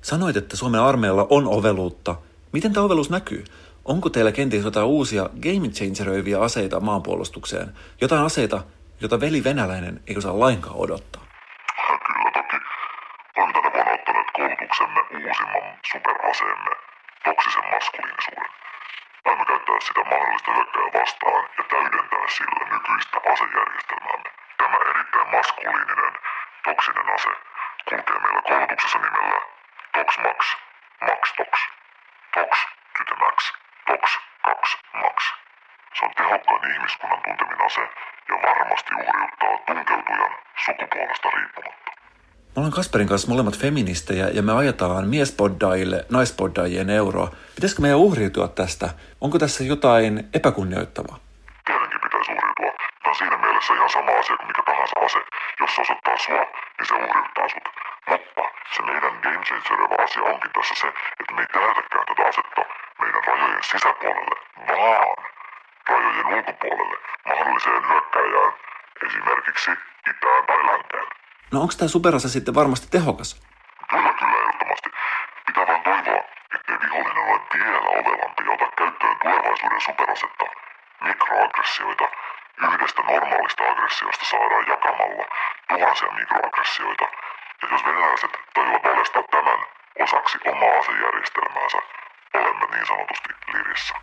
Sanoit, 0.01 0.37
että 0.37 0.55
Suomen 0.57 0.81
armeijalla 0.81 1.27
on 1.29 1.47
oveluutta. 1.47 2.15
Miten 2.57 2.73
tämä 2.73 2.85
oveluus 2.85 3.09
näkyy? 3.09 3.43
Onko 3.85 4.09
teillä 4.09 4.31
kenties 4.31 4.63
jotain 4.63 4.85
uusia 4.85 5.23
game 5.45 5.67
changeröiviä 5.77 6.39
aseita 6.47 6.79
maanpuolustukseen? 6.79 7.67
Jotain 8.01 8.23
aseita, 8.29 8.63
jota 9.01 9.19
veli 9.19 9.43
venäläinen 9.43 9.95
ei 10.07 10.17
osaa 10.17 10.39
lainkaan 10.39 10.75
odottaa? 10.75 11.23
Kyllä 12.07 12.31
toki. 12.37 12.57
Olemme 13.37 13.53
tänä 13.53 13.69
vuonna 13.75 13.93
ottaneet 13.93 14.31
koulutuksemme 14.37 15.01
uusimman 15.01 15.65
superaseemme, 15.91 16.73
toksisen 17.25 17.65
maskuliinisuuden. 17.73 18.51
Aiemme 19.25 19.45
käyttää 19.49 19.79
sitä 19.87 20.01
mahdollista 20.11 20.51
hyökkääjää 20.55 20.93
vastaan 20.99 21.43
ja 21.57 21.63
täydentää 21.71 22.25
sillä 22.37 22.63
nykyistä 22.73 23.17
asejärjestelmäämme. 23.33 24.29
Tämä 24.59 24.77
erittäin 24.91 25.29
maskuliininen, 25.35 26.13
toksinen 26.67 27.07
ase 27.15 27.33
kulkee 27.89 28.19
meillä 28.23 28.41
koulutuksessa 28.49 28.99
nimellä 29.03 29.39
Tox 29.95 30.09
Max, 30.23 30.39
Max 31.07 31.21
Tox, 31.37 31.76
Tox 32.35 32.51
Max, 33.19 33.37
Tox 33.87 34.03
2 34.45 34.77
Max. 34.93 35.15
Se 35.99 36.05
on 36.05 36.11
tehokkain 36.17 36.71
ihmiskunnan 36.73 37.19
tuntemin 37.23 37.65
ase 37.65 37.81
ja 38.29 38.35
varmasti 38.47 38.91
uhriuttaa 38.95 39.57
tunkeutujan 39.67 40.31
sukupuolesta 40.65 41.29
riippumatta. 41.29 41.91
Me 42.47 42.59
ollaan 42.59 42.71
Kasperin 42.73 43.07
kanssa 43.07 43.27
molemmat 43.27 43.57
feministejä 43.59 44.27
ja 44.27 44.41
me 44.41 44.53
ajetaan 44.53 45.07
miespoddaille 45.07 46.05
naispoddaajien 46.11 46.89
euroa. 46.89 47.31
Pitäisikö 47.55 47.81
meidän 47.81 47.97
uhriutua 47.97 48.47
tästä? 48.47 48.89
Onko 49.21 49.39
tässä 49.39 49.63
jotain 49.63 50.29
epäkunnioittavaa? 50.33 51.17
Tietenkin 51.65 51.99
pitäisi 52.03 52.31
uhriutua. 52.31 52.71
Tämä 53.03 53.09
on 53.11 53.15
siinä 53.15 53.37
mielessä 53.37 53.73
ihan 53.73 53.89
sama 53.89 54.11
asia 54.11 54.37
kuin 54.37 54.47
mikä 54.47 54.63
tahansa 54.65 54.95
ase. 55.05 55.19
Jos 55.59 55.75
se 55.75 55.81
osoittaa 55.81 56.17
sua, 56.17 56.43
niin 56.77 56.87
se 56.87 56.93
uhriuttaa 56.93 57.47
sut. 57.49 57.86
Se 58.77 58.83
meidän 58.83 59.19
game 59.23 59.43
changereva 59.45 60.03
asia 60.03 60.23
onkin 60.23 60.51
tässä 60.53 60.75
se, 60.75 60.87
että 61.19 61.33
me 61.35 61.41
ei 61.41 61.47
tähdäkään 61.47 62.05
tätä 62.07 62.23
asetta 62.29 62.61
meidän 63.01 63.23
rajojen 63.27 63.63
sisäpuolelle, 63.63 64.35
vaan 64.67 65.15
rajojen 65.89 66.25
ulkopuolelle 66.25 66.97
mahdolliseen 67.29 67.89
hyökkäjään, 67.89 68.53
esimerkiksi 69.05 69.71
itään 70.11 70.45
tai 70.47 70.65
länteen. 70.65 71.07
No 71.51 71.61
onko 71.61 71.73
tämä 71.77 71.89
superase 71.89 72.29
sitten 72.29 72.55
varmasti 72.55 72.87
tehokas? 72.91 73.29
Kyllä, 73.89 74.13
kyllä, 74.19 74.37
ehdottomasti. 74.41 74.89
Pitää 75.47 75.67
vaan 75.67 75.81
toivoa, 75.83 76.23
ettei 76.55 76.77
vihollinen 76.83 77.23
ole 77.31 77.41
vielä 77.53 77.79
ovelampi 77.99 78.43
ja 78.45 78.51
ota 78.51 78.67
käyttöön 78.77 79.17
tulevaisuuden 79.21 79.81
superasetta. 79.81 80.45
Mikroaggressioita. 81.01 82.07
Yhdestä 82.67 83.01
normaalista 83.03 83.63
aggressiosta 83.71 84.25
saadaan 84.25 84.65
jakamalla 84.67 85.25
tuhansia 85.69 86.11
mikroaggressioita. 86.11 87.05
Ja 87.61 87.67
jos 87.71 87.81
venäläiset 87.85 88.31
toivovat 88.53 88.83
valjastaa 88.83 89.23
tämän 89.31 89.59
osaksi 90.03 90.37
omaa 90.45 90.79
asejärjestelmäänsä, 90.79 91.77
olemme 92.33 92.75
niin 92.75 92.87
sanotusti 92.87 93.29
lirissä. 93.53 93.93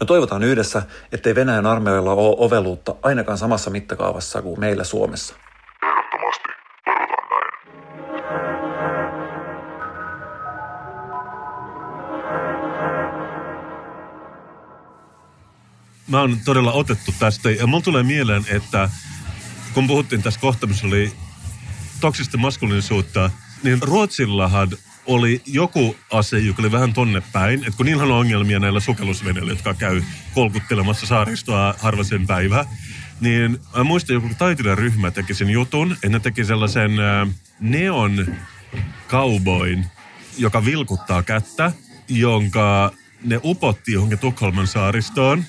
No 0.00 0.06
toivotaan 0.06 0.42
yhdessä, 0.42 0.82
ettei 1.12 1.34
Venäjän 1.34 1.66
armeijalla 1.66 2.12
ole 2.12 2.36
oveluutta 2.38 2.94
ainakaan 3.02 3.38
samassa 3.38 3.70
mittakaavassa 3.70 4.42
kuin 4.42 4.60
meillä 4.60 4.84
Suomessa. 4.84 5.34
Ehdottomasti. 5.82 6.48
Toivotaan 6.84 7.28
näin. 7.30 7.52
Mä 16.08 16.20
oon 16.20 16.36
todella 16.44 16.72
otettu 16.72 17.12
tästä 17.18 17.50
ja 17.50 17.66
mulla 17.66 17.82
tulee 17.82 18.02
mieleen, 18.02 18.44
että 18.56 18.88
kun 19.74 19.86
puhuttiin 19.86 20.22
tässä 20.22 20.40
kohta, 20.40 20.66
missä 20.66 20.86
oli 20.86 21.12
toksista 22.02 22.38
maskuliinisuutta, 22.38 23.30
niin 23.62 23.82
Ruotsillahan 23.82 24.68
oli 25.06 25.42
joku 25.46 25.96
ase, 26.10 26.38
joka 26.38 26.62
oli 26.62 26.72
vähän 26.72 26.92
tonne 26.92 27.22
päin, 27.32 27.58
että 27.58 27.76
kun 27.76 27.86
niillä 27.86 28.02
on 28.02 28.10
ongelmia 28.10 28.58
näillä 28.58 28.80
sukellusveneillä, 28.80 29.52
jotka 29.52 29.74
käy 29.74 30.02
kolkuttelemassa 30.34 31.06
saaristoa 31.06 31.74
harva 31.78 32.04
sen 32.04 32.26
päivä, 32.26 32.64
niin 33.20 33.58
mä 33.76 33.84
muistan 33.84 34.14
joku 34.14 34.28
taiteilijaryhmä 34.38 35.10
teki 35.10 35.34
sen 35.34 35.50
jutun, 35.50 35.92
että 35.92 36.08
ne 36.08 36.20
teki 36.20 36.44
sellaisen 36.44 37.00
äh, 37.00 37.28
neon 37.60 38.26
cowboyn, 39.08 39.86
joka 40.38 40.64
vilkuttaa 40.64 41.22
kättä, 41.22 41.72
jonka 42.08 42.92
ne 43.24 43.40
upotti 43.44 43.92
johonkin 43.92 44.18
Tukholman 44.18 44.66
saaristoon. 44.66 45.44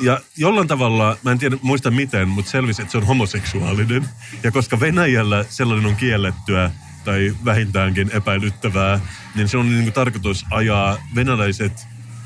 Ja 0.00 0.20
jollain 0.36 0.68
tavalla, 0.68 1.16
mä 1.22 1.32
en 1.32 1.38
tiedä, 1.38 1.56
muista 1.62 1.90
miten, 1.90 2.28
mutta 2.28 2.50
selvisi, 2.50 2.82
että 2.82 2.92
se 2.92 2.98
on 2.98 3.06
homoseksuaalinen. 3.06 4.08
Ja 4.42 4.50
koska 4.52 4.80
Venäjällä 4.80 5.44
sellainen 5.48 5.86
on 5.86 5.96
kiellettyä 5.96 6.70
tai 7.04 7.34
vähintäänkin 7.44 8.10
epäilyttävää, 8.12 9.00
niin 9.34 9.48
se 9.48 9.56
on 9.56 9.68
niin 9.68 9.82
kuin 9.82 9.92
tarkoitus 9.92 10.44
ajaa 10.50 10.98
venäläiset 11.14 11.72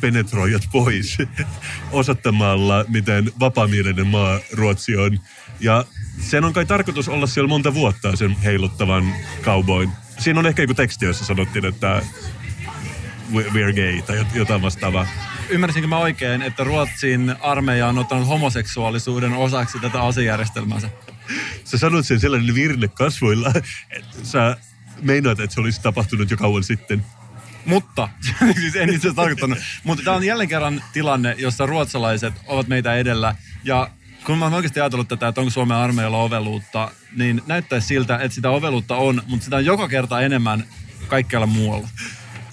penetroijat 0.01 0.69
pois 0.73 1.19
osoittamalla, 1.93 2.85
miten 2.89 3.33
vapaamielinen 3.41 4.07
maa 4.07 4.39
Ruotsi 4.53 4.97
on. 4.97 5.21
Ja 5.61 5.85
sen 6.21 6.45
on 6.45 6.53
kai 6.53 6.67
tarkoitus 6.67 7.09
olla 7.09 7.27
siellä 7.27 7.49
monta 7.49 7.75
vuotta 7.75 8.17
sen 8.17 8.37
heiluttavan 8.45 9.15
cowboyn. 9.43 9.91
Siinä 10.19 10.41
on 10.41 10.47
ehkä 10.47 10.63
joku 10.63 10.75
teksti, 10.75 11.05
jossa 11.05 11.25
sanottiin, 11.25 11.65
että 11.65 12.03
we- 13.35 13.45
we're 13.49 13.75
gay 13.75 14.03
tai 14.07 14.23
jot- 14.23 14.37
jotain 14.37 14.63
vastaavaa. 14.63 15.07
Ymmärsinkö 15.49 15.89
mä 15.89 15.99
oikein, 15.99 16.43
että 16.43 16.65
Ruotsin 16.65 17.37
armeija 17.41 17.89
on 17.89 17.99
ottanut 17.99 18.29
homoseksuaalisuuden 18.29 19.33
osaksi 19.33 19.79
tätä 19.79 20.03
asejärjestelmäänsä? 20.03 20.91
Sä 21.65 21.79
sanoit 21.79 22.07
sen 22.07 22.21
sellainen 22.21 22.55
virne 22.55 22.89
kasvoilla, 22.89 23.53
että 23.91 24.17
sä 24.23 24.57
meinaat, 25.03 25.41
että 25.41 25.55
se 25.55 25.61
olisi 25.61 25.83
tapahtunut 25.83 26.31
jo 26.31 26.37
kauan 26.37 26.65
sitten. 26.65 27.05
Mutta, 27.67 28.09
siis 28.61 28.77
en 28.77 28.95
itse 28.95 29.15
tarkoittanut, 29.15 29.59
mutta 29.85 30.05
tämä 30.05 30.17
on 30.17 30.25
jälleen 30.25 30.49
kerran 30.49 30.83
tilanne, 30.93 31.35
jossa 31.39 31.67
ruotsalaiset 31.67 32.35
ovat 32.47 32.69
meitä 32.69 32.95
edellä. 32.95 33.35
Ja 33.65 33.91
kun 34.25 34.39
mä 34.39 34.45
oon 34.45 34.55
oikeasti 34.55 34.81
ajatellut 34.81 35.09
tätä, 35.09 35.29
että 35.29 35.41
onko 35.41 35.51
Suomen 35.51 35.77
armeijalla 35.77 36.19
oveluutta, 36.19 36.91
niin 37.17 37.43
näyttäisi 37.47 37.87
siltä, 37.87 38.17
että 38.17 38.35
sitä 38.35 38.51
oveluutta 38.51 38.97
on, 38.97 39.23
mutta 39.27 39.45
sitä 39.45 39.57
on 39.57 39.65
joka 39.65 39.89
kerta 39.89 40.21
enemmän 40.21 40.65
kaikkialla 41.09 41.47
muualla. 41.47 41.89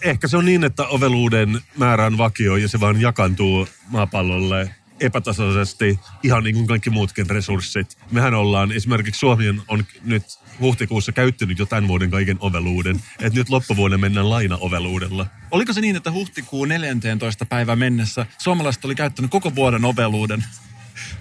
Ehkä 0.03 0.27
se 0.27 0.37
on 0.37 0.45
niin, 0.45 0.63
että 0.63 0.87
oveluuden 0.87 1.61
määrä 1.77 2.05
on 2.05 2.17
vakio 2.17 2.55
ja 2.55 2.67
se 2.67 2.79
vaan 2.79 3.01
jakantuu 3.01 3.67
maapallolle 3.87 4.75
epätasaisesti, 4.99 5.99
ihan 6.23 6.43
niin 6.43 6.55
kuin 6.55 6.67
kaikki 6.67 6.89
muutkin 6.89 7.29
resurssit. 7.29 7.97
Mehän 8.11 8.33
ollaan, 8.33 8.71
esimerkiksi 8.71 9.19
Suomi 9.19 9.49
on- 9.67 9.85
nyt 10.03 10.23
huhtikuussa 10.59 11.11
käyttänyt 11.11 11.59
jo 11.59 11.65
tämän 11.65 11.87
vuoden 11.87 12.11
kaiken 12.11 12.37
oveluuden, 12.39 12.95
että 13.19 13.39
nyt 13.39 13.49
loppuvuonna 13.49 13.97
mennään 13.97 14.29
lainaoveluudella. 14.29 15.25
Oliko 15.51 15.73
se 15.73 15.81
niin, 15.81 15.95
että 15.95 16.11
huhtikuun 16.11 16.69
14. 16.69 17.45
päivä 17.45 17.75
mennessä 17.75 18.25
suomalaiset 18.37 18.85
oli 18.85 18.95
käyttänyt 18.95 19.31
koko 19.31 19.55
vuoden 19.55 19.85
oveluuden? 19.85 20.43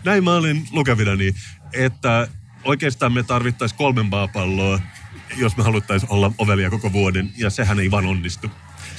Näin 0.05 0.25
mä 0.25 0.35
olin 0.35 0.67
lukevinani, 0.71 1.35
että 1.73 2.29
oikeastaan 2.65 3.13
me 3.13 3.23
tarvittaisiin 3.23 3.79
kolmen 3.79 4.07
maapalloa, 4.07 4.81
jos 5.37 5.57
me 5.57 5.63
haluttaisiin 5.63 6.13
olla 6.13 6.33
ovelia 6.39 6.71
koko 6.71 6.93
vuoden, 6.93 7.31
ja 7.37 7.51
sehän 7.51 7.81
ei 7.81 7.91
vaan 7.91 8.07
onnistu. 8.07 8.51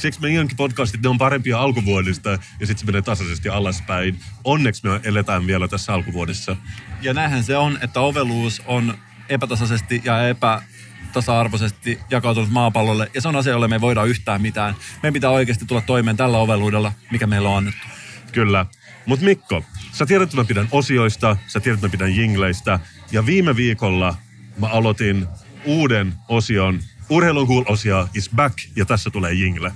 Siksi 0.04 0.22
meidänkin 0.22 0.58
podcastit, 0.58 1.02
ne 1.02 1.10
on 1.10 1.18
parempia 1.18 1.60
alkuvuodesta, 1.60 2.30
ja 2.30 2.40
sitten 2.68 2.78
se 2.78 2.86
menee 2.86 3.02
tasaisesti 3.02 3.50
alaspäin. 3.50 4.20
Onneksi 4.44 4.88
me 4.88 5.02
eletään 5.04 5.48
vielä 5.48 5.68
tässä 5.68 5.94
alkuvuodessa. 5.94 6.56
Ja 7.02 7.14
näinhän 7.14 7.44
se 7.44 7.58
on, 7.58 7.80
että 7.82 8.00
oveluus 8.00 8.62
on 8.66 8.98
epätasaisesti 9.30 10.02
ja 10.06 10.28
epätasa-arvoisesti 10.28 12.00
jakautunut 12.10 12.50
maapallolle. 12.50 13.12
Ja 13.14 13.22
se 13.22 13.28
on 13.28 13.36
asia, 13.36 13.52
jolle 13.52 13.68
me 13.68 13.76
ei 13.76 13.82
voida 13.82 14.04
yhtään 14.04 14.42
mitään. 14.42 14.76
Meidän 15.04 15.14
pitää 15.14 15.30
oikeasti 15.30 15.66
tulla 15.66 15.82
toimeen 15.82 16.18
tällä 16.18 16.38
oveluudella, 16.38 16.92
mikä 17.12 17.28
meillä 17.28 17.50
on 17.50 17.58
annettu. 17.58 17.88
Kyllä. 18.32 18.66
Mutta 19.06 19.26
Mikko, 19.26 19.64
sä 19.92 20.06
tiedät, 20.06 20.24
että 20.24 20.38
mä 20.38 20.46
pidän 20.46 20.68
osioista, 20.72 21.38
sä 21.48 21.60
tiedät, 21.60 21.78
että 21.78 21.88
mä 21.88 21.92
pidän 21.92 22.16
jingleistä. 22.16 22.80
Ja 23.12 23.26
viime 23.26 23.56
viikolla 23.56 24.16
mä 24.58 24.68
aloitin 24.68 25.28
uuden 25.66 26.14
osion. 26.28 26.80
Urheilun 27.10 27.48
cool-osia 27.48 28.08
is 28.14 28.30
back, 28.36 28.58
ja 28.76 28.86
tässä 28.86 29.10
tulee 29.10 29.34
jingle. 29.34 29.72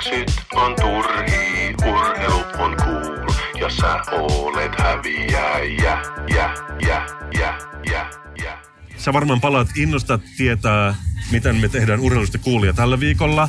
Urheilu 0.00 0.24
on 0.52 0.76
turhii. 0.80 1.74
Urheilu 1.86 2.44
on 2.58 2.76
cool, 2.76 3.28
ja 3.60 3.70
sä 3.70 3.94
olet 4.12 4.72
häviäjä. 4.78 6.02
Ja, 6.34 6.54
ja, 6.80 7.06
ja, 7.38 7.58
ja, 7.90 8.10
ja. 8.44 8.58
Sä 8.96 9.12
varmaan 9.12 9.40
palaat 9.40 9.68
innosta 9.76 10.18
tietää, 10.36 10.94
miten 11.30 11.56
me 11.56 11.68
tehdään 11.68 12.00
urheilusta 12.00 12.38
kuulia 12.38 12.72
tällä 12.72 13.00
viikolla. 13.00 13.48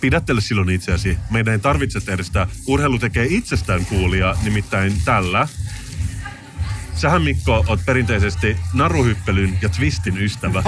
Pidättele 0.00 0.40
silloin 0.40 0.70
itseäsi. 0.70 1.18
Meidän 1.30 1.52
ei 1.52 1.58
tarvitse 1.58 2.00
tehdä 2.00 2.22
sitä. 2.22 2.46
Urheilu 2.66 2.98
tekee 2.98 3.26
itsestään 3.30 3.86
kuulia, 3.86 4.36
nimittäin 4.42 4.92
tällä. 5.04 5.48
Sähän 6.94 7.22
Mikko 7.22 7.64
oot 7.68 7.80
perinteisesti 7.86 8.56
naruhyppelyn 8.72 9.58
ja 9.62 9.68
twistin 9.68 10.18
ystävä. 10.18 10.62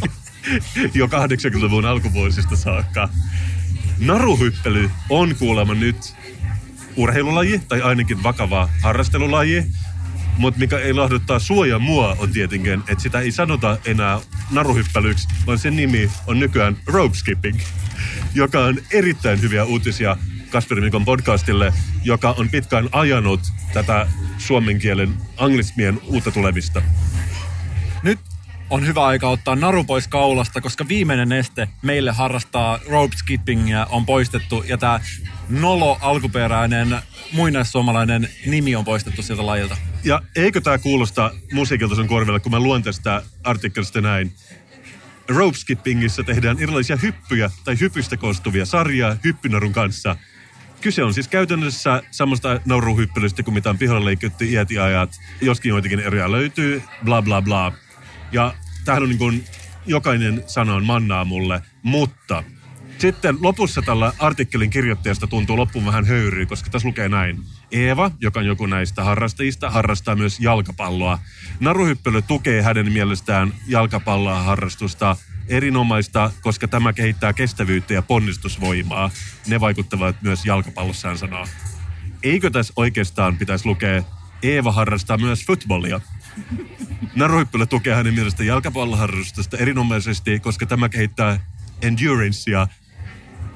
jo 0.94 1.06
80-luvun 1.06 1.84
alkuvuosista 1.84 2.56
saakka. 2.56 3.08
Naruhyppely 4.00 4.90
on 5.08 5.34
kuulemma 5.38 5.74
nyt 5.74 6.14
urheilulaji, 6.96 7.62
tai 7.68 7.82
ainakin 7.82 8.22
vakava 8.22 8.68
harrastelulaji. 8.82 9.66
Mutta 10.38 10.60
mikä 10.60 10.78
ei 10.78 10.92
lahduttaa 10.92 11.38
sua 11.38 11.66
ja 11.66 11.78
mua 11.78 12.16
on 12.18 12.30
tietenkin, 12.30 12.82
että 12.88 13.02
sitä 13.02 13.20
ei 13.20 13.32
sanota 13.32 13.78
enää 13.84 14.20
naruhyppelyksi, 14.50 15.28
vaan 15.46 15.58
sen 15.58 15.76
nimi 15.76 16.10
on 16.26 16.40
nykyään 16.40 16.76
rope 16.86 17.16
skipping, 17.16 17.60
joka 18.34 18.64
on 18.64 18.78
erittäin 18.90 19.42
hyviä 19.42 19.64
uutisia 19.64 20.16
Kasperin 20.50 20.84
Mikon 20.84 21.04
podcastille, 21.04 21.72
joka 22.04 22.30
on 22.38 22.48
pitkään 22.48 22.88
ajanut 22.92 23.40
tätä 23.72 24.06
suomen 24.38 24.78
kielen 24.78 25.14
anglismien 25.36 26.00
uutta 26.04 26.30
tulemista. 26.30 26.82
On 28.70 28.86
hyvä 28.86 29.06
aika 29.06 29.28
ottaa 29.28 29.56
naru 29.56 29.84
pois 29.84 30.08
kaulasta, 30.08 30.60
koska 30.60 30.88
viimeinen 30.88 31.32
este 31.32 31.68
meille 31.82 32.10
harrastaa 32.10 32.78
rope 32.88 33.16
skippingia 33.16 33.86
on 33.90 34.06
poistettu 34.06 34.64
ja 34.66 34.78
tämä 34.78 35.00
nolo 35.48 35.98
alkuperäinen 36.00 36.98
muinaissuomalainen 37.32 38.28
nimi 38.46 38.76
on 38.76 38.84
poistettu 38.84 39.22
sieltä 39.22 39.46
lajilta. 39.46 39.76
Ja 40.04 40.22
eikö 40.36 40.60
tämä 40.60 40.78
kuulosta 40.78 41.30
musiikilta 41.52 41.94
sun 41.94 42.08
korville, 42.08 42.40
kun 42.40 42.52
mä 42.52 42.60
luen 42.60 42.82
tästä 42.82 43.22
artikkelista 43.44 44.00
näin. 44.00 44.32
Rope 45.28 45.56
skippingissä 45.56 46.22
tehdään 46.22 46.58
erilaisia 46.60 46.96
hyppyjä 46.96 47.50
tai 47.64 47.80
hypystä 47.80 48.16
koostuvia 48.16 48.66
sarjaa 48.66 49.16
hyppynarun 49.24 49.72
kanssa. 49.72 50.16
Kyse 50.80 51.04
on 51.04 51.14
siis 51.14 51.28
käytännössä 51.28 52.02
samasta 52.10 52.60
nauruhyppelystä 52.64 53.42
kuin 53.42 53.54
mitä 53.54 53.70
on 53.70 53.78
pihalla 53.78 54.04
leikitty 54.04 54.44
ajat. 54.82 55.20
Joskin 55.40 55.70
joitakin 55.70 56.00
eriä 56.00 56.32
löytyy, 56.32 56.82
bla 57.04 57.22
bla 57.22 57.42
bla. 57.42 57.72
Ja 58.32 58.54
tämähän 58.84 59.02
on 59.02 59.08
niin 59.08 59.18
kuin, 59.18 59.44
jokainen 59.86 60.44
sana 60.46 60.74
on 60.74 60.86
mannaa 60.86 61.24
mulle, 61.24 61.62
mutta 61.82 62.44
sitten 62.98 63.36
lopussa 63.40 63.82
tällä 63.82 64.12
artikkelin 64.18 64.70
kirjoittajasta 64.70 65.26
tuntuu 65.26 65.56
loppuun 65.56 65.86
vähän 65.86 66.04
höyryä, 66.04 66.46
koska 66.46 66.70
tässä 66.70 66.88
lukee 66.88 67.08
näin. 67.08 67.42
Eeva, 67.72 68.10
joka 68.20 68.40
on 68.40 68.46
joku 68.46 68.66
näistä 68.66 69.04
harrastajista, 69.04 69.70
harrastaa 69.70 70.16
myös 70.16 70.40
jalkapalloa. 70.40 71.18
Naruhyppely 71.60 72.22
tukee 72.22 72.62
hänen 72.62 72.92
mielestään 72.92 73.54
jalkapalloa 73.66 74.42
harrastusta 74.42 75.16
erinomaista, 75.48 76.30
koska 76.42 76.68
tämä 76.68 76.92
kehittää 76.92 77.32
kestävyyttä 77.32 77.94
ja 77.94 78.02
ponnistusvoimaa. 78.02 79.10
Ne 79.46 79.60
vaikuttavat 79.60 80.16
myös 80.22 80.46
jalkapallossa, 80.46 81.08
hän 81.08 81.18
sanoo. 81.18 81.46
Eikö 82.22 82.50
tässä 82.50 82.72
oikeastaan 82.76 83.36
pitäisi 83.36 83.66
lukea, 83.66 84.02
Eeva 84.42 84.72
harrastaa 84.72 85.18
myös 85.18 85.46
futbollia? 85.46 86.00
Naruhyppely 87.14 87.66
tukee 87.66 87.94
hänen 87.94 88.14
mielestään 88.14 88.46
jalkapalloharrastusta 88.46 89.56
erinomaisesti, 89.56 90.40
koska 90.40 90.66
tämä 90.66 90.88
kehittää 90.88 91.40
endurancea 91.82 92.68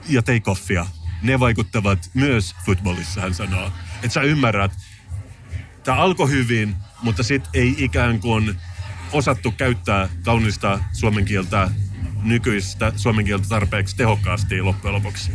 ja 0.09 0.23
take-offia. 0.23 0.87
Ne 1.23 1.41
vaikuttavat 1.41 2.11
myös 2.15 2.55
futbolissa, 2.67 3.21
hän 3.21 3.35
sanoo. 3.35 3.73
Että 3.97 4.09
sä 4.09 4.21
ymmärrät, 4.23 4.73
tämä 5.85 5.99
alkoi 5.99 6.31
hyvin, 6.31 6.77
mutta 7.03 7.23
sitten 7.23 7.51
ei 7.55 7.75
ikään 7.79 8.21
kuin 8.21 8.57
osattu 9.13 9.53
käyttää 9.53 10.09
kaunista 10.25 10.81
suomen 10.93 11.25
kieltä, 11.25 11.71
nykyistä 12.23 12.93
suomen 12.97 13.25
kieltä 13.25 13.49
tarpeeksi 13.49 13.97
tehokkaasti 13.97 14.63
loppujen 14.63 14.95
lopuksi. 14.95 15.33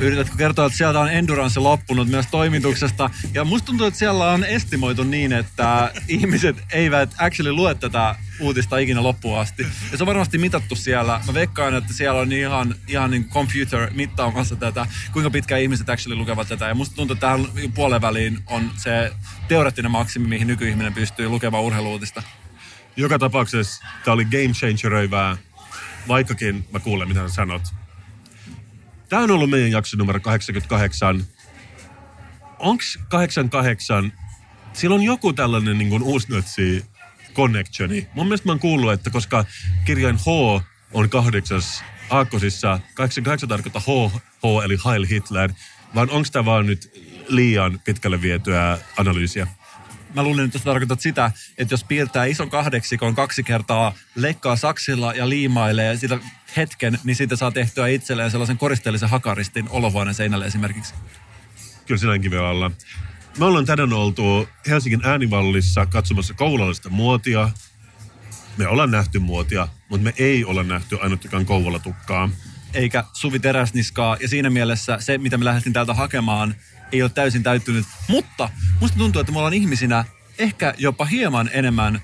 Yritätkö 0.00 0.36
kertoa, 0.36 0.66
että 0.66 0.78
sieltä 0.78 1.00
on 1.00 1.10
endurance 1.10 1.60
loppunut 1.60 2.08
myös 2.08 2.26
toimituksesta? 2.30 3.10
Ja 3.34 3.44
musta 3.44 3.66
tuntuu, 3.66 3.86
että 3.86 3.98
siellä 3.98 4.30
on 4.30 4.44
estimoitu 4.44 5.04
niin, 5.04 5.32
että 5.32 5.92
ihmiset 6.08 6.56
eivät 6.72 7.14
actually 7.18 7.52
lue 7.52 7.74
tätä 7.74 8.14
uutista 8.40 8.78
ikinä 8.78 9.02
loppuun 9.02 9.38
asti. 9.38 9.66
Ja 9.92 9.98
se 9.98 10.02
on 10.02 10.06
varmasti 10.06 10.38
mitattu 10.38 10.76
siellä. 10.76 11.20
Mä 11.26 11.34
veikkaan, 11.34 11.74
että 11.74 11.92
siellä 11.92 12.20
on 12.20 12.32
ihan, 12.32 12.74
ihan 12.88 13.10
niin 13.10 13.28
computer 13.28 13.90
mittaamassa 13.94 14.56
tätä, 14.56 14.86
kuinka 15.12 15.30
pitkään 15.30 15.60
ihmiset 15.60 15.90
actually 15.90 16.20
lukevat 16.20 16.48
tätä. 16.48 16.68
Ja 16.68 16.74
musta 16.74 16.96
tuntuu, 16.96 17.14
että 17.14 17.26
tähän 17.26 17.46
puolen 17.74 18.02
väliin 18.02 18.38
on 18.46 18.70
se 18.76 19.12
teoreettinen 19.48 19.90
maksimi, 19.90 20.28
mihin 20.28 20.46
nykyihminen 20.46 20.94
pystyy 20.94 21.28
lukemaan 21.28 21.64
urheiluutista. 21.64 22.22
Joka 22.96 23.18
tapauksessa 23.18 23.84
tämä 24.04 24.12
oli 24.12 24.24
game 24.24 24.52
changeröivää, 24.52 25.36
vaikkakin 26.08 26.64
mä 26.72 26.78
kuulen, 26.78 27.08
mitä 27.08 27.28
sä 27.28 27.34
sanot. 27.34 27.62
Tämä 29.10 29.22
on 29.22 29.30
ollut 29.30 29.50
meidän 29.50 29.70
jakso 29.70 29.96
numero 29.96 30.20
88. 30.20 31.24
Onks 32.58 32.98
88, 33.08 34.12
sillä 34.72 34.94
on 34.94 35.02
joku 35.02 35.32
tällainen 35.32 35.78
niin 35.78 35.90
kuin 35.90 36.02
uusnatsi 36.02 36.84
connectioni. 37.34 38.08
Mun 38.14 38.26
mielestä 38.26 38.48
mä 38.48 38.52
oon 38.52 38.60
kuullut, 38.60 38.92
että 38.92 39.10
koska 39.10 39.44
kirjain 39.84 40.16
H 40.16 40.26
on 40.92 41.10
kahdeksas 41.10 41.84
aakkosissa, 42.10 42.80
88 42.94 43.48
tarkoittaa 43.48 43.82
H, 43.82 44.12
H 44.16 44.64
eli 44.64 44.76
Heil 44.86 45.06
Hitler, 45.10 45.50
vaan 45.94 46.10
onko 46.10 46.28
tämä 46.32 46.44
vaan 46.44 46.66
nyt 46.66 46.90
liian 47.28 47.80
pitkälle 47.84 48.22
vietyä 48.22 48.78
analyysiä? 48.96 49.46
Mä 50.14 50.22
luulin, 50.22 50.44
että 50.44 50.58
sä 50.58 50.64
tarkoitat 50.64 51.00
sitä, 51.00 51.30
että 51.58 51.72
jos 51.72 51.84
piirtää 51.84 52.24
ison 52.24 52.50
kahdeksikon 52.50 53.14
kaksi 53.14 53.42
kertaa, 53.42 53.92
leikkaa 54.14 54.56
saksilla 54.56 55.14
ja 55.14 55.28
liimailee 55.28 55.96
sitä 55.96 56.18
hetken, 56.56 56.98
niin 57.04 57.16
siitä 57.16 57.36
saa 57.36 57.50
tehtyä 57.50 57.88
itselleen 57.88 58.30
sellaisen 58.30 58.58
koristeellisen 58.58 59.08
hakaristin 59.08 59.68
olohuoneen 59.70 60.14
seinälle 60.14 60.46
esimerkiksi. 60.46 60.94
Kyllä 61.86 61.98
se 61.98 62.06
näinkin 62.06 62.30
voi 62.30 62.38
olla. 62.38 62.70
Me 63.38 63.44
ollaan 63.44 63.66
tänään 63.66 63.92
oltu 63.92 64.48
Helsingin 64.68 65.06
äänivallissa 65.06 65.86
katsomassa 65.86 66.34
koululaista 66.34 66.88
muotia. 66.88 67.50
Me 68.56 68.68
ollaan 68.68 68.90
nähty 68.90 69.18
muotia, 69.18 69.68
mutta 69.88 70.04
me 70.04 70.14
ei 70.18 70.44
olla 70.44 70.62
nähty 70.62 70.98
ainuttakaan 71.00 71.46
kouvolatukkaa. 71.46 72.30
Eikä 72.74 73.04
Suvi 73.12 73.38
Teräsniskaa, 73.38 74.16
ja 74.20 74.28
siinä 74.28 74.50
mielessä 74.50 74.98
se, 75.00 75.18
mitä 75.18 75.38
me 75.38 75.44
lähdettiin 75.44 75.72
täältä 75.72 75.94
hakemaan, 75.94 76.54
ei 76.92 77.02
ole 77.02 77.10
täysin 77.10 77.42
täyttynyt. 77.42 77.86
Mutta 78.08 78.48
musta 78.80 78.98
tuntuu, 78.98 79.20
että 79.20 79.32
me 79.32 79.38
ollaan 79.38 79.54
ihmisinä 79.54 80.04
ehkä 80.38 80.74
jopa 80.78 81.04
hieman 81.04 81.50
enemmän 81.52 82.00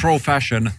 pro-fashion 0.00 0.70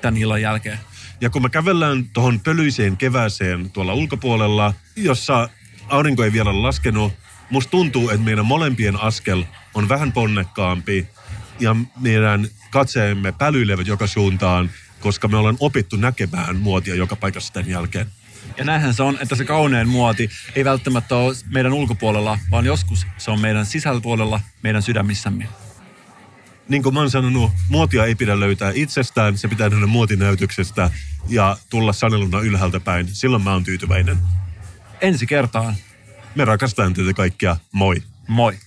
tämän 0.00 0.16
illan 0.16 0.42
jälkeen. 0.42 0.78
Ja 1.20 1.30
kun 1.30 1.42
me 1.42 1.48
kävellään 1.48 2.04
tuohon 2.12 2.40
pölyiseen 2.40 2.96
kevääseen 2.96 3.70
tuolla 3.70 3.94
ulkopuolella, 3.94 4.74
jossa 4.96 5.48
aurinko 5.88 6.24
ei 6.24 6.32
vielä 6.32 6.50
ole 6.50 6.58
laskenut, 6.58 7.12
musta 7.50 7.70
tuntuu, 7.70 8.10
että 8.10 8.24
meidän 8.24 8.46
molempien 8.46 9.00
askel 9.00 9.44
on 9.74 9.88
vähän 9.88 10.12
ponnekkaampi 10.12 11.08
ja 11.60 11.76
meidän 12.00 12.48
katseemme 12.70 13.32
pälyilevät 13.32 13.86
joka 13.86 14.06
suuntaan, 14.06 14.70
koska 15.00 15.28
me 15.28 15.36
ollaan 15.36 15.56
opittu 15.60 15.96
näkemään 15.96 16.56
muotia 16.56 16.94
joka 16.94 17.16
paikassa 17.16 17.52
tämän 17.52 17.70
jälkeen. 17.70 18.06
Ja 18.56 18.64
näinhän 18.64 18.94
se 18.94 19.02
on, 19.02 19.18
että 19.20 19.34
se 19.34 19.44
kaunein 19.44 19.88
muoti 19.88 20.30
ei 20.54 20.64
välttämättä 20.64 21.16
ole 21.16 21.34
meidän 21.50 21.72
ulkopuolella, 21.72 22.38
vaan 22.50 22.64
joskus 22.64 23.06
se 23.18 23.30
on 23.30 23.40
meidän 23.40 23.66
sisälpuolella, 23.66 24.40
meidän 24.62 24.82
sydämissämme. 24.82 25.48
Niin 26.68 26.82
kuin 26.82 26.94
mä 26.94 27.00
oon 27.00 27.10
sanonut, 27.10 27.52
muotia 27.68 28.04
ei 28.04 28.14
pidä 28.14 28.40
löytää 28.40 28.72
itsestään, 28.74 29.38
se 29.38 29.48
pitää 29.48 29.68
nähdä 29.68 29.86
muotinäytöksestä 29.86 30.90
ja 31.28 31.56
tulla 31.70 31.92
saneluna 31.92 32.40
ylhäältä 32.40 32.80
päin. 32.80 33.08
Silloin 33.12 33.42
mä 33.42 33.52
oon 33.52 33.64
tyytyväinen. 33.64 34.18
Ensi 35.00 35.26
kertaan. 35.26 35.74
Me 36.34 36.44
rakastetaan 36.44 36.94
teitä 36.94 37.14
kaikkia. 37.14 37.56
Moi. 37.72 38.02
Moi. 38.28 38.58